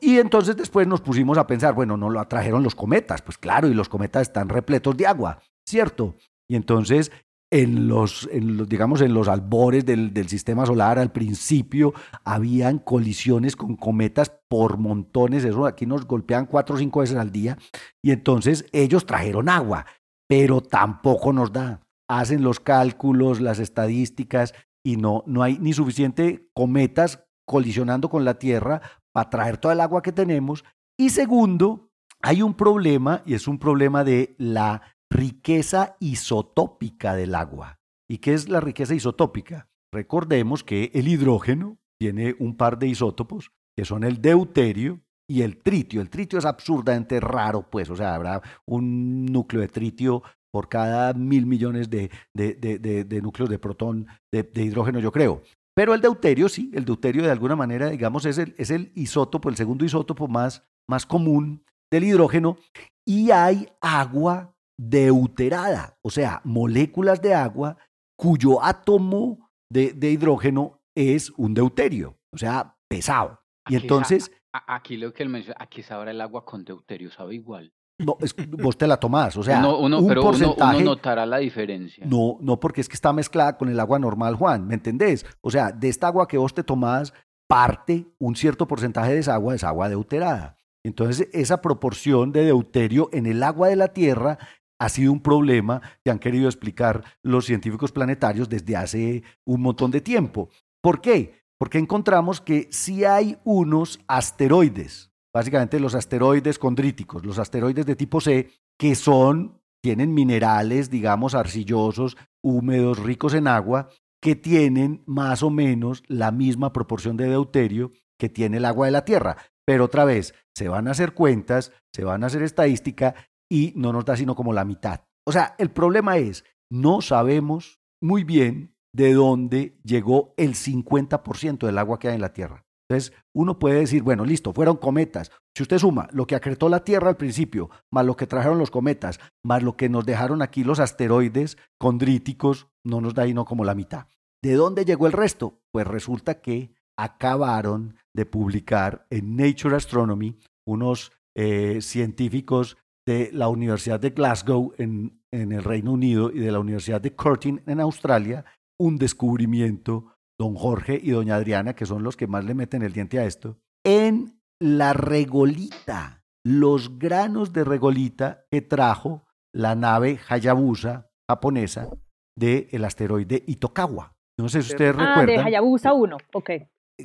Y 0.00 0.18
entonces 0.18 0.56
después 0.56 0.86
nos 0.86 1.00
pusimos 1.00 1.38
a 1.38 1.46
pensar, 1.46 1.74
bueno, 1.74 1.96
no 1.96 2.10
lo 2.10 2.20
atrajeron 2.20 2.62
los 2.62 2.74
cometas, 2.74 3.22
pues 3.22 3.38
claro, 3.38 3.68
y 3.68 3.74
los 3.74 3.88
cometas 3.88 4.22
están 4.22 4.48
repletos 4.48 4.96
de 4.96 5.06
agua, 5.06 5.38
¿cierto? 5.66 6.16
Y 6.48 6.56
entonces 6.56 7.12
en 7.52 7.86
los, 7.86 8.26
en 8.32 8.56
los 8.56 8.66
digamos, 8.66 9.02
en 9.02 9.12
los 9.12 9.28
albores 9.28 9.84
del, 9.84 10.14
del 10.14 10.26
sistema 10.26 10.64
solar, 10.64 10.98
al 10.98 11.12
principio, 11.12 11.92
habían 12.24 12.78
colisiones 12.78 13.56
con 13.56 13.76
cometas 13.76 14.32
por 14.48 14.78
montones, 14.78 15.44
eso 15.44 15.66
aquí 15.66 15.84
nos 15.84 16.06
golpean 16.06 16.46
cuatro 16.46 16.76
o 16.76 16.78
cinco 16.78 17.00
veces 17.00 17.18
al 17.18 17.30
día, 17.30 17.58
y 18.02 18.10
entonces 18.10 18.64
ellos 18.72 19.04
trajeron 19.04 19.50
agua, 19.50 19.84
pero 20.26 20.62
tampoco 20.62 21.34
nos 21.34 21.52
da. 21.52 21.82
Hacen 22.08 22.42
los 22.42 22.58
cálculos, 22.58 23.38
las 23.38 23.58
estadísticas, 23.58 24.54
y 24.82 24.96
no, 24.96 25.22
no 25.26 25.42
hay 25.42 25.58
ni 25.58 25.74
suficiente 25.74 26.48
cometas 26.54 27.22
colisionando 27.46 28.08
con 28.08 28.24
la 28.24 28.38
Tierra 28.38 28.80
para 29.12 29.28
traer 29.28 29.58
toda 29.58 29.74
el 29.74 29.80
agua 29.82 30.02
que 30.02 30.12
tenemos. 30.12 30.64
Y 30.98 31.10
segundo, 31.10 31.90
hay 32.22 32.40
un 32.40 32.54
problema, 32.54 33.22
y 33.26 33.34
es 33.34 33.46
un 33.46 33.58
problema 33.58 34.04
de 34.04 34.34
la 34.38 34.91
riqueza 35.12 35.96
isotópica 36.00 37.14
del 37.14 37.34
agua. 37.34 37.78
¿Y 38.08 38.18
qué 38.18 38.34
es 38.34 38.48
la 38.48 38.60
riqueza 38.60 38.94
isotópica? 38.94 39.68
Recordemos 39.92 40.64
que 40.64 40.90
el 40.94 41.06
hidrógeno 41.06 41.78
tiene 42.00 42.34
un 42.38 42.56
par 42.56 42.78
de 42.78 42.88
isótopos, 42.88 43.52
que 43.76 43.84
son 43.84 44.04
el 44.04 44.20
deuterio 44.20 45.00
y 45.28 45.42
el 45.42 45.58
tritio. 45.62 46.00
El 46.00 46.10
tritio 46.10 46.38
es 46.38 46.44
absurdamente 46.44 47.20
raro, 47.20 47.70
pues, 47.70 47.90
o 47.90 47.96
sea, 47.96 48.14
habrá 48.14 48.42
un 48.66 49.26
núcleo 49.26 49.60
de 49.60 49.68
tritio 49.68 50.22
por 50.52 50.68
cada 50.68 51.14
mil 51.14 51.46
millones 51.46 51.88
de, 51.88 52.10
de, 52.34 52.54
de, 52.54 53.22
núcleos 53.22 53.48
de 53.48 53.58
protón 53.58 54.06
de, 54.30 54.50
hidrógeno, 54.54 54.98
yo 54.98 55.12
creo. 55.12 55.42
Pero 55.74 55.94
el 55.94 56.00
deuterio, 56.00 56.48
sí, 56.48 56.70
el 56.74 56.84
deuterio 56.84 57.22
de 57.22 57.30
alguna 57.30 57.56
manera, 57.56 57.88
digamos, 57.88 58.26
es 58.26 58.36
el, 58.36 58.54
es 58.58 58.70
el 58.70 58.92
isótopo, 58.94 59.48
el 59.48 59.56
segundo 59.56 59.84
isótopo 59.84 60.28
más, 60.28 60.64
más 60.88 61.06
común 61.06 61.64
del 61.90 62.04
hidrógeno, 62.04 62.58
y 63.06 63.30
hay 63.30 63.68
agua 63.80 64.51
deuterada, 64.78 65.96
o 66.02 66.10
sea, 66.10 66.40
moléculas 66.44 67.20
de 67.22 67.34
agua 67.34 67.76
cuyo 68.16 68.62
átomo 68.62 69.50
de, 69.70 69.92
de 69.92 70.10
hidrógeno 70.10 70.80
es 70.94 71.30
un 71.36 71.54
deuterio, 71.54 72.18
o 72.32 72.38
sea, 72.38 72.76
pesado. 72.88 73.40
Y 73.68 73.76
entonces, 73.76 74.30
a- 74.52 74.58
a- 74.58 74.76
aquí 74.76 74.96
lo 74.96 75.12
que 75.12 75.22
él 75.22 75.28
menciona, 75.28 75.56
aquí 75.60 75.82
sabe 75.82 76.10
el 76.10 76.20
agua 76.20 76.44
con 76.44 76.64
deuterio, 76.64 77.10
sabe 77.10 77.34
igual. 77.34 77.72
no, 77.98 78.16
es- 78.20 78.34
vos 78.50 78.76
te 78.76 78.86
la 78.88 78.96
tomás, 78.96 79.36
o 79.36 79.42
sea, 79.44 79.58
Uno- 79.60 79.78
uno- 79.78 79.98
un 80.00 80.08
pero 80.08 80.22
uno- 80.22 80.30
uno, 80.30 80.38
porcentaje. 80.38 80.82
notará 80.82 81.24
la 81.24 81.38
diferencia. 81.38 82.04
No, 82.04 82.36
no, 82.40 82.58
porque 82.58 82.80
es 82.80 82.88
que 82.88 82.94
está 82.94 83.12
mezclada 83.12 83.56
con 83.56 83.68
el 83.68 83.78
agua 83.78 83.98
normal, 84.00 84.34
Juan, 84.34 84.66
¿me 84.66 84.74
entendés? 84.74 85.24
O 85.40 85.50
sea, 85.52 85.70
de 85.70 85.88
esta 85.88 86.08
agua 86.08 86.26
que 86.26 86.36
vos 86.38 86.52
te 86.52 86.64
tomás, 86.64 87.12
parte, 87.48 88.06
un 88.18 88.34
cierto 88.34 88.66
porcentaje 88.66 89.12
de 89.12 89.18
esa 89.20 89.34
agua 89.34 89.54
es 89.54 89.62
agua 89.62 89.88
deuterada. 89.88 90.56
Entonces, 90.84 91.28
esa 91.32 91.60
proporción 91.62 92.32
de 92.32 92.44
deuterio 92.46 93.08
en 93.12 93.26
el 93.26 93.42
agua 93.44 93.68
de 93.68 93.76
la 93.76 93.88
Tierra 93.88 94.38
ha 94.82 94.88
sido 94.88 95.12
un 95.12 95.20
problema 95.20 95.80
que 96.04 96.10
han 96.10 96.18
querido 96.18 96.48
explicar 96.48 97.04
los 97.22 97.46
científicos 97.46 97.92
planetarios 97.92 98.48
desde 98.48 98.74
hace 98.74 99.22
un 99.44 99.62
montón 99.62 99.92
de 99.92 100.00
tiempo. 100.00 100.48
¿Por 100.82 101.00
qué? 101.00 101.44
Porque 101.56 101.78
encontramos 101.78 102.40
que 102.40 102.66
si 102.72 103.04
hay 103.04 103.38
unos 103.44 104.00
asteroides, 104.08 105.12
básicamente 105.32 105.78
los 105.78 105.94
asteroides 105.94 106.58
condríticos, 106.58 107.24
los 107.24 107.38
asteroides 107.38 107.86
de 107.86 107.94
tipo 107.94 108.20
C, 108.20 108.50
que 108.76 108.96
son, 108.96 109.60
tienen 109.80 110.12
minerales, 110.12 110.90
digamos, 110.90 111.36
arcillosos, 111.36 112.16
húmedos, 112.42 112.98
ricos 112.98 113.34
en 113.34 113.46
agua, 113.46 113.88
que 114.20 114.34
tienen 114.34 115.04
más 115.06 115.44
o 115.44 115.50
menos 115.50 116.02
la 116.08 116.32
misma 116.32 116.72
proporción 116.72 117.16
de 117.16 117.28
deuterio 117.28 117.92
que 118.18 118.28
tiene 118.28 118.56
el 118.56 118.64
agua 118.64 118.86
de 118.86 118.92
la 118.92 119.04
Tierra. 119.04 119.36
Pero 119.64 119.84
otra 119.84 120.04
vez, 120.04 120.34
se 120.56 120.68
van 120.68 120.88
a 120.88 120.90
hacer 120.90 121.14
cuentas, 121.14 121.70
se 121.92 122.02
van 122.02 122.24
a 122.24 122.26
hacer 122.26 122.42
estadística 122.42 123.14
y 123.52 123.74
no 123.76 123.92
nos 123.92 124.06
da 124.06 124.16
sino 124.16 124.34
como 124.34 124.54
la 124.54 124.64
mitad. 124.64 125.02
O 125.26 125.30
sea, 125.30 125.54
el 125.58 125.70
problema 125.70 126.16
es, 126.16 126.42
no 126.70 127.02
sabemos 127.02 127.80
muy 128.00 128.24
bien 128.24 128.74
de 128.94 129.12
dónde 129.12 129.78
llegó 129.84 130.32
el 130.38 130.54
50% 130.54 131.66
del 131.66 131.76
agua 131.76 131.98
que 131.98 132.08
hay 132.08 132.14
en 132.14 132.22
la 132.22 132.32
Tierra. 132.32 132.64
Entonces, 132.88 133.12
uno 133.34 133.58
puede 133.58 133.80
decir, 133.80 134.02
bueno, 134.02 134.24
listo, 134.24 134.54
fueron 134.54 134.78
cometas. 134.78 135.30
Si 135.54 135.62
usted 135.62 135.76
suma 135.76 136.08
lo 136.12 136.26
que 136.26 136.34
acretó 136.34 136.70
la 136.70 136.82
Tierra 136.82 137.10
al 137.10 137.18
principio, 137.18 137.68
más 137.90 138.06
lo 138.06 138.16
que 138.16 138.26
trajeron 138.26 138.58
los 138.58 138.70
cometas, 138.70 139.20
más 139.44 139.62
lo 139.62 139.76
que 139.76 139.90
nos 139.90 140.06
dejaron 140.06 140.40
aquí 140.40 140.64
los 140.64 140.80
asteroides 140.80 141.58
condríticos, 141.78 142.68
no 142.84 143.02
nos 143.02 143.12
da 143.12 143.26
no 143.26 143.44
como 143.44 143.66
la 143.66 143.74
mitad. 143.74 144.06
¿De 144.42 144.54
dónde 144.54 144.86
llegó 144.86 145.06
el 145.06 145.12
resto? 145.12 145.60
Pues 145.72 145.86
resulta 145.86 146.40
que 146.40 146.72
acabaron 146.98 147.96
de 148.14 148.24
publicar 148.24 149.06
en 149.10 149.36
Nature 149.36 149.76
Astronomy 149.76 150.38
unos 150.66 151.12
eh, 151.34 151.80
científicos 151.80 152.76
de 153.06 153.30
la 153.32 153.48
Universidad 153.48 154.00
de 154.00 154.10
Glasgow 154.10 154.72
en, 154.78 155.20
en, 155.32 155.52
el 155.52 155.64
Reino 155.64 155.92
Unido 155.92 156.30
y 156.30 156.38
de 156.38 156.52
la 156.52 156.60
Universidad 156.60 157.00
de 157.00 157.14
Curtin 157.14 157.62
en 157.66 157.80
Australia 157.80 158.44
un 158.78 158.98
descubrimiento, 158.98 160.16
don 160.38 160.54
Jorge 160.54 160.98
y 161.00 161.10
doña 161.10 161.36
Adriana, 161.36 161.74
que 161.74 161.86
son 161.86 162.02
los 162.02 162.16
que 162.16 162.26
más 162.26 162.44
le 162.44 162.54
meten 162.54 162.82
el 162.82 162.92
diente 162.92 163.18
a 163.18 163.24
esto, 163.24 163.58
en 163.84 164.40
la 164.60 164.92
regolita, 164.92 166.24
los 166.44 166.98
granos 166.98 167.52
de 167.52 167.64
regolita 167.64 168.44
que 168.50 168.60
trajo 168.60 169.24
la 169.54 169.74
nave 169.74 170.18
Hayabusa 170.28 171.10
japonesa 171.30 171.90
del 172.36 172.84
asteroide 172.84 173.44
Itokawa. 173.46 174.14
No 174.38 174.48
sé 174.48 174.62
si 174.62 174.72
ustedes 174.72 174.96
recuerdan. 174.96 175.22
Ah, 175.22 175.26
de 175.26 175.38
Hayabusa 175.38 175.92
1, 175.92 176.16
ok. 176.32 176.50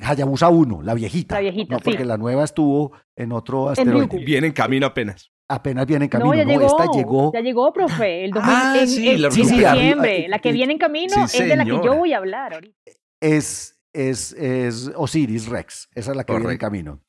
Hayabusa 0.00 0.48
1, 0.48 0.82
la 0.82 0.94
viejita. 0.94 1.34
La 1.36 1.40
viejita, 1.40 1.74
No, 1.76 1.80
porque 1.80 2.04
la 2.04 2.16
nueva 2.16 2.44
estuvo 2.44 2.92
en 3.16 3.32
otro 3.32 3.68
asteroide. 3.68 4.24
Viene 4.24 4.48
en 4.48 4.52
camino 4.52 4.86
apenas. 4.86 5.30
Apenas 5.50 5.86
viene 5.86 6.04
en 6.04 6.08
camino. 6.10 6.30
No, 6.30 6.36
ya 6.36 6.44
no, 6.44 6.50
llegó, 6.50 6.66
esta 6.66 6.92
llegó. 6.92 7.32
Ya 7.32 7.40
llegó, 7.40 7.72
profe. 7.72 8.24
El 8.24 8.32
2000, 8.32 8.52
Ah, 8.54 8.76
en, 8.80 8.88
sí, 8.88 9.08
en 9.08 9.22
la 9.22 9.30
sí, 9.30 9.44
sí, 9.44 9.64
arriba, 9.64 10.04
la 10.28 10.38
que 10.40 10.52
viene 10.52 10.74
en 10.74 10.78
camino 10.78 11.26
sí, 11.26 11.38
es 11.38 11.48
de 11.48 11.56
la 11.56 11.64
que 11.64 11.70
yo 11.70 11.96
voy 11.96 12.12
a 12.12 12.18
hablar 12.18 12.52
ahorita. 12.54 12.74
Es, 13.20 13.80
es, 13.94 14.32
es 14.34 14.92
Osiris 14.94 15.48
Rex. 15.48 15.88
Esa 15.94 16.10
es 16.10 16.16
la 16.16 16.24
que 16.24 16.34
viene 16.34 16.52
en 16.52 16.58
camino. 16.58 17.00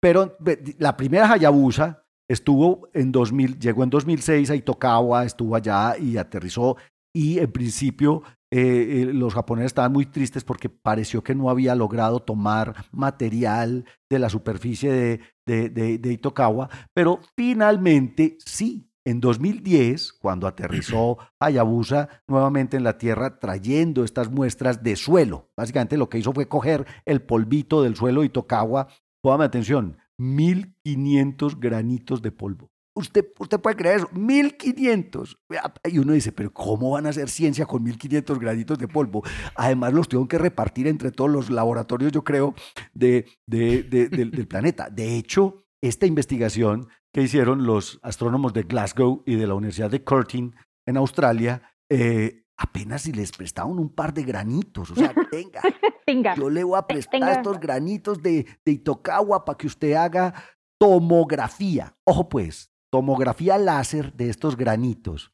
Pero 0.00 0.36
la 0.78 0.96
primera 0.96 1.30
Hayabusa 1.30 2.04
estuvo 2.28 2.88
en 2.94 3.12
2000, 3.12 3.58
llegó 3.58 3.84
en 3.84 3.90
2006 3.90 4.50
a 4.50 4.54
Itokawa, 4.56 5.24
estuvo 5.24 5.54
allá 5.54 5.96
y 5.98 6.16
aterrizó. 6.16 6.76
Y 7.14 7.38
en 7.38 7.50
principio 7.50 8.22
eh, 8.50 9.02
eh, 9.02 9.04
los 9.12 9.34
japoneses 9.34 9.66
estaban 9.66 9.92
muy 9.92 10.06
tristes 10.06 10.44
porque 10.44 10.68
pareció 10.68 11.22
que 11.24 11.34
no 11.34 11.50
había 11.50 11.74
logrado 11.74 12.20
tomar 12.20 12.86
material 12.92 13.84
de 14.08 14.18
la 14.18 14.28
superficie 14.28 14.92
de, 14.92 15.20
de, 15.46 15.68
de- 15.70 15.98
de 15.98 16.12
Itokawa, 16.12 16.68
pero 16.94 17.20
finalmente 17.36 18.36
sí. 18.44 18.90
En 19.08 19.20
2010, 19.20 20.14
cuando 20.14 20.48
aterrizó 20.48 21.18
Hayabusa 21.40 22.08
nuevamente 22.26 22.76
en 22.76 22.82
la 22.82 22.98
Tierra 22.98 23.38
trayendo 23.38 24.02
estas 24.02 24.32
muestras 24.32 24.82
de 24.82 24.96
suelo, 24.96 25.48
básicamente 25.56 25.96
lo 25.96 26.08
que 26.08 26.18
hizo 26.18 26.32
fue 26.32 26.48
coger 26.48 26.84
el 27.04 27.22
polvito 27.22 27.84
del 27.84 27.94
suelo 27.94 28.22
de 28.22 28.26
Itokawa, 28.26 28.88
póngame 29.22 29.44
atención, 29.44 29.96
1500 30.18 31.60
granitos 31.60 32.20
de 32.22 32.32
polvo. 32.32 32.70
Usted, 32.96 33.26
usted 33.38 33.60
puede 33.60 33.76
creer 33.76 33.96
eso, 33.98 34.08
1500. 34.12 35.38
Vea, 35.48 35.72
Y 35.84 35.98
uno 35.98 36.12
dice, 36.14 36.32
pero 36.32 36.52
¿cómo 36.52 36.90
van 36.90 37.06
a 37.06 37.10
hacer 37.10 37.28
ciencia 37.28 37.66
con 37.66 37.82
1500 37.82 38.38
granitos 38.40 38.78
de 38.78 38.88
polvo? 38.88 39.22
Además, 39.54 39.92
los 39.92 40.08
tengo 40.08 40.26
que 40.26 40.38
repartir 40.38 40.86
entre 40.88 41.10
todos 41.12 41.30
los 41.30 41.50
laboratorios, 41.50 42.10
yo 42.12 42.24
creo, 42.24 42.54
de, 42.94 43.26
de- 43.46 43.82
de- 43.82 44.08
del, 44.08 44.30
del 44.30 44.48
planeta. 44.48 44.88
De 44.90 45.16
hecho, 45.16 45.62
esta 45.82 46.06
investigación 46.06 46.88
que 47.12 47.22
hicieron 47.22 47.64
los 47.66 48.00
astrónomos 48.02 48.52
de 48.52 48.62
Glasgow 48.64 49.22
y 49.26 49.36
de 49.36 49.46
la 49.46 49.54
Universidad 49.54 49.90
de 49.90 50.02
Curtin 50.02 50.54
en 50.86 50.96
Australia, 50.96 51.62
eh, 51.90 52.44
apenas 52.58 53.02
si 53.02 53.12
les 53.12 53.30
prestaban 53.32 53.78
un 53.78 53.90
par 53.94 54.14
de 54.14 54.22
granitos. 54.22 54.90
O 54.90 54.94
sea, 54.94 55.12
venga, 55.32 55.60
Venga. 56.06 56.34
yo 56.34 56.48
le 56.48 56.64
voy 56.64 56.78
a 56.78 56.86
prestar 56.86 57.20
Tenga. 57.20 57.32
estos 57.32 57.60
granitos 57.60 58.22
de, 58.22 58.46
de 58.64 58.72
Itokawa 58.72 59.44
para 59.44 59.58
que 59.58 59.66
usted 59.66 59.92
haga 59.92 60.32
tomografía. 60.78 61.94
Ojo 62.04 62.28
pues, 62.28 62.70
tomografía 62.96 63.58
láser 63.58 64.14
de 64.14 64.30
estos 64.30 64.56
granitos. 64.56 65.30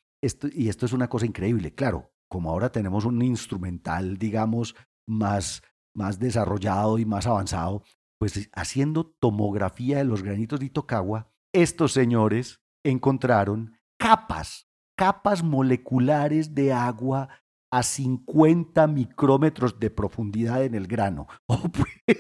Y 0.52 0.68
esto 0.68 0.84
es 0.84 0.92
una 0.92 1.06
cosa 1.08 1.26
increíble. 1.26 1.72
Claro, 1.72 2.12
como 2.28 2.50
ahora 2.50 2.72
tenemos 2.72 3.04
un 3.04 3.22
instrumental, 3.22 4.18
digamos, 4.18 4.74
más, 5.06 5.62
más 5.94 6.18
desarrollado 6.18 6.98
y 6.98 7.04
más 7.04 7.28
avanzado, 7.28 7.84
pues 8.18 8.50
haciendo 8.52 9.06
tomografía 9.06 9.98
de 9.98 10.04
los 10.04 10.24
granitos 10.24 10.58
de 10.58 10.66
Itokawa, 10.66 11.30
estos 11.52 11.92
señores 11.92 12.60
encontraron 12.82 13.76
capas, 13.96 14.68
capas 14.96 15.44
moleculares 15.44 16.56
de 16.56 16.72
agua 16.72 17.28
a 17.70 17.84
50 17.84 18.88
micrómetros 18.88 19.78
de 19.78 19.88
profundidad 19.88 20.64
en 20.64 20.74
el 20.74 20.88
grano. 20.88 21.28
Oh, 21.46 21.62
pues, 21.68 22.18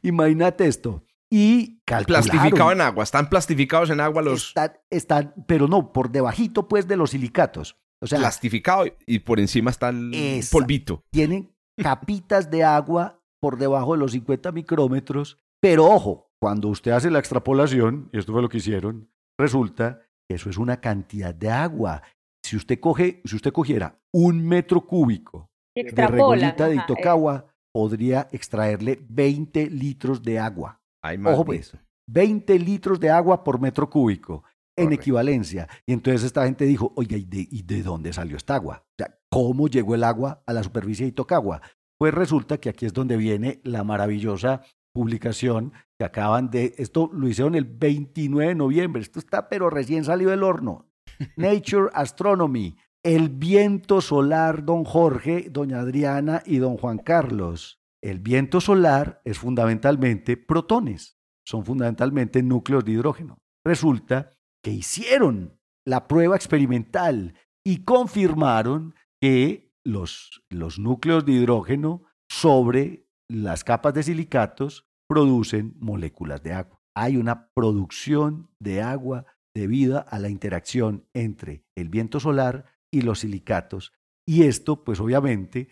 Imagínate 0.00 0.66
esto. 0.66 1.04
Y 1.30 1.80
calcularon. 1.84 2.28
Plastificado 2.28 2.72
en 2.72 2.80
agua. 2.80 3.04
Están 3.04 3.28
plastificados 3.28 3.90
en 3.90 4.00
agua 4.00 4.22
los. 4.22 4.48
Están, 4.48 4.72
están, 4.90 5.34
pero 5.46 5.68
no, 5.68 5.92
por 5.92 6.10
debajito 6.10 6.68
pues 6.68 6.88
de 6.88 6.96
los 6.96 7.10
silicatos. 7.10 7.76
O 8.00 8.06
sea, 8.06 8.18
Plastificado 8.18 8.84
y 9.06 9.18
por 9.20 9.40
encima 9.40 9.70
está 9.70 9.88
el 9.88 10.14
Esa. 10.14 10.52
polvito. 10.52 11.02
tienen 11.10 11.52
capitas 11.82 12.50
de 12.50 12.64
agua 12.64 13.20
por 13.40 13.58
debajo 13.58 13.92
de 13.92 13.98
los 13.98 14.12
50 14.12 14.52
micrómetros. 14.52 15.38
Pero 15.60 15.86
ojo, 15.86 16.30
cuando 16.40 16.68
usted 16.68 16.92
hace 16.92 17.10
la 17.10 17.18
extrapolación, 17.18 18.08
y 18.12 18.18
esto 18.18 18.32
fue 18.32 18.42
lo 18.42 18.48
que 18.48 18.58
hicieron, 18.58 19.10
resulta 19.38 20.02
que 20.28 20.36
eso 20.36 20.48
es 20.50 20.56
una 20.56 20.80
cantidad 20.80 21.34
de 21.34 21.50
agua. 21.50 22.02
Si 22.44 22.56
usted 22.56 22.78
coge, 22.78 23.20
si 23.24 23.36
usted 23.36 23.52
cogiera 23.52 24.00
un 24.12 24.46
metro 24.46 24.86
cúbico 24.86 25.50
de 25.74 26.06
regolita 26.06 26.68
de 26.68 26.76
eh, 26.76 26.80
Itokawa, 26.84 27.46
podría 27.72 28.28
extraerle 28.32 29.00
20 29.08 29.70
litros 29.70 30.22
de 30.22 30.38
agua. 30.38 30.77
Ay, 31.02 31.16
Ojo 31.18 31.44
maldito. 31.44 31.44
pues, 31.44 31.76
20 32.08 32.58
litros 32.58 32.98
de 33.00 33.10
agua 33.10 33.44
por 33.44 33.60
metro 33.60 33.88
cúbico 33.90 34.44
en 34.76 34.86
Correcto. 34.86 35.02
equivalencia. 35.02 35.68
Y 35.86 35.92
entonces 35.92 36.24
esta 36.24 36.44
gente 36.44 36.64
dijo, 36.64 36.92
oiga, 36.96 37.16
¿y 37.16 37.24
de, 37.24 37.46
y 37.50 37.62
de 37.62 37.82
dónde 37.82 38.12
salió 38.12 38.36
esta 38.36 38.54
agua? 38.54 38.84
O 38.84 38.94
sea, 38.96 39.18
¿cómo 39.30 39.68
llegó 39.68 39.94
el 39.94 40.04
agua 40.04 40.42
a 40.46 40.52
la 40.52 40.62
superficie 40.62 41.04
de 41.04 41.10
Itokawa? 41.10 41.60
Pues 41.98 42.14
resulta 42.14 42.58
que 42.58 42.68
aquí 42.68 42.86
es 42.86 42.92
donde 42.92 43.16
viene 43.16 43.60
la 43.64 43.82
maravillosa 43.84 44.62
publicación 44.94 45.72
que 45.98 46.04
acaban 46.04 46.50
de, 46.50 46.74
esto 46.78 47.10
lo 47.12 47.28
hicieron 47.28 47.54
el 47.54 47.64
29 47.64 48.48
de 48.50 48.54
noviembre, 48.54 49.02
esto 49.02 49.18
está 49.18 49.48
pero 49.48 49.68
recién 49.68 50.04
salido 50.04 50.30
del 50.30 50.42
horno. 50.44 50.86
Nature 51.36 51.90
Astronomy, 51.92 52.76
el 53.04 53.28
viento 53.28 54.00
solar, 54.00 54.64
don 54.64 54.84
Jorge, 54.84 55.48
doña 55.50 55.80
Adriana 55.80 56.42
y 56.46 56.58
don 56.58 56.76
Juan 56.76 56.98
Carlos. 56.98 57.80
El 58.02 58.20
viento 58.20 58.60
solar 58.60 59.20
es 59.24 59.38
fundamentalmente 59.38 60.36
protones, 60.36 61.18
son 61.46 61.64
fundamentalmente 61.64 62.42
núcleos 62.42 62.84
de 62.84 62.92
hidrógeno. 62.92 63.38
Resulta 63.64 64.30
que 64.62 64.70
hicieron 64.70 65.58
la 65.86 66.06
prueba 66.06 66.36
experimental 66.36 67.34
y 67.66 67.84
confirmaron 67.84 68.94
que 69.20 69.72
los, 69.84 70.42
los 70.50 70.78
núcleos 70.78 71.24
de 71.24 71.32
hidrógeno 71.32 72.04
sobre 72.30 73.06
las 73.28 73.64
capas 73.64 73.94
de 73.94 74.02
silicatos 74.02 74.86
producen 75.08 75.74
moléculas 75.78 76.42
de 76.42 76.52
agua. 76.52 76.80
Hay 76.94 77.16
una 77.16 77.50
producción 77.54 78.50
de 78.60 78.82
agua 78.82 79.26
debido 79.54 80.04
a 80.08 80.18
la 80.18 80.28
interacción 80.28 81.06
entre 81.14 81.64
el 81.76 81.88
viento 81.88 82.20
solar 82.20 82.66
y 82.92 83.02
los 83.02 83.20
silicatos. 83.20 83.92
Y 84.26 84.44
esto, 84.44 84.84
pues 84.84 85.00
obviamente, 85.00 85.68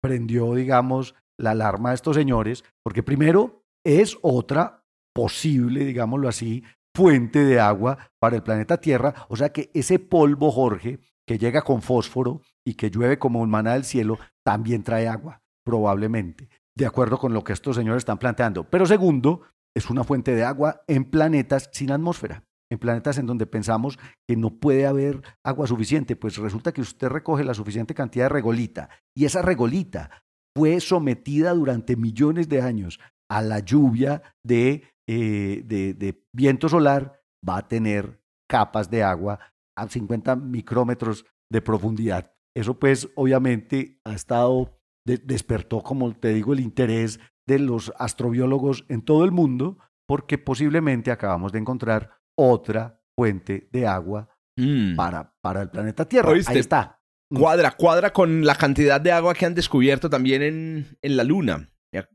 prendió, 0.00 0.54
digamos, 0.54 1.14
la 1.40 1.52
alarma 1.52 1.90
de 1.90 1.96
estos 1.96 2.16
señores, 2.16 2.64
porque 2.82 3.02
primero 3.02 3.64
es 3.84 4.18
otra 4.22 4.84
posible, 5.14 5.84
digámoslo 5.84 6.28
así, 6.28 6.62
fuente 6.94 7.44
de 7.44 7.58
agua 7.58 8.10
para 8.20 8.36
el 8.36 8.42
planeta 8.42 8.78
Tierra. 8.78 9.14
O 9.28 9.36
sea 9.36 9.50
que 9.50 9.70
ese 9.74 9.98
polvo, 9.98 10.50
Jorge, 10.50 11.00
que 11.26 11.38
llega 11.38 11.62
con 11.62 11.82
fósforo 11.82 12.42
y 12.64 12.74
que 12.74 12.90
llueve 12.90 13.18
como 13.18 13.40
un 13.40 13.50
maná 13.50 13.74
del 13.74 13.84
cielo, 13.84 14.18
también 14.44 14.82
trae 14.82 15.08
agua, 15.08 15.42
probablemente, 15.64 16.48
de 16.76 16.86
acuerdo 16.86 17.18
con 17.18 17.32
lo 17.32 17.42
que 17.44 17.52
estos 17.52 17.76
señores 17.76 18.00
están 18.00 18.18
planteando. 18.18 18.64
Pero 18.64 18.86
segundo, 18.86 19.42
es 19.74 19.88
una 19.88 20.04
fuente 20.04 20.34
de 20.34 20.44
agua 20.44 20.82
en 20.86 21.04
planetas 21.04 21.70
sin 21.72 21.90
atmósfera. 21.90 22.44
en 22.72 22.78
planetas 22.78 23.18
en 23.18 23.26
donde 23.26 23.46
pensamos 23.46 23.98
que 24.28 24.36
no 24.36 24.60
puede 24.60 24.86
haber 24.86 25.22
agua 25.42 25.66
suficiente. 25.66 26.14
Pues 26.14 26.36
resulta 26.36 26.70
que 26.70 26.80
usted 26.80 27.08
recoge 27.08 27.42
la 27.42 27.52
suficiente 27.52 27.94
cantidad 27.94 28.26
de 28.26 28.28
regolita 28.28 28.88
y 29.12 29.24
esa 29.24 29.42
regolita 29.42 30.22
fue 30.56 30.80
sometida 30.80 31.52
durante 31.54 31.96
millones 31.96 32.48
de 32.48 32.60
años 32.62 32.98
a 33.30 33.42
la 33.42 33.60
lluvia 33.60 34.22
de, 34.44 34.84
eh, 35.08 35.62
de, 35.64 35.94
de 35.94 36.24
viento 36.34 36.68
solar, 36.68 37.20
va 37.46 37.58
a 37.58 37.68
tener 37.68 38.20
capas 38.48 38.90
de 38.90 39.02
agua 39.02 39.38
a 39.76 39.88
50 39.88 40.36
micrómetros 40.36 41.24
de 41.50 41.62
profundidad. 41.62 42.32
Eso 42.56 42.78
pues 42.78 43.08
obviamente 43.14 44.00
ha 44.04 44.12
estado, 44.14 44.80
despertó, 45.06 45.82
como 45.82 46.12
te 46.14 46.34
digo, 46.34 46.52
el 46.52 46.60
interés 46.60 47.20
de 47.46 47.58
los 47.60 47.92
astrobiólogos 47.98 48.84
en 48.88 49.02
todo 49.02 49.24
el 49.24 49.30
mundo, 49.30 49.78
porque 50.08 50.38
posiblemente 50.38 51.12
acabamos 51.12 51.52
de 51.52 51.60
encontrar 51.60 52.18
otra 52.36 53.00
fuente 53.16 53.68
de 53.72 53.86
agua 53.86 54.28
Mm. 54.60 54.94
para, 54.96 55.32
para 55.40 55.62
el 55.62 55.70
planeta 55.70 56.04
Tierra. 56.06 56.30
¿Oíste? 56.30 56.52
Ahí 56.52 56.58
está. 56.58 56.99
Cuadra, 57.32 57.70
cuadra 57.72 58.12
con 58.12 58.44
la 58.44 58.54
cantidad 58.56 59.00
de 59.00 59.12
agua 59.12 59.34
que 59.34 59.46
han 59.46 59.54
descubierto 59.54 60.10
también 60.10 60.42
en, 60.42 60.98
en 61.00 61.16
la 61.16 61.24
Luna. 61.24 61.70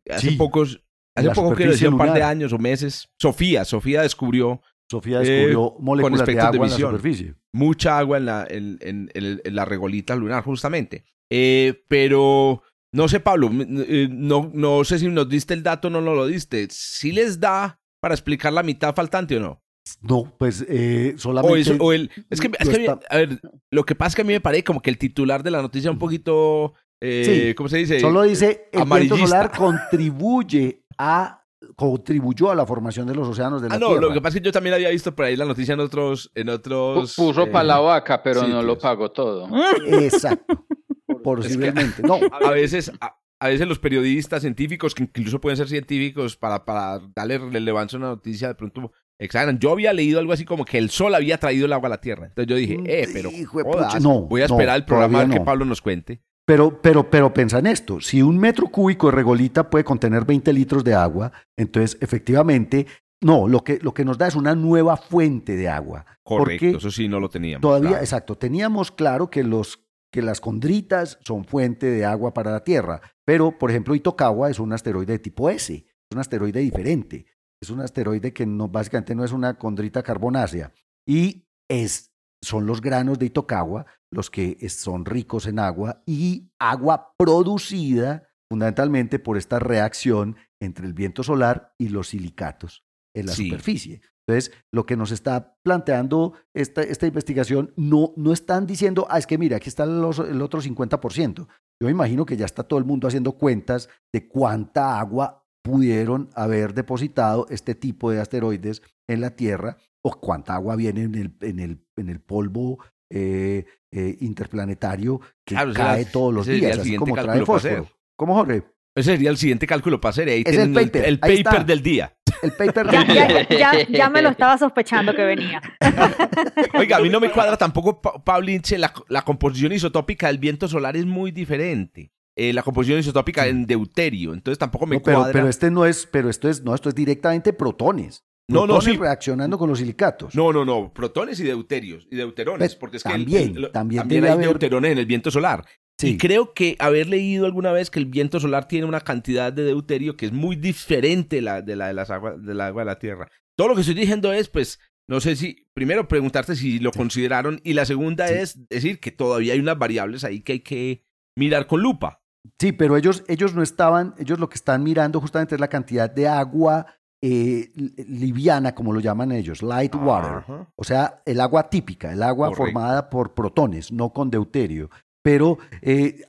Hace 0.09 0.31
Sí. 0.31 0.35
pocos, 0.35 0.81
hace 1.15 1.29
poco 1.29 1.49
decir 1.51 1.65
superficie 1.65 1.87
un 1.89 1.97
par 1.97 2.13
de 2.13 2.23
años 2.23 2.51
o 2.53 2.57
meses, 2.57 3.07
Sofía, 3.19 3.63
Sofía 3.65 4.01
descubrió 4.01 4.61
Sofía 4.91 5.21
Eh, 5.21 5.25
descubrió 5.25 5.75
moléculas 5.79 6.19
de 6.19 6.23
espectros 6.23 6.51
de 6.51 6.57
agua 6.57 6.65
en 6.67 6.71
la 6.71 6.75
visión. 6.77 6.91
superficie. 6.91 7.35
mucha 7.53 7.97
agua 7.97 8.17
en 8.17 8.25
la, 8.25 8.45
en, 8.49 8.77
en- 8.81 9.09
en- 9.13 9.55
la 9.55 9.65
regolita 9.65 10.15
lunar, 10.15 10.43
justamente. 10.43 11.05
Eh, 11.31 11.83
pero 11.87 12.61
no 12.93 13.07
sé, 13.07 13.19
Pablo, 13.19 13.49
eh, 13.87 14.07
no, 14.11 14.51
no 14.53 14.83
sé 14.83 14.99
si 14.99 15.07
nos 15.07 15.27
diste 15.27 15.53
el 15.53 15.63
dato 15.63 15.87
o 15.87 15.91
no 15.91 16.01
nos 16.01 16.15
lo 16.15 16.27
diste. 16.27 16.67
¿Sí 16.69 17.11
les 17.13 17.39
da 17.39 17.79
para 17.99 18.13
explicar 18.13 18.53
la 18.53 18.61
mitad 18.63 18.93
faltante 18.93 19.37
o 19.37 19.39
no? 19.39 19.63
No, 20.01 20.33
pues 20.37 20.65
eh, 20.67 21.13
solamente... 21.17 21.53
O, 21.53 21.57
eso- 21.57 21.75
o 21.83 21.93
el, 21.93 22.09
es 22.29 22.39
que, 22.41 22.47
es 22.59 22.65
no 22.65 22.71
que 22.71 22.75
a 22.75 22.79
mí- 22.79 22.85
está- 22.85 22.99
a 23.09 23.17
ver, 23.17 23.39
lo 23.71 23.83
que 23.85 23.95
pasa 23.95 24.09
es 24.09 24.15
que 24.15 24.21
a 24.21 24.25
mí 24.25 24.33
me 24.33 24.41
parece 24.41 24.63
como 24.63 24.81
que 24.81 24.89
el 24.89 24.97
titular 24.97 25.43
de 25.43 25.51
la 25.51 25.61
noticia 25.61 25.89
es 25.89 25.93
un 25.93 25.99
poquito, 25.99 26.73
eh, 27.01 27.47
Sí, 27.49 27.53
¿cómo 27.55 27.69
se 27.69 27.77
dice? 27.77 27.99
Solo 27.99 28.23
dice, 28.23 28.69
el 28.71 28.83
viento 28.85 29.17
solar 29.17 29.51
contribuye 29.55 30.83
a 30.97 31.41
contribuyó 31.75 32.51
a 32.51 32.55
la 32.55 32.65
formación 32.65 33.07
de 33.07 33.15
los 33.15 33.27
océanos 33.27 33.61
de 33.61 33.69
la 33.69 33.75
Ah, 33.75 33.79
no, 33.79 33.87
Tierra. 33.87 34.01
lo 34.01 34.13
que 34.13 34.21
pasa 34.21 34.37
es 34.37 34.41
que 34.41 34.45
yo 34.45 34.51
también 34.51 34.75
había 34.75 34.89
visto 34.89 35.15
por 35.15 35.25
ahí 35.25 35.35
la 35.35 35.45
noticia 35.45 35.73
en 35.73 35.79
otros, 35.79 36.31
en 36.35 36.49
otros. 36.49 37.15
Puso 37.15 37.43
eh, 37.43 37.47
para 37.47 37.63
la 37.63 37.79
vaca, 37.79 38.21
pero 38.21 38.41
no 38.43 38.61
lo 38.61 38.73
sitios. 38.75 38.77
pagó 38.83 39.11
todo. 39.11 39.49
Exacto. 39.87 40.63
Posiblemente. 41.23 42.03
No, 42.03 42.19
a 42.45 42.51
veces, 42.51 42.91
a, 43.01 43.17
a 43.39 43.47
veces 43.47 43.67
los 43.67 43.79
periodistas 43.79 44.41
científicos, 44.41 44.93
que 44.93 45.03
incluso 45.03 45.41
pueden 45.41 45.57
ser 45.57 45.67
científicos, 45.67 46.37
para, 46.37 46.65
para 46.65 46.99
darle 47.15 47.39
relevancia 47.39 47.97
a 47.97 47.99
una 47.99 48.07
noticia, 48.09 48.47
de 48.49 48.55
pronto 48.55 48.91
exageran. 49.19 49.59
Yo 49.59 49.71
había 49.71 49.93
leído 49.93 50.19
algo 50.19 50.33
así 50.33 50.45
como 50.45 50.65
que 50.65 50.77
el 50.77 50.89
sol 50.89 51.15
había 51.15 51.37
traído 51.37 51.65
el 51.65 51.73
agua 51.73 51.87
a 51.87 51.91
la 51.91 52.01
tierra. 52.01 52.27
Entonces 52.27 52.47
yo 52.47 52.55
dije, 52.55 52.79
eh, 52.85 53.07
pero 53.13 53.31
Hijo 53.31 53.63
jodas, 53.63 54.01
no, 54.01 54.21
voy 54.21 54.41
a 54.41 54.47
no, 54.47 54.55
esperar 54.55 54.75
el 54.77 54.85
programa 54.85 55.29
que. 55.29 55.41
Pablo 55.41 55.65
nos 55.65 55.81
cuente. 55.81 56.21
Pero, 56.45 56.79
pero, 56.81 57.09
pero 57.09 57.33
pensa 57.33 57.59
en 57.59 57.67
esto. 57.67 57.99
Si 57.99 58.21
un 58.21 58.37
metro 58.37 58.67
cúbico 58.67 59.07
de 59.07 59.13
regolita 59.13 59.69
puede 59.69 59.83
contener 59.83 60.25
20 60.25 60.53
litros 60.53 60.83
de 60.83 60.93
agua, 60.93 61.31
entonces 61.57 61.97
efectivamente, 62.01 62.85
no, 63.21 63.47
lo 63.47 63.63
que, 63.63 63.79
lo 63.81 63.93
que 63.93 64.05
nos 64.05 64.17
da 64.17 64.27
es 64.27 64.35
una 64.35 64.53
nueva 64.53 64.95
fuente 64.95 65.55
de 65.55 65.67
agua. 65.67 66.05
Correcto, 66.23 66.77
eso 66.77 66.91
sí 66.91 67.07
no 67.07 67.19
lo 67.19 67.29
teníamos. 67.29 67.61
Todavía, 67.61 67.89
claro. 67.89 68.03
exacto, 68.03 68.37
teníamos 68.37 68.91
claro 68.91 69.31
que, 69.31 69.43
los, 69.43 69.87
que 70.11 70.21
las 70.21 70.39
condritas 70.39 71.17
son 71.21 71.45
fuente 71.45 71.87
de 71.87 72.05
agua 72.05 72.33
para 72.33 72.51
la 72.51 72.63
Tierra, 72.63 73.01
pero 73.25 73.57
por 73.57 73.71
ejemplo 73.71 73.95
Itokawa 73.95 74.51
es 74.51 74.59
un 74.59 74.71
asteroide 74.71 75.13
de 75.13 75.19
tipo 75.19 75.49
S, 75.49 75.73
es 75.73 75.85
un 76.11 76.19
asteroide 76.19 76.59
diferente, 76.59 77.25
es 77.61 77.69
un 77.69 77.81
asteroide 77.81 78.33
que 78.33 78.45
no, 78.45 78.67
básicamente 78.67 79.15
no 79.15 79.23
es 79.23 79.31
una 79.31 79.57
condrita 79.57 80.03
carbonácea 80.03 80.71
y 81.07 81.47
es, 81.69 82.11
son 82.43 82.65
los 82.65 82.81
granos 82.81 83.17
de 83.19 83.27
Itokawa 83.27 83.85
los 84.11 84.29
que 84.29 84.69
son 84.69 85.05
ricos 85.05 85.45
en 85.47 85.59
agua 85.59 86.01
y 86.05 86.49
agua 86.59 87.13
producida 87.17 88.29
fundamentalmente 88.49 89.19
por 89.19 89.37
esta 89.37 89.59
reacción 89.59 90.35
entre 90.61 90.85
el 90.85 90.93
viento 90.93 91.23
solar 91.23 91.73
y 91.77 91.89
los 91.89 92.09
silicatos 92.09 92.83
en 93.15 93.25
la 93.27 93.33
Sí. 93.33 93.49
superficie. 93.49 94.01
Entonces, 94.27 94.51
lo 94.73 94.85
que 94.85 94.97
nos 94.97 95.11
está 95.11 95.55
planteando 95.63 96.33
esta, 96.55 96.81
esta 96.81 97.05
investigación, 97.05 97.73
no, 97.77 98.13
no 98.17 98.33
están 98.33 98.65
diciendo, 98.65 99.05
ah, 99.09 99.19
es 99.19 99.27
que 99.27 99.37
mira, 99.37 99.57
aquí 99.57 99.69
está 99.69 99.85
los- 99.85 100.17
el 100.19 100.41
otro 100.41 100.61
50%. 100.61 101.47
Yo 101.79 101.85
me 101.85 101.91
imagino 101.91 102.25
que 102.25 102.35
ya 102.37 102.45
está 102.45 102.63
todo 102.63 102.79
el 102.79 102.85
mundo 102.85 103.07
haciendo 103.07 103.33
cuentas 103.33 103.87
de 104.13 104.27
cuánta 104.27 104.99
agua 104.99 105.44
pudieron 105.65 106.29
haber 106.35 106.75
depositado 106.75 107.47
este 107.49 107.73
tipo 107.73 108.11
de 108.11 108.21
asteroides 108.21 108.83
en 109.09 109.19
la 109.21 109.31
Tierra 109.31 109.77
o 110.03 110.11
cuánta 110.21 110.53
agua 110.53 110.75
viene 110.75 111.01
en 111.01 111.15
el, 111.15 111.35
en 111.41 111.59
el, 111.59 111.83
en 111.97 112.09
el 112.09 112.19
polvo 112.21 112.77
eh, 113.11 113.65
eh, 113.91 114.15
interplanetario 114.19 115.19
que 115.43 115.55
Claro, 115.55 115.73
cae 115.73 116.05
todos 116.05 116.31
los 116.31 116.45
días, 116.45 116.77
así 116.77 116.95
como 116.97 117.15
trae 117.15 117.43
fósforo. 117.43 117.87
¿Cómo, 118.15 118.35
Jorge? 118.35 118.63
Ese 118.95 119.11
sería 119.13 119.31
el 119.31 119.37
siguiente 119.37 119.65
cálculo 119.65 119.99
para 119.99 120.11
hacer. 120.11 120.29
Ahí 120.29 120.43
Es 120.45 120.55
el 120.55 120.71
paper, 120.71 121.03
el 121.05 121.19
ahí 121.23 121.43
paper 121.43 121.59
está. 121.61 121.63
del 121.65 121.81
día. 121.81 122.15
El 122.43 122.51
paper 122.51 122.85
Ya, 122.91 123.03
de- 123.03 123.47
ya, 123.57 123.73
ya, 123.73 123.87
ya 123.89 124.09
me 124.09 124.21
lo 124.21 124.29
estaba 124.29 124.57
sospechando 124.59 125.15
que 125.15 125.23
venía. 125.25 125.61
Oiga, 126.77 126.97
a 126.97 126.99
mí 127.01 127.09
no 127.09 127.19
me 127.19 127.31
cuadra 127.31 127.57
tampoco, 127.57 128.01
Pa- 128.01 128.23
Pablo 128.23 128.51
Inche, 128.51 128.77
la, 128.77 128.93
la 129.09 129.23
composición 129.23 129.71
isotópica 129.71 130.27
del 130.27 130.37
viento 130.37 130.67
solar 130.67 130.95
es 130.95 131.05
muy 131.05 131.31
diferente. 131.31 132.11
Eh, 132.37 132.51
la 132.53 132.63
composición 132.63 132.99
isotópica 132.99 133.47
en 133.47 133.65
deuterio, 133.65 134.33
entonces 134.33 134.57
tampoco 134.59 134.85
me 134.85 134.97
No, 134.97 135.01
pero, 135.03 135.17
cuadra. 135.19 135.33
pero 135.33 135.47
este 135.47 135.71
no 135.71 135.85
es, 135.85 136.05
pero 136.11 136.29
esto 136.29 136.49
es, 136.49 136.63
no, 136.63 136.75
esto 136.75 136.89
es 136.89 136.95
directamente 136.95 137.53
protones. 137.53 138.23
No, 138.47 138.61
no, 138.67 138.73
Protones 138.75 138.93
sí. 138.93 138.97
reaccionando 138.99 139.57
con 139.57 139.69
los 139.69 139.79
silicatos. 139.79 140.35
No, 140.35 140.51
no, 140.53 140.65
no, 140.65 140.91
protones 140.93 141.39
y 141.39 141.43
deuterios, 141.43 142.07
y 142.11 142.15
deuterones, 142.17 142.59
Pues, 142.59 142.75
porque 142.75 142.97
es 142.97 143.03
que 143.03 143.09
el- 143.13 143.23
también, 143.25 143.57
el- 143.57 143.71
también 143.71 144.07
debe 144.07 144.27
hay 144.27 144.33
haber- 144.33 144.47
deuterones 144.49 144.91
en 144.91 144.97
el 144.99 145.05
viento 145.05 145.31
solar. 145.31 145.65
Sí. 145.99 146.09
Y 146.09 146.17
creo 146.17 146.53
que 146.53 146.75
haber 146.77 147.07
leído 147.07 147.45
alguna 147.45 147.71
vez 147.71 147.89
que 147.89 147.99
el 147.99 148.05
viento 148.05 148.39
solar 148.41 148.67
tiene 148.67 148.85
una 148.85 148.99
cantidad 148.99 149.51
de 149.53 149.63
deuterio 149.63 150.17
que 150.17 150.25
es 150.25 150.33
muy 150.33 150.57
diferente 150.57 151.41
la, 151.41 151.61
de 151.61 151.75
la 151.77 151.87
de 151.87 151.93
las 151.93 152.09
aguas 152.11 152.43
del 152.45 152.59
agua 152.59 152.81
de 152.81 152.85
la 152.85 152.99
Tierra. 152.99 153.31
Todo 153.57 153.69
lo 153.69 153.75
que 153.75 153.81
estoy 153.81 153.95
diciendo 153.95 154.33
es, 154.33 154.49
pues, 154.49 154.79
no 155.09 155.21
sé 155.21 155.37
si, 155.37 155.65
primero 155.73 156.07
preguntarte 156.09 156.55
si 156.57 156.79
lo 156.79 156.91
consideraron 156.91 157.61
y 157.63 157.73
la 157.73 157.85
segunda 157.85 158.27
es 158.27 158.67
decir 158.67 158.99
que 158.99 159.11
todavía 159.11 159.53
hay 159.53 159.59
unas 159.59 159.77
variables 159.79 160.25
ahí 160.25 160.41
que 160.41 160.51
hay 160.53 160.59
que 160.59 161.03
mirar 161.37 161.65
con 161.65 161.81
lupa. 161.81 162.21
Sí, 162.59 162.71
pero 162.71 162.97
ellos, 162.97 163.23
ellos 163.27 163.53
no 163.55 163.61
estaban, 163.63 164.13
ellos 164.17 164.39
lo 164.39 164.49
que 164.49 164.55
están 164.55 164.83
mirando 164.83 165.19
justamente 165.21 165.55
es 165.55 165.61
la 165.61 165.67
cantidad 165.67 166.09
de 166.09 166.27
agua 166.27 166.85
eh, 167.21 167.71
li- 167.75 167.93
liviana, 168.07 168.75
como 168.75 168.93
lo 168.93 168.99
llaman 168.99 169.31
ellos, 169.31 169.63
light 169.63 169.95
water. 169.95 170.43
O 170.75 170.83
sea, 170.83 171.21
el 171.25 171.39
agua 171.41 171.69
típica, 171.69 172.11
el 172.13 172.21
agua 172.21 172.49
Correcto. 172.49 172.63
formada 172.65 173.09
por 173.09 173.33
protones, 173.33 173.91
no 173.91 174.11
con 174.13 174.29
deuterio. 174.29 174.89
Pero 175.23 175.57
eh, 175.81 176.21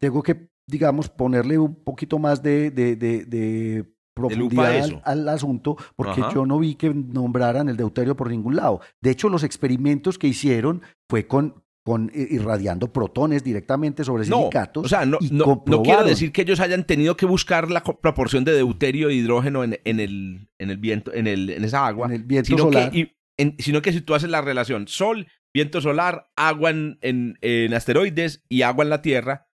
tengo 0.00 0.22
que, 0.22 0.48
digamos, 0.66 1.08
ponerle 1.08 1.56
un 1.58 1.74
poquito 1.84 2.18
más 2.18 2.42
de, 2.42 2.70
de, 2.70 2.96
de- 2.96 3.24
de 3.26 3.94
profundidad 4.12 5.00
al, 5.04 5.28
asunto, 5.28 5.76
porque 5.96 6.20
Ajá. 6.20 6.34
yo 6.34 6.44
no 6.44 6.58
vi 6.58 6.74
que 6.74 6.92
nombraran 6.92 7.68
el 7.68 7.76
deuterio 7.76 8.16
por 8.16 8.28
ningún 8.28 8.56
lado. 8.56 8.80
De 9.00 9.10
hecho, 9.10 9.28
los 9.28 9.44
experimentos 9.44 10.18
que 10.18 10.26
hicieron 10.26 10.82
fue 11.08 11.26
con, 11.26 11.62
con 11.90 12.12
irradiando 12.14 12.92
protones 12.92 13.42
directamente 13.42 14.04
sobre 14.04 14.24
No, 14.28 14.38
silicatos. 14.38 14.84
o 14.84 14.88
sea, 14.88 15.04
no, 15.04 15.18
y 15.20 15.30
no, 15.32 15.64
no 15.66 15.82
quiero 15.82 16.04
decir 16.04 16.30
que 16.30 16.42
ellos 16.42 16.60
hayan 16.60 16.84
tenido 16.84 17.16
que 17.16 17.26
buscar 17.26 17.68
la 17.68 17.82
proporción 17.82 18.44
de 18.44 18.52
deuterio 18.52 19.08
e 19.08 19.14
hidrógeno 19.14 19.64
en, 19.64 19.80
en 19.84 19.98
el, 19.98 20.48
en 20.60 20.70
el 20.70 20.76
viento, 20.76 21.12
en, 21.12 21.26
el, 21.26 21.50
en 21.50 21.64
esa 21.64 21.84
agua, 21.86 22.06
en 22.06 22.12
el 22.12 22.22
viento 22.22 22.46
sino 22.46 22.62
solar. 22.62 22.92
que, 22.92 22.98
y- 22.98 23.16
en- 23.38 23.56
sino 23.58 23.82
que 23.82 23.92
si 23.92 24.00
tú 24.02 24.14
haces 24.14 24.30
la 24.30 24.40
relación 24.40 24.86
sol, 24.86 25.26
viento 25.52 25.80
solar, 25.80 26.30
agua 26.36 26.70
en, 26.70 26.98
en- 27.02 27.36
en 27.40 27.74
asteroides 27.74 28.44
y 28.48 28.62
agua 28.62 28.84
en 28.84 28.90
la 28.90 29.02
Tierra, 29.02 29.48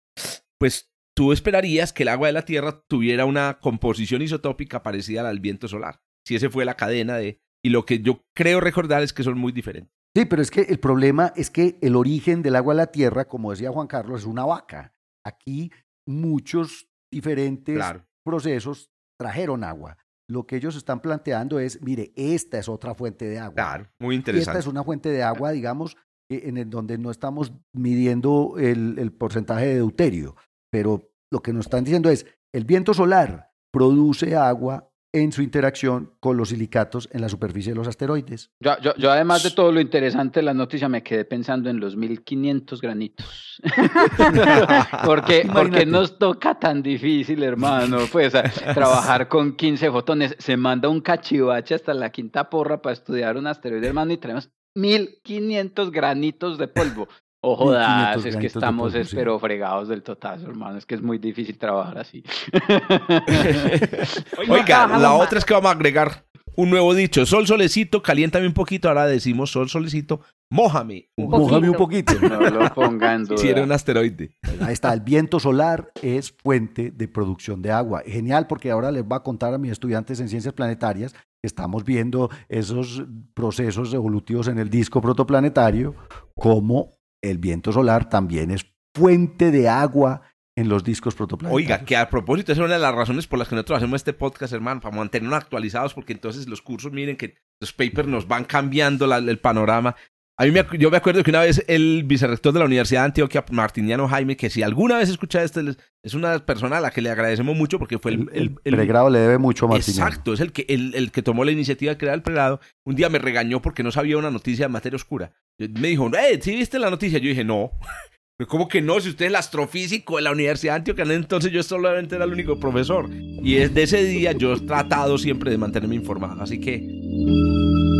pues 0.58 0.90
tú 1.14 1.32
esperarías 1.32 1.92
que 1.92 2.04
el 2.04 2.08
agua 2.08 2.28
de 2.28 2.32
la 2.32 2.46
Tierra 2.46 2.82
tuviera 2.88 3.26
una 3.26 3.58
composición 3.60 4.22
isotópica 4.22 4.82
parecida 4.82 5.20
a 5.20 5.24
la 5.24 5.28
del 5.28 5.40
viento 5.40 5.68
solar. 5.68 6.00
Si 6.26 6.34
ese 6.34 6.48
fue 6.48 6.64
la 6.64 6.74
cadena 6.76 7.16
de... 7.16 7.40
Y 7.64 7.68
lo 7.68 7.84
que 7.84 8.00
yo 8.00 8.24
creo 8.34 8.60
recordar 8.60 9.02
es 9.02 9.12
que 9.12 9.22
son 9.22 9.36
muy 9.38 9.52
diferentes. 9.52 9.92
Sí, 10.14 10.26
pero 10.26 10.42
es 10.42 10.50
que 10.50 10.62
el 10.62 10.78
problema 10.78 11.32
es 11.36 11.50
que 11.50 11.78
el 11.80 11.96
origen 11.96 12.42
del 12.42 12.56
agua 12.56 12.74
a 12.74 12.76
la 12.76 12.86
tierra, 12.88 13.24
como 13.26 13.50
decía 13.50 13.70
Juan 13.72 13.86
Carlos, 13.86 14.20
es 14.22 14.26
una 14.26 14.44
vaca. 14.44 14.94
Aquí 15.24 15.70
muchos 16.06 16.88
diferentes 17.10 17.76
Claro. 17.76 18.04
procesos 18.24 18.90
trajeron 19.18 19.64
agua. 19.64 19.96
Lo 20.28 20.46
que 20.46 20.56
ellos 20.56 20.76
están 20.76 21.00
planteando 21.00 21.58
es, 21.58 21.80
mire, 21.82 22.12
esta 22.16 22.58
es 22.58 22.68
otra 22.68 22.94
fuente 22.94 23.24
de 23.26 23.38
agua. 23.38 23.54
Claro, 23.54 23.90
muy 24.00 24.14
interesante. 24.16 24.50
esta 24.50 24.58
es 24.60 24.66
una 24.66 24.84
fuente 24.84 25.08
de 25.10 25.22
agua, 25.22 25.50
digamos, 25.52 25.96
en 26.30 26.56
el 26.56 26.70
donde 26.70 26.96
no 26.98 27.10
estamos 27.10 27.52
midiendo 27.74 28.54
el, 28.58 28.98
el 28.98 29.12
porcentaje 29.12 29.66
de 29.66 29.74
deuterio, 29.76 30.36
pero 30.70 31.10
lo 31.30 31.40
que 31.42 31.52
nos 31.52 31.66
están 31.66 31.84
diciendo 31.84 32.08
es, 32.10 32.26
el 32.54 32.64
viento 32.64 32.94
solar 32.94 33.50
produce 33.72 34.36
agua 34.36 34.90
en 35.12 35.30
su 35.30 35.42
interacción 35.42 36.14
con 36.20 36.36
los 36.36 36.48
silicatos 36.48 37.08
en 37.12 37.20
la 37.20 37.28
superficie 37.28 37.72
de 37.72 37.76
los 37.76 37.86
asteroides. 37.86 38.50
Yo, 38.60 38.78
yo, 38.80 38.94
yo 38.96 39.10
además 39.10 39.42
de 39.42 39.50
todo 39.50 39.70
lo 39.70 39.80
interesante 39.80 40.40
de 40.40 40.46
la 40.46 40.54
noticia, 40.54 40.88
me 40.88 41.02
quedé 41.02 41.24
pensando 41.24 41.68
en 41.68 41.80
los 41.80 41.96
1500 41.96 42.80
granitos. 42.80 43.60
porque, 45.04 45.48
porque 45.52 45.84
nos 45.84 46.18
toca 46.18 46.58
tan 46.58 46.82
difícil, 46.82 47.42
hermano. 47.42 47.98
Pues 48.10 48.32
trabajar 48.74 49.28
con 49.28 49.54
15 49.54 49.90
fotones. 49.90 50.34
Se 50.38 50.56
manda 50.56 50.88
un 50.88 51.00
cachivache 51.00 51.74
hasta 51.74 51.92
la 51.92 52.10
quinta 52.10 52.48
porra 52.48 52.80
para 52.80 52.94
estudiar 52.94 53.36
un 53.36 53.46
asteroide, 53.46 53.86
hermano, 53.86 54.12
y 54.12 54.16
tenemos 54.16 54.50
1500 54.74 55.90
granitos 55.90 56.56
de 56.56 56.68
polvo. 56.68 57.08
Ojo, 57.44 57.74
es 57.74 58.36
que 58.36 58.46
estamos 58.46 58.94
pero 59.12 59.36
fregados 59.40 59.88
del 59.88 60.04
totazo, 60.04 60.46
hermano. 60.46 60.78
Es 60.78 60.86
que 60.86 60.94
es 60.94 61.02
muy 61.02 61.18
difícil 61.18 61.58
trabajar 61.58 61.98
así. 61.98 62.22
Oiga, 64.48 64.86
la 64.86 65.14
otra 65.14 65.40
es 65.40 65.44
que 65.44 65.52
vamos 65.52 65.70
a 65.70 65.74
agregar 65.74 66.24
un 66.54 66.70
nuevo 66.70 66.94
dicho. 66.94 67.26
Sol, 67.26 67.48
solecito, 67.48 68.00
caliéntame 68.00 68.46
un 68.46 68.52
poquito. 68.52 68.88
Ahora 68.88 69.06
decimos 69.06 69.50
sol, 69.50 69.68
solecito, 69.68 70.20
mójame. 70.50 71.08
Un 71.16 71.30
mójame 71.30 71.68
un 71.68 71.76
poquito. 71.76 72.14
No 72.20 72.48
lo 72.48 72.72
pongan 72.74 73.26
Si 73.36 73.48
era 73.48 73.64
un 73.64 73.72
asteroide. 73.72 74.36
Ahí 74.60 74.74
está, 74.74 74.92
el 74.92 75.00
viento 75.00 75.40
solar 75.40 75.90
es 76.00 76.30
fuente 76.30 76.92
de 76.92 77.08
producción 77.08 77.60
de 77.60 77.72
agua. 77.72 78.02
Genial, 78.06 78.46
porque 78.46 78.70
ahora 78.70 78.92
les 78.92 79.04
voy 79.04 79.16
a 79.16 79.24
contar 79.24 79.52
a 79.52 79.58
mis 79.58 79.72
estudiantes 79.72 80.20
en 80.20 80.28
ciencias 80.28 80.54
planetarias 80.54 81.12
que 81.12 81.48
estamos 81.48 81.84
viendo 81.84 82.30
esos 82.48 83.02
procesos 83.34 83.92
evolutivos 83.94 84.46
en 84.46 84.60
el 84.60 84.70
disco 84.70 85.00
protoplanetario, 85.00 85.96
como 86.36 86.90
el 87.22 87.38
viento 87.38 87.72
solar 87.72 88.08
también 88.08 88.50
es 88.50 88.66
fuente 88.94 89.50
de 89.50 89.68
agua 89.68 90.22
en 90.56 90.68
los 90.68 90.84
discos 90.84 91.14
protoplanetarios. 91.14 91.70
Oiga, 91.70 91.84
que 91.84 91.96
a 91.96 92.10
propósito, 92.10 92.52
es 92.52 92.58
una 92.58 92.74
de 92.74 92.78
las 92.78 92.94
razones 92.94 93.26
por 93.26 93.38
las 93.38 93.48
que 93.48 93.54
nosotros 93.54 93.78
hacemos 93.78 94.00
este 94.00 94.12
podcast, 94.12 94.52
hermano, 94.52 94.80
para 94.80 94.94
mantenernos 94.94 95.38
actualizados, 95.38 95.94
porque 95.94 96.12
entonces 96.12 96.46
los 96.46 96.60
cursos, 96.60 96.92
miren 96.92 97.16
que 97.16 97.36
los 97.60 97.72
papers 97.72 98.08
nos 98.08 98.28
van 98.28 98.44
cambiando 98.44 99.12
el 99.16 99.38
panorama. 99.38 99.96
A 100.38 100.44
mí 100.44 100.50
me, 100.50 100.64
yo 100.78 100.90
me 100.90 100.96
acuerdo 100.96 101.22
que 101.22 101.30
una 101.30 101.42
vez 101.42 101.62
el 101.68 102.04
vicerrector 102.04 102.52
de 102.52 102.58
la 102.60 102.64
Universidad 102.64 103.02
de 103.02 103.06
Antioquia, 103.06 103.44
Martiniano 103.50 104.08
Jaime, 104.08 104.36
que 104.36 104.48
si 104.48 104.62
alguna 104.62 104.98
vez 104.98 105.10
escucha 105.10 105.42
esto, 105.42 105.60
es 106.02 106.14
una 106.14 106.38
persona 106.44 106.78
a 106.78 106.80
la 106.80 106.90
que 106.90 107.02
le 107.02 107.10
agradecemos 107.10 107.54
mucho 107.54 107.78
porque 107.78 107.98
fue 107.98 108.12
el... 108.12 108.56
El, 108.64 108.76
pregrado 108.76 109.10
le 109.10 109.18
debe 109.18 109.38
mucho 109.38 109.66
a 109.66 109.68
Martiniano. 109.68 110.06
Exacto, 110.06 110.32
es 110.32 110.40
el 110.40 110.52
que, 110.52 110.64
el, 110.68 110.94
el, 110.94 111.12
que 111.12 111.22
tomó 111.22 111.44
la 111.44 111.52
iniciativa 111.52 111.92
de 111.92 111.98
crear 111.98 112.14
el 112.14 112.22
pregrado. 112.22 112.60
Un 112.84 112.96
día 112.96 113.10
me 113.10 113.18
regañó 113.18 113.60
porque 113.60 113.82
no 113.82 113.92
sabía 113.92 114.16
una 114.16 114.30
noticia 114.30 114.64
de 114.64 114.70
materia 114.70 114.96
oscura. 114.96 115.32
Me 115.58 115.88
dijo, 115.88 116.10
eh, 116.16 116.40
¿sí 116.40 116.56
viste 116.56 116.78
la 116.78 116.90
noticia? 116.90 117.18
Yo 117.18 117.28
dije, 117.28 117.44
no. 117.44 117.72
¿Cómo 118.48 118.68
que 118.68 118.80
no? 118.80 118.98
Si 119.00 119.10
usted 119.10 119.26
es 119.26 119.30
el 119.30 119.36
astrofísico 119.36 120.16
de 120.16 120.22
la 120.22 120.32
Universidad 120.32 120.72
de 120.72 120.78
Antioquia, 120.78 121.04
entonces 121.14 121.52
yo 121.52 121.62
solamente 121.62 122.16
era 122.16 122.24
el 122.24 122.32
único 122.32 122.58
profesor. 122.58 123.08
Y 123.10 123.54
desde 123.54 123.82
ese 123.82 124.04
día 124.04 124.32
yo 124.32 124.54
he 124.54 124.60
tratado 124.60 125.18
siempre 125.18 125.50
de 125.50 125.58
mantenerme 125.58 125.94
informado. 125.94 126.42
Así 126.42 126.58
que... 126.58 127.91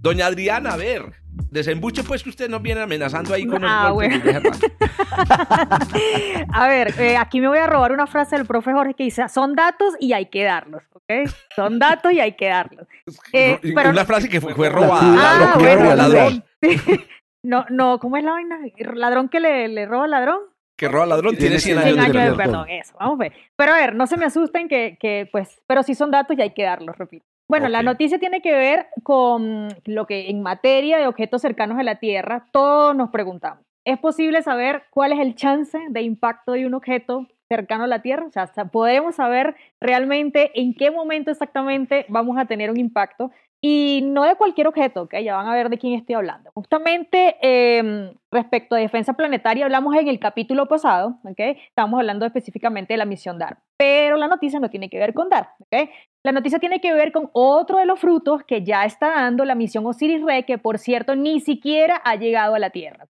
Doña 0.00 0.26
Adriana, 0.26 0.72
a 0.72 0.76
ver, 0.78 1.12
desembuche 1.50 2.02
pues 2.02 2.22
que 2.22 2.30
usted 2.30 2.48
nos 2.48 2.62
viene 2.62 2.80
amenazando 2.80 3.34
ahí 3.34 3.46
con 3.46 3.62
ah, 3.66 3.88
A 6.54 6.68
ver, 6.68 6.94
eh, 6.98 7.18
aquí 7.18 7.38
me 7.38 7.48
voy 7.48 7.58
a 7.58 7.66
robar 7.66 7.92
una 7.92 8.06
frase 8.06 8.36
del 8.36 8.46
profe 8.46 8.72
Jorge 8.72 8.94
que 8.94 9.04
dice, 9.04 9.28
son 9.28 9.54
datos 9.54 9.94
y 10.00 10.14
hay 10.14 10.26
que 10.26 10.42
darlos, 10.42 10.82
¿ok? 10.94 11.28
Son 11.54 11.78
datos 11.78 12.12
y 12.12 12.20
hay 12.20 12.32
que 12.32 12.48
darlos. 12.48 12.86
Eh, 13.32 13.60
una 13.74 14.04
frase 14.04 14.28
que 14.28 14.40
fue, 14.40 14.68
robada. 14.68 15.00
Ah, 15.02 15.56
bueno, 15.58 15.94
ladrón. 15.94 16.44
no, 17.42 17.64
no, 17.68 17.98
¿cómo 17.98 18.16
es 18.16 18.24
la 18.24 18.32
vaina? 18.32 18.58
¿Ladrón 18.94 19.28
que 19.28 19.40
le, 19.40 19.68
le 19.68 19.86
roba 19.86 20.04
al 20.04 20.10
ladrón? 20.10 20.38
Que 20.76 20.88
roba 20.88 21.04
al 21.04 21.10
ladrón 21.10 21.36
tiene 21.36 21.58
100 21.58 21.78
años, 21.78 22.12
de, 22.12 22.32
perdón. 22.32 22.68
Eso, 22.68 22.96
vamos 22.98 23.16
a 23.16 23.24
ver. 23.24 23.32
Pero 23.56 23.72
a 23.72 23.76
ver, 23.76 23.94
no 23.94 24.06
se 24.06 24.16
me 24.16 24.24
asusten 24.24 24.68
que, 24.68 24.96
que 25.00 25.28
pues, 25.30 25.60
pero 25.66 25.82
si 25.82 25.94
son 25.94 26.10
datos 26.10 26.36
y 26.38 26.42
hay 26.42 26.54
que 26.54 26.62
darlos, 26.62 26.96
repito. 26.96 27.26
Bueno, 27.50 27.68
la 27.68 27.82
noticia 27.82 28.20
tiene 28.20 28.40
que 28.42 28.54
ver 28.54 28.86
con 29.02 29.68
lo 29.84 30.06
que 30.06 30.30
en 30.30 30.40
materia 30.40 30.98
de 30.98 31.08
objetos 31.08 31.42
cercanos 31.42 31.80
a 31.80 31.82
la 31.82 31.96
Tierra 31.96 32.46
todos 32.52 32.94
nos 32.94 33.10
preguntamos. 33.10 33.64
¿Es 33.84 33.98
posible 33.98 34.40
saber 34.42 34.84
cuál 34.90 35.12
es 35.12 35.18
el 35.18 35.34
chance 35.34 35.76
de 35.88 36.02
impacto 36.02 36.52
de 36.52 36.64
un 36.64 36.74
objeto 36.74 37.26
cercano 37.48 37.84
a 37.84 37.86
la 37.88 38.02
Tierra? 38.02 38.26
O 38.26 38.30
sea, 38.30 38.46
podemos 38.66 39.16
saber 39.16 39.56
realmente 39.80 40.52
en 40.54 40.74
qué 40.74 40.92
momento 40.92 41.32
exactamente 41.32 42.06
vamos 42.08 42.38
a 42.38 42.44
tener 42.44 42.70
un 42.70 42.78
impacto 42.78 43.32
y 43.62 44.00
no 44.04 44.24
de 44.24 44.36
cualquier 44.36 44.66
objeto, 44.68 45.06
que 45.06 45.22
ya 45.22 45.36
van 45.36 45.46
a 45.46 45.54
ver 45.54 45.68
de 45.68 45.76
quién 45.76 45.92
estoy 45.94 46.14
hablando. 46.14 46.50
Justamente 46.54 47.36
em, 47.42 48.14
respecto 48.30 48.74
a 48.74 48.78
defensa 48.78 49.12
planetaria, 49.12 49.66
hablamos 49.66 49.94
en 49.96 50.08
el 50.08 50.18
capítulo 50.18 50.66
pasado, 50.66 51.18
¿ok? 51.24 51.38
Estamos 51.68 51.98
hablando 51.98 52.24
específicamente 52.24 52.94
de 52.94 52.98
la 52.98 53.04
misión 53.04 53.38
DAR, 53.38 53.58
pero 53.76 54.16
la 54.16 54.28
noticia 54.28 54.60
no 54.60 54.70
tiene 54.70 54.88
que 54.88 54.98
ver 54.98 55.12
con 55.12 55.28
DAR, 55.28 55.50
¿ok? 55.60 55.90
La 56.24 56.32
noticia 56.32 56.58
tiene 56.58 56.80
que 56.80 56.94
ver 56.94 57.12
con 57.12 57.28
otro 57.32 57.78
de 57.78 57.86
los 57.86 58.00
frutos 58.00 58.44
que 58.44 58.62
ya 58.62 58.84
está 58.84 59.10
dando 59.10 59.44
la 59.44 59.54
misión 59.54 59.84
Osiris-Re, 59.84 60.44
que 60.44 60.56
por 60.56 60.78
cierto 60.78 61.14
ni 61.14 61.40
siquiera 61.40 62.00
ha 62.04 62.16
llegado 62.16 62.54
a 62.54 62.58
la 62.58 62.70
Tierra. 62.70 63.06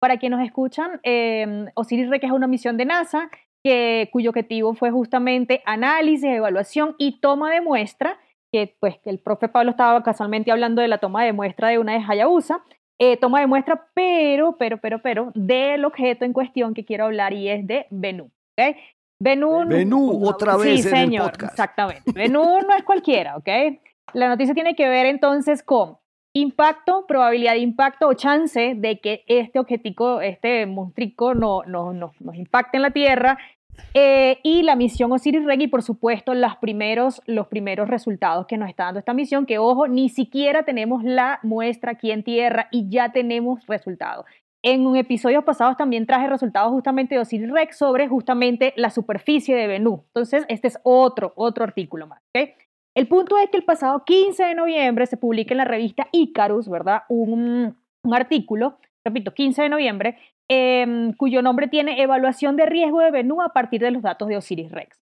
Para 0.00 0.18
quienes 0.18 0.38
nos 0.38 0.46
escuchan, 0.46 1.00
eh, 1.02 1.66
Osiris-Re, 1.74 2.20
que 2.20 2.26
es 2.26 2.32
una 2.32 2.46
misión 2.46 2.76
de 2.76 2.86
NASA, 2.86 3.28
que, 3.62 4.08
cuyo 4.12 4.30
objetivo 4.30 4.74
fue 4.74 4.90
justamente 4.90 5.62
análisis, 5.66 6.24
evaluación 6.24 6.94
y 6.96 7.20
toma 7.20 7.52
de 7.52 7.60
muestra 7.60 8.18
que 8.52 8.76
pues 8.80 8.98
que 8.98 9.10
el 9.10 9.18
profe 9.18 9.48
Pablo 9.48 9.70
estaba 9.70 10.02
casualmente 10.02 10.50
hablando 10.50 10.82
de 10.82 10.88
la 10.88 10.98
toma 10.98 11.24
de 11.24 11.32
muestra 11.32 11.68
de 11.68 11.78
una 11.78 11.92
de 11.92 12.04
Hayabusa, 12.06 12.62
eh, 12.98 13.16
toma 13.16 13.40
de 13.40 13.46
muestra, 13.46 13.88
pero, 13.94 14.56
pero, 14.58 14.78
pero, 14.78 15.00
pero, 15.00 15.32
del 15.34 15.84
objeto 15.84 16.24
en 16.24 16.32
cuestión 16.32 16.74
que 16.74 16.84
quiero 16.84 17.06
hablar 17.06 17.32
y 17.32 17.48
es 17.48 17.66
de 17.66 17.86
Benú. 17.90 18.30
¿okay? 18.52 18.76
Benú, 19.18 19.66
Benú 19.66 20.26
otra 20.26 20.56
vez 20.56 20.82
sí, 20.82 20.88
señor, 20.88 21.32
Exactamente. 21.42 22.12
Benú 22.12 22.42
no 22.60 22.74
es 22.74 22.82
cualquiera, 22.84 23.36
¿ok? 23.36 23.48
La 24.12 24.28
noticia 24.28 24.54
tiene 24.54 24.74
que 24.74 24.88
ver 24.88 25.06
entonces 25.06 25.62
con 25.62 25.98
impacto, 26.32 27.06
probabilidad 27.06 27.52
de 27.52 27.58
impacto 27.58 28.08
o 28.08 28.14
chance 28.14 28.74
de 28.76 29.00
que 29.00 29.24
este 29.26 29.58
objetivo, 29.58 30.20
este 30.20 30.66
monstruo 30.66 31.34
no, 31.34 31.62
no, 31.64 31.92
no, 31.92 32.12
nos 32.20 32.34
impacte 32.36 32.76
en 32.76 32.82
la 32.82 32.90
Tierra 32.90 33.38
eh, 33.94 34.38
y 34.42 34.62
la 34.62 34.76
misión 34.76 35.12
Osiris 35.12 35.44
Rex 35.44 35.62
y 35.64 35.66
por 35.68 35.82
supuesto 35.82 36.34
los 36.34 36.56
primeros, 36.56 37.22
los 37.26 37.48
primeros 37.48 37.88
resultados 37.88 38.46
que 38.46 38.56
nos 38.56 38.68
está 38.68 38.84
dando 38.84 39.00
esta 39.00 39.14
misión, 39.14 39.46
que 39.46 39.58
ojo, 39.58 39.88
ni 39.88 40.08
siquiera 40.08 40.64
tenemos 40.64 41.04
la 41.04 41.40
muestra 41.42 41.92
aquí 41.92 42.10
en 42.10 42.22
tierra 42.22 42.68
y 42.70 42.88
ya 42.88 43.12
tenemos 43.12 43.66
resultados. 43.66 44.26
En 44.62 44.86
un 44.86 44.96
episodio 44.96 45.42
pasado 45.42 45.74
también 45.74 46.06
traje 46.06 46.28
resultados 46.28 46.70
justamente 46.70 47.14
de 47.14 47.20
Osiris 47.22 47.50
Rex 47.50 47.78
sobre 47.78 48.08
justamente 48.08 48.74
la 48.76 48.90
superficie 48.90 49.56
de 49.56 49.66
Bennu. 49.66 50.04
Entonces, 50.08 50.44
este 50.48 50.68
es 50.68 50.78
otro, 50.82 51.32
otro 51.34 51.64
artículo 51.64 52.06
más. 52.06 52.20
El 52.94 53.08
punto 53.08 53.38
es 53.38 53.48
que 53.48 53.56
el 53.56 53.64
pasado 53.64 54.04
15 54.04 54.44
de 54.44 54.54
noviembre 54.54 55.06
se 55.06 55.16
publica 55.16 55.54
en 55.54 55.58
la 55.58 55.64
revista 55.64 56.08
Icarus, 56.12 56.68
¿verdad? 56.68 57.04
Un, 57.08 57.76
un 58.02 58.14
artículo, 58.14 58.78
repito, 59.04 59.32
15 59.32 59.62
de 59.62 59.68
noviembre, 59.68 60.16
Em, 60.52 61.12
cuyo 61.12 61.42
nombre 61.42 61.68
tiene 61.68 62.02
Evaluación 62.02 62.56
de 62.56 62.66
riesgo 62.66 62.98
de 62.98 63.12
Benú 63.12 63.40
a 63.40 63.50
partir 63.50 63.80
de 63.80 63.92
los 63.92 64.02
datos 64.02 64.26
de 64.26 64.36
Osiris 64.36 64.72
Rex. 64.72 65.00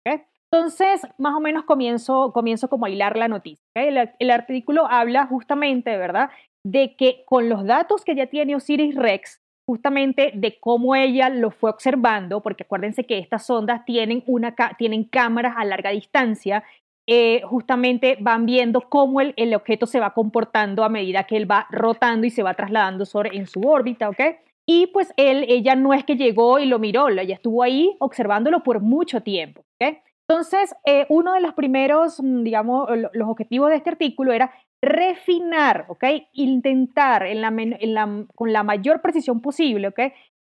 Entonces, 0.50 1.02
más 1.18 1.36
o 1.36 1.41
menos 1.41 1.66
comienzo, 1.66 2.32
comienzo 2.32 2.70
como 2.70 2.86
a 2.86 2.89
hilar 2.89 3.18
la 3.18 3.28
noticia. 3.28 3.60
El, 3.76 4.32
artículo 4.32 4.88
habla 4.88 5.26
justamente, 5.26 5.98
¿verdad?, 5.98 6.30
de 6.66 6.96
que 6.96 7.26
con 7.26 7.50
los 7.50 7.66
datos 7.66 8.06
que 8.06 8.16
ya 8.16 8.28
tiene 8.28 8.56
Osiris 8.56 8.96
Rex, 8.96 9.41
justamente 9.68 10.32
de 10.34 10.58
cómo 10.62 10.96
ella 10.96 11.28
lo 11.28 11.52
fue 11.52 11.72
observando, 11.72 12.41
porque 12.41 12.64
acuérdense 12.64 13.06
que 13.06 13.18
estas 13.18 13.46
sondas 13.46 13.84
tienen, 13.84 14.24
una, 14.28 14.56
tienen 14.78 15.04
cámaras 15.04 15.56
a 15.58 15.66
larga 15.66 15.89
distancia, 15.89 16.64
eh, 17.08 17.41
justamente 17.43 18.18
van 18.20 18.45
viendo 18.45 18.82
cómo 18.82 19.22
el, 19.22 19.34
el, 19.38 19.54
objeto 19.56 19.86
se 19.86 19.99
va 19.99 20.14
comportando 20.14 20.84
a 20.84 20.89
medida 20.89 21.26
que 21.26 21.36
él 21.36 21.49
va 21.49 21.68
rotando 21.70 22.26
y 22.26 22.30
se 22.30 22.43
va 22.43 22.54
trasladando 22.54 23.06
sobre, 23.06 23.36
en 23.38 23.47
su 23.47 23.62
órbita, 23.62 24.10
¿ok? 24.10 24.22
Y 24.66 24.88
pues 24.88 25.14
él, 25.18 25.45
ella 25.49 25.76
no 25.76 25.93
es 25.93 26.06
que 26.06 26.16
llegó 26.16 26.60
y 26.60 26.66
lo 26.66 26.80
miró, 26.80 27.10
ella 27.10 27.36
estuvo 27.36 27.64
ahí 27.64 27.95
observándolo 27.99 28.64
por 28.64 28.80
mucho 28.80 29.22
tiempo. 29.22 29.66
Entonces, 30.28 30.74
eh, 30.86 31.06
uno 31.10 31.34
de 31.34 31.41
los 31.41 31.54
primeros, 31.54 32.22
mm, 32.22 32.43
digamos, 32.43 32.89
los 33.14 33.30
objetivos 33.30 33.70
de 33.70 33.76
este 33.76 33.89
artículo 33.89 34.32
era 34.32 34.54
refinar, 34.82 35.86
¿ok? 35.89 36.04
Intentar 36.34 37.26
en 37.26 37.41
la, 37.41 38.26
con 38.34 38.54
la 38.54 38.64
mayor 38.64 39.01
precisión 39.01 39.41
posible, 39.41 39.89
¿ok? 39.89 39.99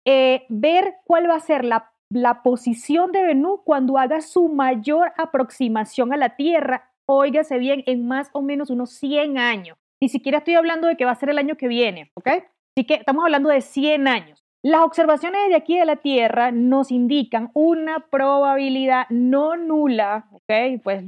Eh, 0.07 0.45
ver 0.49 0.95
cuál 1.05 1.29
va 1.29 1.37
a 1.37 1.41
ser 1.41 1.65
la, 1.65 1.93
la 2.15 2.43
posición 2.43 3.11
de 3.13 3.23
Venus 3.23 3.61
cuando 3.65 3.99
haga 3.99 4.21
su 4.21 4.49
mayor 4.49 5.13
aproximación 5.19 6.13
a 6.13 6.17
la 6.17 6.37
Tierra, 6.37 6.91
óigase 7.07 7.59
bien, 7.59 7.83
en 7.87 8.07
más 8.07 8.31
o 8.33 8.41
menos 8.41 8.71
unos 8.71 8.91
100 8.91 9.37
años. 9.37 9.77
Ni 10.01 10.09
siquiera 10.09 10.39
estoy 10.39 10.55
hablando 10.55 10.87
de 10.87 10.97
que 10.97 11.05
va 11.05 11.11
a 11.11 11.17
ser 11.17 11.31
el 11.31 11.39
año 11.39 11.57
que 11.57 11.67
viene, 11.67 12.11
¿ok? 12.15 12.29
Así 12.29 12.87
que 12.87 12.95
estamos 12.95 13.25
hablando 13.25 13.51
de 13.51 13.61
100 13.61 14.07
años. 14.07 14.45
Las 14.63 14.83
observaciones 14.83 15.49
de 15.49 15.57
aquí 15.57 15.79
de 15.79 15.85
la 15.85 15.97
Tierra 15.97 16.53
nos 16.53 16.91
indican 16.91 17.51
una 17.53 18.07
probabilidad 18.11 19.07
no 19.11 19.57
nula, 19.57 20.29
¿ok? 20.33 20.81
Pues 20.83 21.05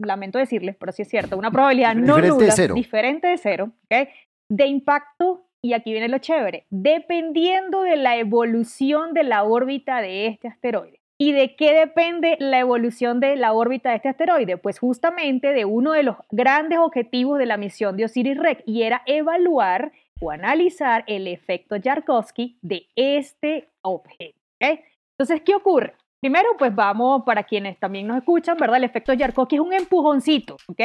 lamento 0.00 0.38
decirles, 0.38 0.76
pero 0.78 0.92
sí 0.92 1.02
es 1.02 1.08
cierto, 1.08 1.38
una 1.38 1.50
probabilidad 1.50 1.94
no 1.94 2.18
nula, 2.18 2.54
diferente 2.74 3.28
de 3.28 3.38
cero, 3.38 3.70
¿ok? 3.84 4.08
De 4.50 4.66
impacto 4.66 5.47
y 5.62 5.72
aquí 5.72 5.92
viene 5.92 6.08
lo 6.08 6.18
chévere, 6.18 6.66
dependiendo 6.70 7.82
de 7.82 7.96
la 7.96 8.16
evolución 8.16 9.14
de 9.14 9.24
la 9.24 9.42
órbita 9.42 10.00
de 10.00 10.26
este 10.26 10.48
asteroide. 10.48 11.00
¿Y 11.20 11.32
de 11.32 11.56
qué 11.56 11.74
depende 11.74 12.36
la 12.38 12.60
evolución 12.60 13.18
de 13.18 13.34
la 13.34 13.52
órbita 13.52 13.90
de 13.90 13.96
este 13.96 14.08
asteroide? 14.08 14.56
Pues 14.56 14.78
justamente 14.78 15.52
de 15.52 15.64
uno 15.64 15.92
de 15.92 16.04
los 16.04 16.16
grandes 16.30 16.78
objetivos 16.78 17.40
de 17.40 17.46
la 17.46 17.56
misión 17.56 17.96
de 17.96 18.04
Osiris-Rex 18.04 18.62
y 18.66 18.84
era 18.84 19.02
evaluar 19.04 19.90
o 20.20 20.30
analizar 20.30 21.02
el 21.08 21.26
efecto 21.26 21.74
Yarkovsky 21.74 22.58
de 22.62 22.86
este 22.94 23.68
objeto. 23.82 24.38
Entonces, 24.60 25.42
¿qué 25.44 25.56
ocurre? 25.56 25.94
Primero, 26.20 26.48
pues 26.58 26.74
vamos, 26.74 27.22
para 27.24 27.44
quienes 27.44 27.78
también 27.78 28.06
nos 28.06 28.18
escuchan, 28.18 28.56
¿verdad? 28.58 28.78
El 28.78 28.84
efecto 28.84 29.12
Yarkovsky 29.12 29.56
es 29.56 29.60
un 29.62 29.72
empujoncito, 29.72 30.56
¿ok? 30.66 30.80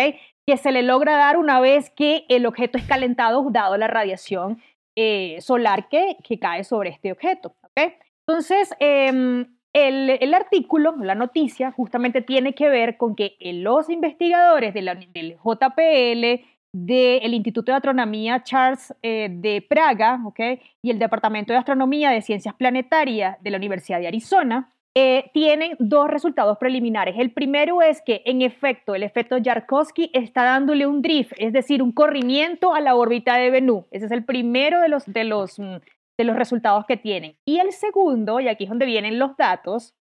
Que 0.45 0.57
se 0.57 0.71
le 0.71 0.83
logra 0.83 1.17
dar 1.17 1.37
una 1.37 1.59
vez 1.59 1.89
que 1.89 2.25
el 2.29 2.45
objeto 2.45 2.77
es 2.77 2.85
calentado, 2.85 3.47
dado 3.49 3.77
la 3.77 3.87
radiación 3.87 4.61
eh, 4.95 5.37
solar 5.41 5.89
que, 5.89 6.17
que, 6.23 6.37
cae 6.37 6.63
sobre 6.63 6.91
este 6.91 7.11
objeto, 7.11 7.55
¿ok? 7.63 7.93
Entonces, 8.27 8.73
eh, 8.79 9.45
el, 9.73 10.33
artículo, 10.33 10.95
la 11.01 11.15
noticia, 11.15 11.71
justamente 11.71 12.21
tiene 12.21 12.53
que 12.53 12.69
ver 12.69 12.97
con 12.97 13.15
que 13.15 13.35
los 13.41 13.89
investigadores 13.89 14.73
del 14.73 15.37
JPL, 15.43 16.45
del 16.75 17.33
Instituto 17.33 17.71
de 17.71 17.75
Astronomía 17.75 18.43
Charles 18.43 18.93
eh, 19.01 19.29
de 19.31 19.61
Praga 19.67 20.21
¿okay? 20.25 20.59
y 20.81 20.89
el 20.89 20.99
Departamento 20.99 21.53
de 21.53 21.59
Astronomía 21.59 22.09
de 22.09 22.21
Ciencias 22.21 22.55
Planetarias 22.55 23.37
de 23.41 23.51
la 23.51 23.57
Universidad 23.57 23.99
de 23.99 24.07
Arizona, 24.07 24.71
eh, 24.95 25.31
tienen 25.33 25.75
dos 25.79 26.07
resultados 26.09 26.57
preliminares. 26.57 27.15
El 27.17 27.31
primero 27.31 27.81
es 27.81 28.01
que, 28.01 28.21
en 28.25 28.41
efecto, 28.41 28.93
el 28.93 29.03
efecto 29.03 29.37
Yarkovsky 29.37 30.11
está 30.13 30.43
dándole 30.43 30.85
un 30.85 31.01
drift, 31.01 31.33
es 31.37 31.51
decir, 31.51 31.81
un 31.81 31.91
corrimiento 31.91 32.73
a 32.73 32.81
la 32.81 32.95
órbita 32.95 33.35
de 33.37 33.49
Venus. 33.49 33.85
Ese 33.91 34.05
es 34.05 34.11
el 34.11 34.23
primero 34.23 34.81
de 34.81 34.89
los, 34.89 35.05
de 35.05 35.23
los 35.23 35.57
mm, 35.57 35.77
de 36.17 36.23
los 36.23 36.35
resultados 36.35 36.85
que 36.85 36.97
tienen. 36.97 37.35
Y 37.45 37.59
el 37.59 37.71
segundo, 37.71 38.39
y 38.39 38.47
aquí 38.47 38.65
es 38.65 38.69
donde 38.69 38.85
vienen 38.85 39.19
los 39.19 39.35
datos, 39.37 39.95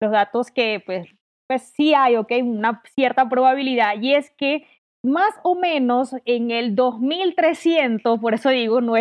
los 0.00 0.12
datos 0.12 0.50
que 0.50 0.82
pues, 0.84 1.08
pues 1.48 1.62
sí 1.76 1.94
hay 1.94 2.16
¿okay? 2.16 2.42
una 2.42 2.82
cierta 2.94 3.28
probabilidad, 3.28 4.00
y 4.00 4.14
es 4.14 4.30
que 4.32 4.66
más 5.02 5.32
o 5.42 5.54
menos 5.54 6.14
en 6.24 6.50
el 6.50 6.74
2300, 6.74 8.20
por 8.20 8.34
eso 8.34 8.50
digo, 8.50 8.80
no 8.80 8.94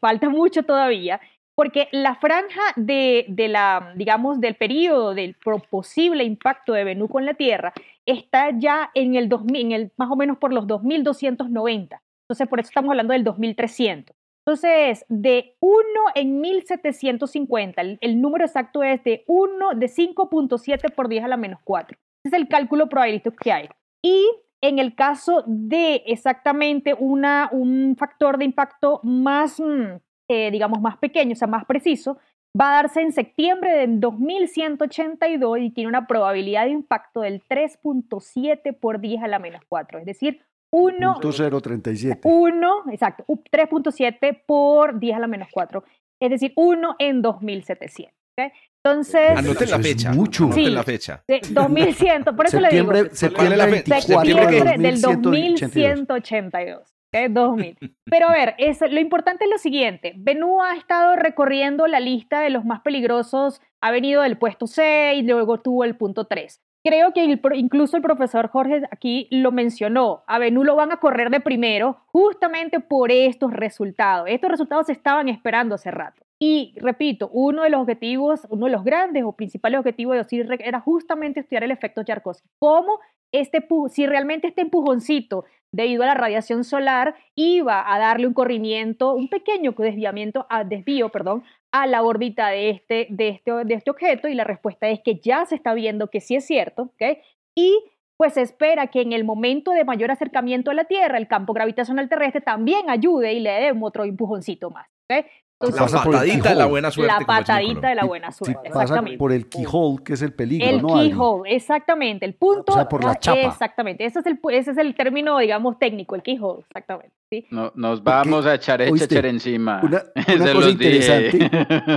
falta 0.00 0.28
mucho 0.28 0.64
todavía, 0.64 1.20
porque 1.54 1.88
la 1.92 2.16
franja 2.16 2.62
de, 2.76 3.26
la, 3.48 3.92
digamos, 3.96 4.40
del 4.40 4.56
periodo 4.56 5.14
del 5.14 5.36
posible 5.70 6.24
impacto 6.24 6.72
de 6.72 6.84
Venus 6.84 7.10
con 7.10 7.24
la 7.24 7.34
Tierra 7.34 7.72
está 8.06 8.50
ya 8.56 8.90
en 8.94 9.14
el 9.14 9.28
2000, 9.28 9.60
en 9.60 9.72
el, 9.72 9.92
más 9.96 10.10
o 10.10 10.16
menos 10.16 10.38
por 10.38 10.52
los 10.52 10.66
2290. 10.66 12.02
Entonces, 12.24 12.48
por 12.48 12.60
eso 12.60 12.68
estamos 12.68 12.90
hablando 12.90 13.12
del 13.12 13.24
2300. 13.24 14.16
Entonces, 14.46 15.06
de 15.08 15.56
1 15.60 15.74
en 16.14 16.40
1750, 16.40 17.80
el, 18.00 18.20
número 18.20 18.44
exacto 18.44 18.82
es 18.82 19.02
de 19.04 19.24
1 19.26 19.70
de 19.76 19.86
5.7 19.86 20.92
por 20.94 21.08
10 21.08 21.24
a 21.24 21.28
la 21.28 21.36
menos 21.38 21.60
4. 21.64 21.96
Ese 22.24 22.36
es 22.36 22.42
el 22.42 22.48
cálculo 22.48 22.88
probabilístico 22.88 23.36
que 23.36 23.52
hay. 23.52 23.68
Y 24.02 24.26
en 24.60 24.78
el 24.78 24.94
caso 24.94 25.44
de 25.46 26.02
exactamente 26.06 26.94
una, 26.94 27.48
un 27.52 27.96
factor 27.98 28.36
de 28.36 28.44
impacto 28.44 29.00
más, 29.02 29.60
mm, 29.60 29.96
eh, 30.28 30.50
digamos, 30.50 30.80
más 30.80 30.96
pequeño, 30.98 31.32
o 31.32 31.36
sea, 31.36 31.48
más 31.48 31.64
preciso, 31.64 32.18
va 32.58 32.70
a 32.70 32.82
darse 32.82 33.00
en 33.00 33.12
septiembre 33.12 33.72
de 33.72 33.86
2182 33.88 35.58
y 35.60 35.70
tiene 35.70 35.88
una 35.88 36.06
probabilidad 36.06 36.64
de 36.64 36.70
impacto 36.70 37.20
del 37.20 37.42
3.7 37.48 38.78
por 38.78 39.00
10 39.00 39.22
a 39.22 39.28
la 39.28 39.38
menos 39.38 39.62
4, 39.68 39.98
es 39.98 40.06
decir, 40.06 40.40
1.037. 40.74 42.20
1, 42.24 42.84
exacto, 42.90 43.24
3.7 43.28 44.42
por 44.44 44.98
10 44.98 45.16
a 45.16 45.20
la 45.20 45.26
menos 45.28 45.48
4. 45.52 45.84
Es 46.20 46.30
decir, 46.30 46.52
1 46.56 46.96
en 46.98 47.22
2700. 47.22 48.12
¿okay? 48.32 48.50
Entonces. 48.82 49.38
Anoten 49.38 49.70
la 49.70 49.78
fecha. 49.78 50.12
Mucho. 50.12 50.50
Sí, 50.52 50.60
Anoten 50.60 50.74
la 50.74 50.82
fecha. 50.82 51.24
2100, 51.28 52.24
por 52.24 52.46
eso 52.46 52.60
septiembre, 52.60 52.96
le 52.96 53.02
digo. 53.04 53.14
Septiembre, 53.14 53.56
la 53.56 53.68
fecha? 53.68 54.00
septiembre 54.00 54.78
del 54.78 55.00
2182. 55.00 56.94
¿Okay? 57.14 57.28
2000. 57.28 57.76
Pero 58.04 58.28
a 58.28 58.32
ver, 58.32 58.54
es, 58.58 58.80
lo 58.80 59.00
importante 59.00 59.44
es 59.44 59.50
lo 59.50 59.58
siguiente. 59.58 60.14
Benú 60.16 60.62
ha 60.62 60.74
estado 60.74 61.16
recorriendo 61.16 61.86
la 61.86 62.00
lista 62.00 62.40
de 62.40 62.50
los 62.50 62.64
más 62.64 62.80
peligrosos. 62.80 63.60
Ha 63.80 63.90
venido 63.90 64.22
del 64.22 64.38
puesto 64.38 64.66
6, 64.66 65.24
luego 65.24 65.60
tuvo 65.60 65.84
el 65.84 65.96
punto 65.96 66.26
3 66.26 66.60
creo 66.84 67.12
que 67.12 67.24
incluso 67.54 67.96
el 67.96 68.02
profesor 68.02 68.50
Jorge 68.50 68.82
aquí 68.90 69.26
lo 69.30 69.50
mencionó. 69.50 70.22
A 70.26 70.38
Benú 70.38 70.64
lo 70.64 70.76
van 70.76 70.92
a 70.92 70.98
correr 70.98 71.30
de 71.30 71.40
primero 71.40 72.02
justamente 72.06 72.78
por 72.78 73.10
estos 73.10 73.52
resultados. 73.52 74.28
Estos 74.28 74.50
resultados 74.50 74.86
se 74.86 74.92
estaban 74.92 75.28
esperando 75.28 75.74
hace 75.74 75.90
rato. 75.90 76.23
Y 76.46 76.74
repito, 76.76 77.30
uno 77.32 77.62
de 77.62 77.70
los 77.70 77.80
objetivos, 77.80 78.46
uno 78.50 78.66
de 78.66 78.72
los 78.72 78.84
grandes 78.84 79.24
o 79.24 79.32
principales 79.32 79.78
objetivos 79.78 80.14
de 80.14 80.20
Osiris 80.20 80.46
era 80.60 80.78
justamente 80.78 81.40
estudiar 81.40 81.64
el 81.64 81.70
efecto 81.70 82.02
Yarkovsky. 82.02 82.46
Cómo 82.58 83.00
este, 83.32 83.66
si 83.88 84.06
realmente 84.06 84.48
este 84.48 84.60
empujoncito 84.60 85.46
debido 85.72 86.02
a 86.02 86.06
la 86.06 86.12
radiación 86.12 86.64
solar 86.64 87.14
iba 87.34 87.90
a 87.90 87.98
darle 87.98 88.26
un 88.26 88.34
corrimiento, 88.34 89.14
un 89.14 89.30
pequeño 89.30 89.72
desviamiento, 89.72 90.46
a, 90.50 90.64
desvío, 90.64 91.08
perdón, 91.08 91.44
a 91.72 91.86
la 91.86 92.02
órbita 92.02 92.48
de 92.48 92.68
este, 92.68 93.06
de, 93.08 93.28
este, 93.28 93.50
de 93.64 93.74
este 93.74 93.90
objeto 93.90 94.28
y 94.28 94.34
la 94.34 94.44
respuesta 94.44 94.86
es 94.88 95.00
que 95.00 95.18
ya 95.20 95.46
se 95.46 95.54
está 95.54 95.72
viendo 95.72 96.10
que 96.10 96.20
sí 96.20 96.36
es 96.36 96.44
cierto, 96.46 96.82
¿ok? 96.82 97.20
Y 97.54 97.74
pues 98.18 98.34
se 98.34 98.42
espera 98.42 98.88
que 98.88 99.00
en 99.00 99.14
el 99.14 99.24
momento 99.24 99.70
de 99.70 99.86
mayor 99.86 100.10
acercamiento 100.10 100.70
a 100.70 100.74
la 100.74 100.84
Tierra, 100.84 101.16
el 101.16 101.26
campo 101.26 101.54
gravitacional 101.54 102.10
terrestre 102.10 102.42
también 102.42 102.90
ayude 102.90 103.32
y 103.32 103.40
le 103.40 103.50
dé 103.50 103.72
otro 103.80 104.04
empujoncito 104.04 104.68
más. 104.68 104.86
¿ok? 105.08 105.26
La 105.60 105.86
patadita 105.86 106.48
de 106.50 106.54
la 106.54 106.66
buena 106.66 106.90
suerte. 106.90 107.14
La 107.18 107.26
patadita 107.26 107.88
de 107.88 107.94
la 107.94 108.04
buena 108.04 108.32
suerte. 108.32 108.70
pasa 108.70 109.02
por 109.18 109.32
el 109.32 109.48
keyhole, 109.48 110.02
que 110.04 110.14
es 110.14 110.22
el 110.22 110.32
peligro, 110.32 110.68
el 110.68 110.82
¿no? 110.82 111.00
El 111.00 111.08
keyhole, 111.08 111.54
exactamente. 111.54 112.26
El 112.26 112.34
punto. 112.34 112.72
O 112.72 112.74
sea, 112.74 112.88
por 112.88 113.04
la 113.04 113.18
chapa. 113.18 113.40
Exactamente. 113.40 114.04
Ese 114.04 114.20
es 114.20 114.26
el, 114.26 114.38
ese 114.50 114.72
es 114.72 114.78
el 114.78 114.94
término, 114.94 115.38
digamos, 115.38 115.78
técnico, 115.78 116.14
el 116.14 116.22
keyhole, 116.22 116.64
exactamente. 116.66 117.14
¿sí? 117.30 117.46
No, 117.50 117.72
nos 117.74 118.02
vamos 118.02 118.46
a 118.46 118.54
echar 118.54 118.82
echar 118.82 119.26
encima. 119.26 119.80
Una, 119.82 120.02
una 120.34 120.52
cosa 120.52 120.70
interesante, 120.70 121.50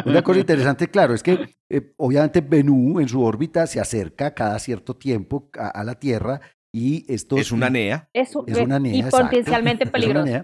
una 0.06 0.22
cosa 0.22 0.40
interesante, 0.40 0.88
claro, 0.88 1.14
es 1.14 1.24
que 1.24 1.58
eh, 1.70 1.94
obviamente 1.98 2.42
Bennu 2.42 3.00
en 3.00 3.10
su 3.10 3.24
órbita 3.24 3.68
se 3.68 3.80
acerca 3.80 4.34
cada 4.34 4.58
cierto 4.60 4.96
tiempo 4.96 5.50
a, 5.58 5.84
la 5.84 5.96
Tierra 5.96 6.40
y 6.72 7.12
esto 7.12 7.38
es 7.38 7.52
una 7.52 7.70
NEA. 7.70 8.10
Es, 8.14 8.30
es 8.46 8.58
una 8.58 8.80
NEA. 8.80 8.96
Y 8.96 9.04
potencialmente 9.04 9.86
peligrosa. 9.88 10.44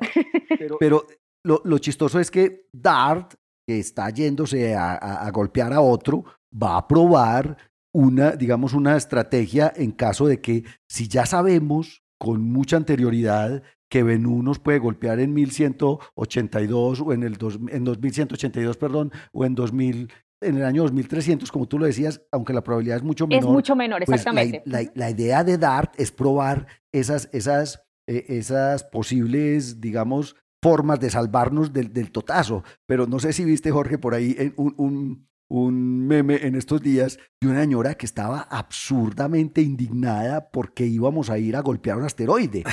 Pero, 0.80 1.06
pero 1.44 1.62
lo, 1.64 1.78
chistoso 1.78 2.20
es 2.20 2.32
que 2.32 2.68
Dart, 2.74 3.34
que 3.68 3.80
está 3.80 4.10
yéndose 4.10 4.76
a, 4.76 5.30
golpear 5.32 5.74
a 5.74 5.82
otro, 5.82 6.24
va 6.52 6.78
a 6.78 6.88
probar 6.88 7.58
una, 7.94 8.32
digamos, 8.32 8.74
una 8.74 8.96
estrategia 8.96 9.72
en 9.76 9.92
caso 9.92 10.28
de 10.28 10.42
que 10.42 10.64
si 10.90 11.08
ya 11.08 11.26
sabemos 11.26 12.04
con 12.20 12.42
mucha 12.42 12.78
anterioridad 12.78 13.62
que 13.90 14.02
Venú 14.02 14.42
nos 14.42 14.58
puede 14.58 14.80
golpear 14.80 15.20
en 15.20 15.34
1182 15.34 17.02
o 17.02 17.14
en 17.14 17.24
el 17.24 17.38
en 17.70 17.84
2182, 17.84 18.78
perdón, 18.78 19.12
o 19.32 19.46
en 19.46 19.54
2000 19.54 20.10
en 20.42 20.58
el 20.58 20.66
año 20.66 20.84
2300, 20.84 21.52
como 21.52 21.68
tú 21.68 21.80
lo 21.80 21.86
decías, 21.86 22.22
aunque 22.32 22.54
la 22.54 22.64
probabilidad 22.64 22.98
es 22.98 23.04
mucho 23.04 23.28
menor. 23.28 23.44
Es 23.44 23.50
mucho 23.50 23.76
menor, 23.76 24.04
pues 24.06 24.22
exactamente. 24.22 24.62
la, 24.66 25.10
idea 25.10 25.44
de 25.44 25.58
DART 25.58 25.98
es 25.98 26.12
probar 26.12 26.68
esas, 26.92 27.30
esas, 27.32 27.86
eh, 28.08 28.26
esas 28.28 28.84
posibles, 28.84 29.80
digamos, 29.80 30.36
formas 30.64 31.00
de 31.00 31.10
salvarnos 31.10 31.74
del, 31.74 31.94
del, 31.94 32.12
totazo. 32.12 32.64
Pero 32.88 33.06
no 33.06 33.20
sé 33.20 33.34
si 33.34 33.44
viste, 33.44 33.70
Jorge, 33.70 33.98
por 33.98 34.16
ahí 34.16 34.36
en 34.40 34.54
un, 34.56 34.74
un, 34.78 35.28
un, 35.50 36.08
meme 36.08 36.48
en 36.48 36.56
estos 36.56 36.82
días 36.82 37.20
de 37.42 37.50
una 37.50 37.62
señora 37.62 37.96
que 37.96 38.06
estaba 38.06 38.48
absurdamente 38.50 39.62
indignada 39.62 40.50
porque 40.50 40.86
íbamos 40.86 41.30
a 41.30 41.38
ir 41.38 41.58
a 41.58 41.60
golpear 41.60 41.98
un 41.98 42.06
asteroide. 42.06 42.64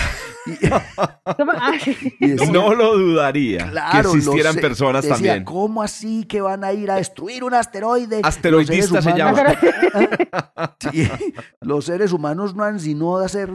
no 2.53 2.75
lo 2.75 2.97
dudaría 2.97 3.71
que 3.93 3.99
existieran 3.99 4.57
personas 4.57 5.07
también. 5.07 5.45
¿Cómo 5.45 5.83
así 5.83 6.25
que 6.25 6.41
van 6.41 6.65
a 6.65 6.73
ir 6.73 6.91
a 6.91 6.97
destruir 6.97 7.45
un 7.45 7.55
asteroide? 7.55 8.21
Asteroidista 8.23 9.03
se 9.03 9.13
llama. 9.13 9.43
los 11.61 11.85
seres 11.85 12.13
humanos 12.13 12.55
no 12.55 12.65
han 12.65 12.81
sino 12.81 13.19
de 13.19 13.27
hacer 13.27 13.51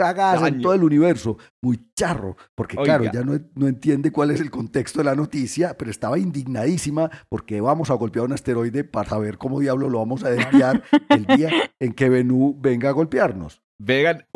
cagadas 0.00 0.48
en 0.48 0.62
todo 0.62 0.74
el 0.74 0.82
universo. 0.82 1.36
Muy 1.62 1.78
charro, 1.94 2.36
porque 2.54 2.76
claro, 2.76 3.04
ya 3.12 3.22
no, 3.22 3.38
no, 3.54 3.68
entiende 3.68 4.10
cuál 4.10 4.30
es 4.30 4.40
el 4.40 4.50
contexto 4.50 5.00
de 5.00 5.04
la 5.04 5.14
noticia, 5.14 5.76
pero 5.76 5.90
estaba 5.90 6.18
indignadísima 6.18 7.10
porque 7.28 7.60
vamos 7.60 7.90
a 7.90 7.94
golpear 7.94 8.24
un 8.24 8.32
asteroide 8.32 8.84
para 8.84 9.10
saber 9.10 9.36
cómo 9.36 9.60
diablo 9.60 9.90
lo 9.90 9.98
vamos 9.98 10.24
a 10.24 10.30
desviar 10.30 10.82
el 11.10 11.26
día 11.26 11.50
en 11.78 11.92
que 11.92 12.08
Venú 12.08 12.56
venga 12.58 12.88
a 12.88 12.92
golpearnos. 12.92 13.62
Vegan, 13.78 14.26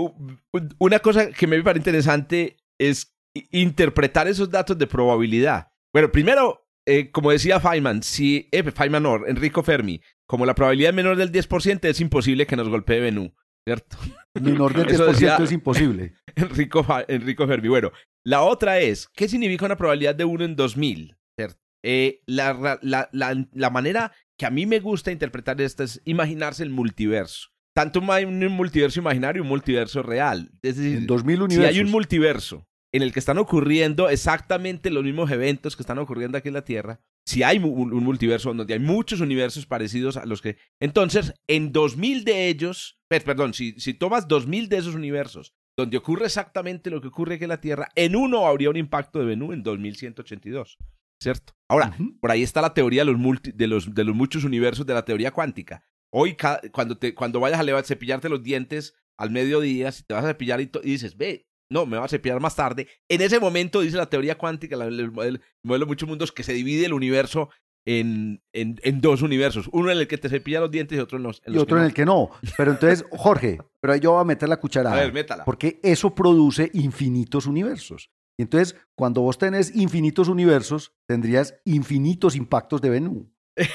una 0.78 0.98
cosa 0.98 1.30
que 1.30 1.46
me 1.46 1.62
parece 1.62 1.80
interesante 1.80 2.56
es 2.78 3.14
interpretar 3.50 4.28
esos 4.28 4.50
datos 4.50 4.78
de 4.78 4.86
probabilidad. 4.86 5.72
Bueno, 5.92 6.10
primero, 6.10 6.66
eh, 6.86 7.10
como 7.10 7.30
decía 7.30 7.60
Feynman, 7.60 8.02
si 8.02 8.48
eh, 8.52 8.62
Feynman 8.70 9.06
Enrico 9.26 9.62
Fermi, 9.62 10.00
como 10.26 10.46
la 10.46 10.54
probabilidad 10.54 10.90
es 10.90 10.96
menor 10.96 11.16
del 11.16 11.32
10%, 11.32 11.84
es 11.84 12.00
imposible 12.00 12.46
que 12.46 12.56
nos 12.56 12.68
golpee 12.68 13.00
Venú, 13.00 13.34
¿cierto? 13.66 13.96
Menor 14.40 14.74
del 14.74 14.88
Eso 14.90 15.06
10% 15.06 15.12
decía- 15.12 15.36
es 15.36 15.52
imposible. 15.52 16.14
Enrico, 16.36 16.84
Enrico 17.08 17.46
Fermi. 17.46 17.68
Bueno, 17.68 17.92
la 18.24 18.42
otra 18.42 18.78
es, 18.80 19.08
¿qué 19.08 19.28
significa 19.28 19.66
una 19.66 19.76
probabilidad 19.76 20.14
de 20.14 20.24
1 20.24 20.44
en 20.44 20.56
2000? 20.56 21.16
¿Cierto? 21.38 21.60
Eh, 21.84 22.22
la, 22.26 22.78
la- 22.82 23.08
la- 23.12 23.46
la 23.52 23.70
manera 23.70 24.12
que 24.38 24.46
a 24.46 24.50
mí 24.50 24.66
me 24.66 24.80
gusta 24.80 25.12
interpretar 25.12 25.60
esto 25.60 25.82
es 25.84 26.00
imaginarse 26.04 26.62
el 26.62 26.70
multiverso. 26.70 27.48
Tanto 27.76 28.00
un, 28.00 28.06
ma- 28.06 28.18
un 28.20 28.38
multiverso 28.52 29.00
imaginario 29.00 29.40
y 29.40 29.42
un 29.42 29.48
multiverso 29.48 30.02
real. 30.02 30.50
Es 30.62 30.76
decir, 30.76 30.98
En 30.98 31.06
2000 31.06 31.36
si 31.36 31.42
universos. 31.42 31.74
hay 31.74 31.80
un 31.84 31.90
multiverso 31.90 32.66
en 32.92 33.02
el 33.02 33.12
que 33.12 33.18
están 33.18 33.38
ocurriendo 33.38 34.08
exactamente 34.08 34.90
los 34.90 35.02
mismos 35.04 35.30
eventos 35.30 35.74
que 35.76 35.82
están 35.82 35.98
ocurriendo 35.98 36.38
aquí 36.38 36.48
en 36.48 36.54
la 36.54 36.64
Tierra, 36.64 37.00
si 37.26 37.42
hay 37.42 37.58
un, 37.58 38.04
multiverso 38.04 38.52
donde 38.52 38.74
hay 38.74 38.80
muchos 38.80 39.20
universos 39.20 39.66
parecidos 39.66 40.16
a 40.16 40.26
los 40.26 40.42
que... 40.42 40.56
Entonces, 40.80 41.32
en 41.48 41.72
2000 41.72 42.24
de 42.24 42.48
ellos, 42.48 42.98
per- 43.08 43.24
perdón, 43.24 43.54
si, 43.54 43.72
si 43.80 43.94
tomas 43.94 44.28
2000 44.28 44.68
de 44.68 44.76
esos 44.78 44.94
universos 44.94 45.54
donde 45.76 45.96
ocurre 45.96 46.26
exactamente 46.26 46.88
lo 46.90 47.00
que 47.00 47.08
ocurre 47.08 47.34
aquí 47.34 47.44
en 47.44 47.48
la 47.48 47.60
Tierra, 47.60 47.88
en 47.96 48.14
uno 48.14 48.46
habría 48.46 48.70
un 48.70 48.76
impacto 48.76 49.18
de 49.18 49.24
Bennu 49.24 49.52
en 49.52 49.62
2182, 49.64 50.76
¿cierto? 51.20 51.54
Ahora, 51.68 51.96
por 52.20 52.30
ahí 52.30 52.42
está 52.42 52.60
la 52.62 52.74
teoría 52.74 53.04
de 53.04 53.10
los, 53.10 53.20
multi- 53.20 53.52
de 53.52 53.66
los, 53.66 53.92
de 53.94 54.04
los 54.04 54.14
muchos 54.14 54.44
universos 54.44 54.86
de 54.86 54.94
la 54.94 55.04
teoría 55.04 55.32
cuántica. 55.32 55.84
Hoy, 56.12 56.36
cuando, 56.70 56.96
te, 56.96 57.12
cuando 57.14 57.40
vayas 57.40 57.58
a 57.58 57.82
cepillarte 57.82 58.28
los 58.28 58.42
dientes 58.44 58.94
al 59.16 59.30
mediodía, 59.30 59.90
si 59.90 60.04
te 60.04 60.14
vas 60.14 60.24
a 60.24 60.28
cepillar 60.28 60.60
y, 60.60 60.70
y 60.84 60.90
dices, 60.90 61.16
ve, 61.16 61.48
no, 61.74 61.84
me 61.84 61.98
vas 61.98 62.06
a 62.06 62.16
cepillar 62.16 62.40
más 62.40 62.56
tarde. 62.56 62.88
En 63.08 63.20
ese 63.20 63.38
momento, 63.38 63.80
dice 63.82 63.98
la 63.98 64.06
teoría 64.08 64.38
cuántica, 64.38 64.76
la- 64.76 64.86
el, 64.86 65.10
modelo, 65.12 65.36
el 65.36 65.40
modelo 65.62 65.84
de 65.84 65.88
muchos 65.90 66.08
mundos, 66.08 66.32
que 66.32 66.42
se 66.42 66.54
divide 66.54 66.86
el 66.86 66.94
universo 66.94 67.50
en, 67.86 68.40
en, 68.54 68.80
en 68.82 69.00
dos 69.02 69.20
universos. 69.20 69.68
Uno 69.72 69.90
en 69.90 69.98
el 69.98 70.08
que 70.08 70.16
te 70.16 70.30
cepilla 70.30 70.60
los 70.60 70.70
dientes 70.70 70.96
y 70.96 71.00
otro 71.00 71.18
en 71.18 71.24
los, 71.24 71.42
en 71.44 71.54
y 71.54 71.58
otro 71.58 71.76
que 71.76 71.80
en 71.80 71.82
no. 71.82 71.86
el 71.88 71.94
que 71.94 72.06
no. 72.06 72.30
Pero 72.56 72.70
entonces, 72.70 73.04
Jorge, 73.10 73.58
pero 73.80 73.92
ahí 73.92 74.00
yo 74.00 74.12
voy 74.12 74.22
a 74.22 74.24
meter 74.24 74.48
la 74.48 74.56
cucharada. 74.58 74.96
A 74.96 75.00
ver, 75.00 75.12
métala. 75.12 75.44
Porque 75.44 75.80
eso 75.82 76.14
produce 76.14 76.70
infinitos 76.72 77.46
universos. 77.46 78.10
Y 78.38 78.42
entonces, 78.42 78.74
cuando 78.96 79.20
vos 79.20 79.36
tenés 79.38 79.76
infinitos 79.76 80.28
universos, 80.28 80.92
tendrías 81.06 81.54
infinitos 81.64 82.34
impactos 82.36 82.80
de 82.80 82.90
Bennu. 82.90 83.30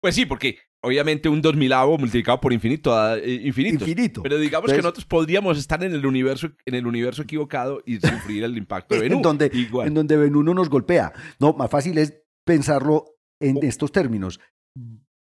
Pues 0.00 0.14
sí, 0.14 0.26
porque 0.26 0.58
obviamente 0.80 1.28
un 1.28 1.42
2000 1.42 1.72
multiplicado 1.98 2.40
por 2.40 2.52
infinito 2.52 2.94
da 2.94 3.18
eh, 3.18 3.40
infinitos. 3.44 3.88
Infinito. 3.88 4.22
Pero 4.22 4.38
digamos 4.38 4.70
que 4.70 4.76
nosotros 4.76 5.04
podríamos 5.04 5.58
estar 5.58 5.82
en 5.82 5.92
el 5.92 6.06
universo, 6.06 6.50
en 6.64 6.74
el 6.76 6.86
universo 6.86 7.22
equivocado 7.22 7.82
y 7.84 7.98
sufrir 7.98 8.44
el 8.44 8.56
impacto 8.56 8.94
de 8.94 9.00
Bennu. 9.00 9.16
en 9.16 9.22
donde, 9.22 9.50
Igual. 9.52 9.88
en 9.88 9.94
donde 9.94 10.16
Bennu 10.16 10.44
no 10.44 10.54
nos 10.54 10.68
golpea. 10.70 11.12
No, 11.40 11.52
más 11.52 11.68
fácil 11.68 11.98
es 11.98 12.22
pensarlo 12.46 13.16
en 13.40 13.58
estos 13.62 13.90
términos. 13.90 14.38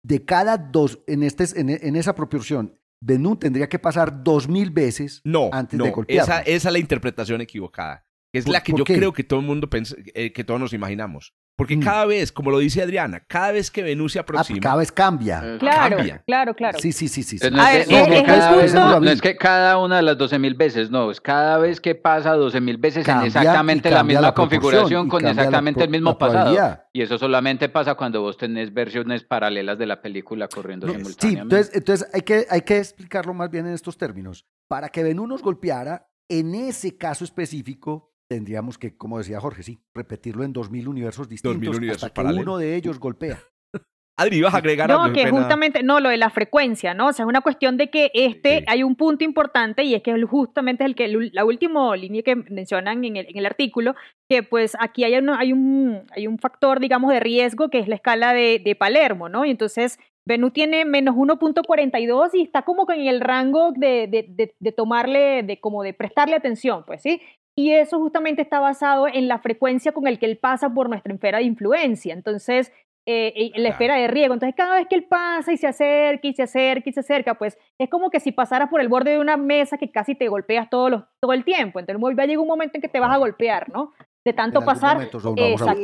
De 0.03 0.25
cada 0.25 0.57
dos, 0.57 0.99
en, 1.05 1.21
este, 1.21 1.45
en, 1.59 1.69
en 1.69 1.95
esa 1.95 2.15
proporción, 2.15 2.73
Bennu 2.99 3.35
tendría 3.35 3.69
que 3.69 3.77
pasar 3.79 4.23
dos 4.23 4.47
mil 4.49 4.71
veces 4.71 5.21
No, 5.23 5.49
antes 5.53 5.77
no, 5.77 5.85
de 5.85 5.91
golpearnos. 5.91 6.27
esa, 6.27 6.41
esa 6.41 6.69
es 6.69 6.73
la 6.73 6.79
interpretación 6.79 7.41
equivocada. 7.41 8.07
Es 8.33 8.45
¿Por- 8.45 8.53
la 8.53 8.63
que 8.63 8.73
yo 8.75 8.83
qué? 8.83 8.95
creo 8.95 9.13
que 9.13 9.23
todo 9.23 9.39
el 9.39 9.45
mundo 9.45 9.69
pensa- 9.69 9.95
eh, 10.15 10.33
que 10.33 10.43
todos 10.43 10.59
nos 10.59 10.73
imaginamos. 10.73 11.35
Porque 11.55 11.77
Mm. 11.77 11.81
cada 11.81 12.05
vez, 12.05 12.31
como 12.31 12.49
lo 12.49 12.57
dice 12.57 12.81
Adriana, 12.81 13.19
cada 13.27 13.51
vez 13.51 13.69
que 13.69 13.83
Venus 13.83 14.13
se 14.13 14.19
Ah, 14.19 14.23
aproxima, 14.23 14.59
cada 14.59 14.77
vez 14.77 14.91
cambia. 14.91 15.39
Eh, 15.43 15.57
Claro, 15.59 15.97
Cambia. 15.97 16.23
claro, 16.25 16.55
claro. 16.55 16.79
Sí, 16.79 16.91
sí, 16.91 17.07
sí, 17.07 17.21
sí. 17.21 17.37
sí. 17.37 17.45
Entonces, 17.45 17.53
no, 17.53 17.63
A 17.63 17.71
es 17.73 17.87
ver, 17.87 17.87
que, 17.87 18.09
no 18.09 18.15
es 18.15 18.21
eh, 18.21 18.25
cada 18.25 18.55
vez- 18.55 18.73
no 18.73 19.09
es 19.11 19.21
que 19.21 19.37
cada 19.37 19.77
una 19.77 19.97
de 19.97 20.01
las 20.01 20.17
12 20.17 20.39
mil 20.39 20.55
veces, 20.55 20.89
no, 20.89 21.11
es 21.11 21.21
cada 21.21 21.59
vez 21.59 21.79
que 21.79 21.93
pasa 21.93 22.33
12 22.33 22.59
mil 22.59 22.77
veces 22.77 23.05
Cambia 23.05 23.21
en 23.21 23.27
exactamente 23.27 23.91
la 23.91 24.03
misma 24.03 24.21
la 24.21 24.33
configuración 24.33 25.07
con 25.07 25.21
la 25.21 25.29
exactamente 25.29 25.83
el 25.83 25.89
mismo 25.91 26.17
pasado. 26.17 26.39
probabilidad. 26.53 26.85
Y 26.91 27.01
eso 27.03 27.19
solamente 27.19 27.69
pasa 27.69 27.93
cuando 27.93 28.21
vos 28.21 28.35
tenés 28.37 28.73
versiones 28.73 29.23
paralelas 29.23 29.77
de 29.77 29.85
la 29.85 30.01
película 30.01 30.47
corriendo 30.47 30.87
No, 30.87 30.93
sí, 30.93 30.99
simultáneamente. 30.99 31.41
entonces, 31.55 31.75
entonces 31.75 32.09
hay, 32.13 32.21
que, 32.21 32.47
hay 32.49 32.61
que 32.61 32.77
explicarlo 32.79 33.33
más 33.35 33.51
bien 33.51 33.67
en 33.67 33.73
estos 33.73 33.95
términos. 33.97 34.47
Para 34.67 34.89
que 34.89 35.03
Benú 35.03 35.27
nos 35.27 35.43
golpeara, 35.43 36.07
en 36.29 36.55
ese 36.55 36.97
caso 36.97 37.23
específico, 37.23 38.12
tendríamos 38.33 38.77
que, 38.77 38.95
como 38.97 39.17
decía 39.19 39.39
Jorge, 39.39 39.63
sí, 39.63 39.79
repetirlo 39.93 40.43
en 40.43 40.53
2000 40.53 40.87
universos 40.87 41.29
distintos 41.29 41.55
2000 41.61 41.77
universos 41.77 42.03
hasta 42.05 42.21
que 42.23 42.39
uno 42.39 42.57
de 42.57 42.75
ellos 42.75 42.99
golpea. 42.99 43.37
Adri, 44.19 44.37
ibas 44.37 44.53
a 44.53 44.57
agregar 44.57 44.91
algo. 44.91 45.07
No, 45.07 45.13
que 45.13 45.23
pena. 45.23 45.37
justamente, 45.39 45.81
no, 45.81 45.99
lo 45.99 46.09
de 46.09 46.17
la 46.17 46.29
frecuencia, 46.29 46.93
¿no? 46.93 47.07
O 47.07 47.13
sea, 47.13 47.23
es 47.23 47.27
una 47.29 47.41
cuestión 47.41 47.77
de 47.77 47.89
que 47.89 48.11
este, 48.13 48.59
Sí. 48.59 48.65
hay 48.67 48.83
un 48.83 48.95
punto 48.95 49.23
importante 49.23 49.83
y 49.83 49.95
es 49.95 50.03
que 50.03 50.11
es 50.11 50.23
justamente 50.25 50.85
el 50.85 50.93
que, 50.95 51.07
la 51.33 51.45
última 51.45 51.95
línea 51.95 52.21
que 52.21 52.35
mencionan 52.35 53.03
en 53.05 53.17
el, 53.17 53.25
en 53.27 53.37
el 53.37 53.45
artículo, 53.47 53.95
que 54.29 54.43
pues 54.43 54.75
aquí 54.79 55.03
hay, 55.03 55.15
uno- 55.15 55.35
hay, 55.35 55.51
un, 55.51 56.03
hay 56.15 56.27
un 56.27 56.37
factor, 56.37 56.79
digamos, 56.79 57.11
de 57.11 57.19
riesgo 57.21 57.69
que 57.69 57.79
es 57.79 57.87
la 57.87 57.95
escala 57.95 58.33
de, 58.33 58.61
de 58.63 58.75
Palermo, 58.75 59.29
¿no? 59.29 59.45
Y 59.45 59.49
entonces 59.51 59.97
Venus 60.27 60.53
tiene 60.53 60.85
menos 60.85 61.15
1.42 61.15 62.29
y 62.33 62.41
está 62.43 62.61
como 62.61 62.85
que 62.85 62.93
en 62.93 63.07
el 63.07 63.19
rango 63.19 63.71
de, 63.75 64.07
de, 64.07 64.25
de, 64.29 64.53
de 64.59 64.71
tomarle, 64.71 65.41
de 65.43 65.59
como 65.59 65.81
de 65.83 65.93
prestarle 65.93 66.35
atención, 66.35 66.83
pues, 66.85 67.01
¿sí? 67.01 67.19
Y 67.55 67.71
eso 67.71 67.99
justamente 67.99 68.41
está 68.41 68.59
basado 68.59 69.07
en 69.07 69.27
la 69.27 69.39
frecuencia 69.39 69.91
con 69.91 70.07
el 70.07 70.17
que 70.19 70.25
él 70.25 70.37
pasa 70.37 70.73
por 70.73 70.89
nuestra 70.89 71.13
esfera 71.13 71.37
de 71.37 71.43
influencia. 71.43 72.13
Entonces, 72.13 72.71
eh, 73.05 73.33
la 73.51 73.55
Claro. 73.57 73.69
esfera 73.73 73.95
de 73.97 74.07
riego. 74.07 74.33
Entonces, 74.33 74.55
cada 74.55 74.75
vez 74.75 74.87
que 74.87 74.95
él 74.95 75.03
pasa 75.03 75.51
y 75.51 75.57
se 75.57 75.67
acerca 75.67 76.25
y 76.27 76.33
se 76.33 76.43
acerca 76.43 76.89
y 76.89 76.93
se 76.93 77.01
acerca, 77.01 77.35
pues 77.35 77.57
es 77.77 77.89
como 77.89 78.09
que 78.09 78.19
si 78.19 78.31
pasaras 78.31 78.69
por 78.69 78.79
el 78.81 78.87
borde 78.87 79.11
de 79.11 79.19
una 79.19 79.35
mesa 79.37 79.77
que 79.77 79.91
casi 79.91 80.15
te 80.15 80.29
golpeas 80.29 80.69
todo, 80.69 80.89
los, 80.89 81.03
todo 81.21 81.33
el 81.33 81.43
tiempo. 81.43 81.79
Entonces, 81.79 82.01
va 82.03 82.23
a 82.23 82.25
llegar 82.25 82.39
un 82.39 82.47
momento 82.47 82.77
en 82.77 82.81
que 82.81 82.87
te 82.87 82.99
vas 82.99 83.11
a 83.13 83.17
golpear, 83.17 83.69
¿no? 83.69 83.91
De 84.25 84.31
tanto 84.31 84.59
En 84.59 84.65
pasar. 84.65 84.95
momento. 84.95 85.17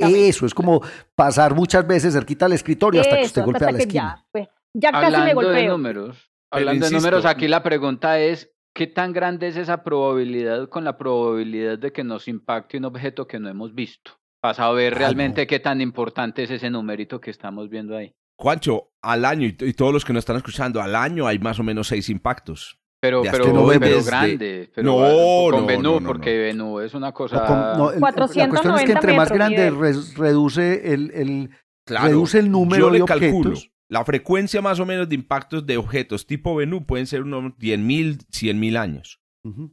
Eso, 0.01 0.45
es 0.45 0.53
como 0.53 0.81
pasar 1.13 1.53
muchas 1.53 1.85
veces 1.85 2.13
cerquita 2.13 2.45
al 2.45 2.53
escritorio 2.53 3.01
hasta 3.01 3.17
que 3.17 3.25
usted 3.25 3.43
golpea 3.43 3.67
hasta 3.67 3.71
la 3.73 3.77
que 3.77 3.83
esquina. 3.83 4.15
ya, 4.17 4.25
pues, 4.31 4.47
ya 4.73 4.91
casi 4.91 5.01
me 5.01 5.07
Hablando 5.17 5.25
de 5.27 5.33
golpeo. 5.33 5.71
números, 5.73 6.31
hablando 6.51 6.85
de 6.87 6.91
números, 6.95 7.25
aquí 7.25 7.47
la 7.49 7.61
pregunta 7.61 8.17
es, 8.17 8.49
¿qué 8.73 8.87
tan 8.87 9.13
grande 9.13 9.47
es 9.47 9.57
esa 9.57 9.83
probabilidad 9.83 10.69
con 10.69 10.83
la 10.83 10.97
probabilidad 10.97 11.77
de 11.77 11.91
que 11.91 12.03
nos 12.03 12.27
impacte 12.27 12.77
un 12.77 12.85
objeto 12.85 13.27
que 13.27 13.39
no 13.39 13.49
hemos 13.49 13.73
visto? 13.73 14.11
Para 14.41 14.53
saber 14.53 14.95
realmente 14.95 15.45
qué 15.47 15.59
tan 15.59 15.81
importante 15.81 16.43
es 16.43 16.51
ese 16.51 16.69
numerito 16.69 17.19
que 17.19 17.29
estamos 17.31 17.69
viendo 17.69 17.97
ahí. 17.97 18.13
Juancho, 18.37 18.91
al 19.01 19.25
año, 19.25 19.45
y, 19.47 19.57
y 19.59 19.73
todos 19.73 19.91
los 19.91 20.05
que 20.05 20.13
nos 20.13 20.21
están 20.21 20.37
escuchando, 20.37 20.81
al 20.81 20.95
año 20.95 21.27
hay 21.27 21.39
más 21.39 21.59
o 21.59 21.63
menos 21.63 21.87
seis 21.89 22.07
impactos. 22.09 22.79
Pero, 23.01 23.21
pero, 23.21 23.45
pero 23.45 23.67
de- 23.67 24.01
grande, 24.03 24.71
pero 24.75 24.85
No, 24.91 25.51
con 25.51 25.61
no, 25.61 25.65
Venú, 25.67 25.81
no, 25.83 25.99
no, 26.01 26.07
porque 26.07 26.37
Venú 26.37 26.79
es 26.79 26.93
una 26.93 27.11
cosa... 27.13 27.45
con- 27.45 27.77
no, 27.77 27.91
el- 27.91 27.99
la 27.99 28.11
cuestión 28.13 28.45
es 28.53 28.59
que 28.61 28.67
490 28.67 28.91
entre 28.93 29.13
más 29.17 29.29
grande 29.31 29.71
reduce 30.17 30.93
el, 30.93 31.11
el- 31.11 31.49
Claro, 31.85 32.07
reduce 32.07 32.39
el 32.39 32.51
número 32.51 32.85
yo 32.87 32.89
le 32.91 32.99
de 32.99 33.05
calculo. 33.05 33.55
La 33.89 34.05
frecuencia 34.05 34.61
más 34.61 34.79
o 34.79 34.85
menos 34.85 35.09
de 35.09 35.15
impactos 35.15 35.65
de 35.65 35.77
objetos 35.77 36.27
tipo 36.27 36.55
Venú 36.55 36.85
pueden 36.85 37.07
ser 37.07 37.23
unos 37.23 37.53
10.000, 37.53 38.19
100.000 38.29 38.77
años, 38.77 39.19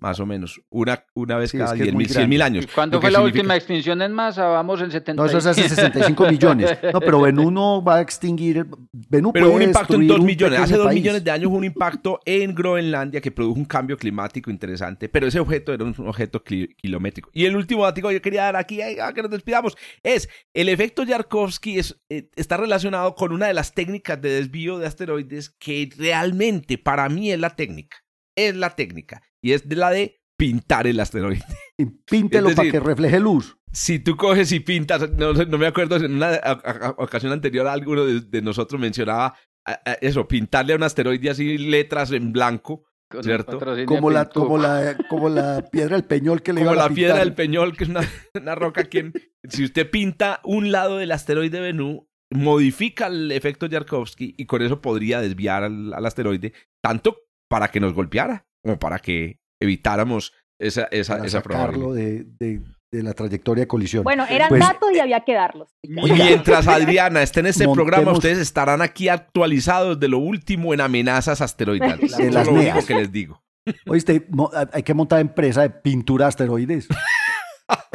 Más 0.00 0.20
o 0.20 0.26
menos. 0.26 0.60
Una, 0.70 1.04
una 1.14 1.36
vez 1.38 1.50
Sí, 1.50 1.58
cada 1.58 1.74
es 1.74 1.82
que 1.82 1.88
es 1.88 1.94
muy 1.94 2.04
10.000, 2.04 2.08
100.000 2.08 2.36
grande. 2.38 2.42
años. 2.44 2.66
¿Cuándo 2.72 3.00
fue 3.00 3.10
la 3.10 3.18
significa- 3.18 3.40
última 3.40 3.56
extinción 3.56 4.00
en 4.02 4.12
masa? 4.12 4.46
Vamos 4.46 4.80
en 4.80 4.90
70. 4.92 5.20
No, 5.20 5.28
eso 5.28 5.38
es 5.38 5.46
hace 5.46 5.68
65 5.68 6.26
millones. 6.30 6.78
No, 6.92 7.00
pero 7.00 7.20
Venú 7.20 7.50
no 7.50 7.82
va 7.82 7.96
a 7.96 8.00
extinguir. 8.00 8.66
Venú 8.92 9.32
Pero 9.32 9.46
puede 9.46 9.56
un 9.56 9.62
impacto 9.62 9.94
en 9.94 10.00
destruir 10.00 10.08
2 10.08 10.20
un 10.20 10.26
millones. 10.26 10.58
Hace 10.60 10.66
pequeño 10.74 10.78
2 10.78 10.86
país. 10.86 11.00
millones 11.02 11.24
de 11.24 11.30
años 11.32 11.48
hubo 11.48 11.56
un 11.56 11.64
impacto 11.64 12.20
en 12.24 12.54
Groenlandia 12.54 13.20
que 13.20 13.30
produjo 13.32 13.58
un 13.58 13.64
cambio 13.64 13.96
climático 13.96 14.50
interesante, 14.50 15.08
pero 15.08 15.26
ese 15.26 15.40
objeto 15.40 15.74
era 15.74 15.84
un 15.84 15.94
objeto 16.06 16.42
kilométrico. 16.44 17.30
Y 17.32 17.44
el 17.46 17.56
último 17.56 17.82
dato 17.84 18.00
que 18.08 18.14
yo 18.14 18.22
quería 18.22 18.44
dar 18.44 18.56
aquí, 18.56 18.80
eh, 18.80 19.00
a 19.02 19.12
que 19.12 19.22
nos 19.22 19.30
despidamos, 19.30 19.76
es 20.02 20.28
el 20.54 20.68
efecto 20.68 21.02
Yarkovsky 21.02 21.78
es, 21.78 22.00
eh, 22.08 22.30
está 22.36 22.56
relacionado 22.56 23.14
con 23.14 23.32
una 23.32 23.46
de 23.48 23.54
las 23.54 23.74
técnicas 23.74 24.20
de 24.22 24.30
desvío 24.30 24.78
de 24.78 24.86
asteroides 24.86 25.50
que 25.58 25.90
realmente 25.98 26.78
para 26.78 27.08
mí 27.08 27.32
es 27.32 27.40
la 27.40 27.50
técnica. 27.56 27.98
Es 28.36 28.54
la 28.56 28.70
técnica. 28.76 29.22
Y 29.42 29.52
es 29.52 29.68
de 29.68 29.76
la 29.76 29.90
de 29.90 30.20
pintar 30.38 30.86
el 30.86 31.00
asteroide. 31.00 31.42
Y 31.78 31.86
Píntelo 31.86 32.50
Es 32.50 32.54
para 32.54 32.66
decir, 32.66 32.80
que 32.80 32.86
refleje 32.86 33.20
luz. 33.20 33.56
Si 33.72 33.98
tú 33.98 34.16
coges 34.16 34.50
y 34.52 34.60
pintas, 34.60 35.10
no, 35.12 35.34
sé, 35.34 35.46
no 35.46 35.58
me 35.58 35.66
acuerdo, 35.66 35.96
en 35.96 36.14
una 36.14 36.28
a- 36.28 36.52
a- 36.52 36.86
a- 36.88 36.94
ocasión 36.98 37.32
anterior 37.32 37.66
alguno 37.66 38.04
de, 38.06 38.20
de 38.20 38.42
nosotros 38.42 38.80
mencionaba 38.80 39.34
a- 39.66 39.92
eso, 40.00 40.26
pintarle 40.28 40.72
a 40.72 40.76
un 40.76 40.82
asteroide 40.82 41.30
así 41.30 41.58
letras 41.58 42.12
en 42.12 42.32
blanco, 42.32 42.84
¿Cierto? 43.22 43.60
Como 43.86 44.10
la, 44.10 44.28
como, 44.28 44.58
la, 44.58 44.96
como 45.08 45.28
la 45.28 45.62
piedra 45.70 45.94
del 45.96 46.04
peñol 46.06 46.42
que 46.42 46.52
le 46.52 46.60
como 46.62 46.72
iban 46.72 46.84
a 46.84 46.88
la 46.88 46.94
piedra 46.94 47.18
del 47.20 47.34
Peñol, 47.34 47.76
que 47.76 47.84
es 47.84 47.90
una, 47.90 48.00
una 48.34 48.54
roca 48.56 48.82
que 48.84 49.12
si 49.48 49.62
usted 49.64 49.88
pinta 49.88 50.40
un 50.42 50.72
lado 50.72 50.96
del 50.96 51.12
asteroide 51.12 51.60
Bennu, 51.60 52.08
modifica 52.32 53.06
el 53.06 53.30
efecto 53.30 53.66
Yarkovsky 53.66 54.34
y 54.36 54.46
con 54.46 54.60
eso 54.62 54.80
podría 54.80 55.20
desviar 55.20 55.62
al, 55.62 55.94
al 55.94 56.04
asteroide, 56.04 56.52
tanto 56.82 57.16
para 57.48 57.68
que 57.68 57.80
nos 57.80 57.92
golpeara 57.94 58.44
como 58.62 58.78
para 58.78 58.98
que 58.98 59.38
evitáramos 59.60 60.32
esa, 60.60 60.84
esa, 60.90 61.14
para 61.16 61.26
esa 61.26 61.40
sacarlo 61.42 61.92
de, 61.92 62.24
de, 62.38 62.60
de 62.90 63.02
la 63.02 63.12
trayectoria 63.12 63.62
de 63.64 63.68
colisión. 63.68 64.04
Bueno, 64.04 64.24
eran 64.28 64.48
Pues, 64.48 64.60
datos 64.60 64.90
y 64.94 64.98
había 65.00 65.20
que 65.20 65.34
darlos. 65.34 65.68
Y 65.82 65.90
mientras 66.12 66.66
Adriana 66.66 67.22
esté 67.22 67.40
en 67.40 67.46
este 67.46 67.64
Montemos- 67.66 67.74
programa, 67.74 68.12
ustedes 68.12 68.38
estarán 68.38 68.82
aquí 68.82 69.08
actualizados 69.08 70.00
de 70.00 70.08
lo 70.08 70.18
último 70.18 70.72
en 70.74 70.80
amenazas 70.80 71.40
asteroidales. 71.40 72.00
De 72.00 72.06
Eso 72.06 72.22
es 72.22 72.34
las 72.34 72.46
lo 72.46 72.54
único 72.54 72.84
que 72.86 72.94
les 72.94 73.12
digo. 73.12 73.42
Oíste, 73.86 74.26
hay 74.72 74.82
que 74.82 74.94
montar 74.94 75.20
empresa 75.20 75.62
de 75.62 75.70
pintura 75.70 76.26
de 76.26 76.28
asteroides. 76.28 76.88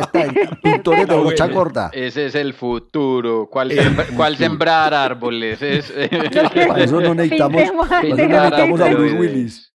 Está- 0.01 0.57
Pintores 0.61 1.07
de 1.07 1.15
brocha 1.17 1.47
gorda. 1.47 1.89
Ese 1.93 2.25
es 2.27 2.35
el 2.35 2.53
futuro. 2.53 3.47
¿Cuál, 3.51 3.71
El 3.71 3.79
sembra- 3.79 4.05
cuál 4.15 4.33
futuro. 4.33 4.49
sembrar 4.49 4.93
árboles? 4.93 5.61
Es, 5.61 5.91
Para 6.67 6.83
eso 6.83 6.99
no 7.01 7.13
necesitamos, 7.15 7.61
Pintemos 7.61 7.87
para 7.89 8.07
eso 8.07 8.15
no 8.15 8.27
necesitamos 8.27 8.81
a 8.81 8.89
Bruce. 8.89 9.15
Willis. 9.15 9.67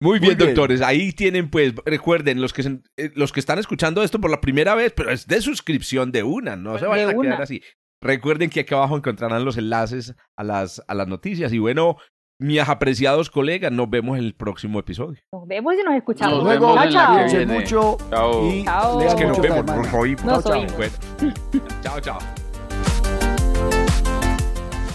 Muy 0.00 0.20
bien, 0.20 0.32
Muy 0.32 0.36
bien. 0.36 0.54
doctores. 0.54 0.80
Ahí 0.80 1.12
tienen, 1.12 1.50
pues, 1.50 1.74
recuerden, 1.84 2.40
los 2.40 2.52
que, 2.52 2.62
se- 2.62 2.80
eh, 2.96 3.10
los 3.14 3.32
que 3.32 3.40
están 3.40 3.58
escuchando 3.58 4.02
esto 4.04 4.20
por 4.20 4.30
la 4.30 4.40
primera 4.40 4.74
vez, 4.76 4.92
pero 4.96 5.10
es 5.10 5.26
de 5.26 5.40
suscripción 5.40 6.12
de 6.12 6.22
una, 6.22 6.54
no 6.56 6.78
se 6.78 6.86
vayan 6.86 7.10
a 7.10 7.14
quedar 7.20 7.42
así. 7.42 7.62
Recuerden 8.00 8.48
que 8.48 8.60
aquí 8.60 8.74
abajo 8.74 8.96
encontrarán 8.96 9.44
los 9.44 9.56
enlaces 9.56 10.14
a 10.36 10.44
las, 10.44 10.80
a 10.86 10.94
las 10.94 11.08
noticias. 11.08 11.52
Y 11.52 11.58
bueno, 11.58 11.96
mis 12.40 12.60
apreciados 12.68 13.30
colegas, 13.30 13.72
nos 13.72 13.90
vemos 13.90 14.16
en 14.16 14.24
el 14.24 14.34
próximo 14.34 14.78
episodio. 14.78 15.18
Nos 15.32 15.46
vemos 15.48 15.74
y 15.74 15.82
nos 15.84 15.94
escuchamos. 15.94 16.36
Nos 16.36 16.44
Luego, 16.44 16.74
vemos 16.74 16.92
chao, 16.94 17.26
chao. 17.28 17.46
mucho 17.46 17.96
Chao. 18.10 18.46
y 18.48 18.64
Chao. 18.64 19.00
Es 19.02 19.14
que 19.16 19.24
nos 19.26 19.40
vemos, 19.40 19.64
nos 19.64 19.92
oímos. 19.94 20.24
Nos 20.24 20.44
Chao, 20.44 20.52
chao. 20.52 20.60
oímos. 20.60 20.76
Bueno. 20.76 21.34
chao, 21.82 22.00
chao. 22.00 22.18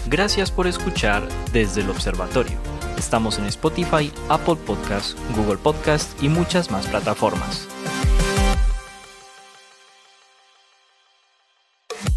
Gracias 0.08 0.50
por 0.50 0.66
escuchar 0.66 1.22
desde 1.52 1.82
el 1.82 1.90
observatorio. 1.90 2.56
Estamos 2.96 3.38
en 3.38 3.44
Spotify, 3.46 4.10
Apple 4.30 4.56
Podcast, 4.66 5.18
Google 5.36 5.58
Podcast 5.58 6.22
y 6.22 6.28
muchas 6.28 6.70
más 6.70 6.86
plataformas. 6.86 7.68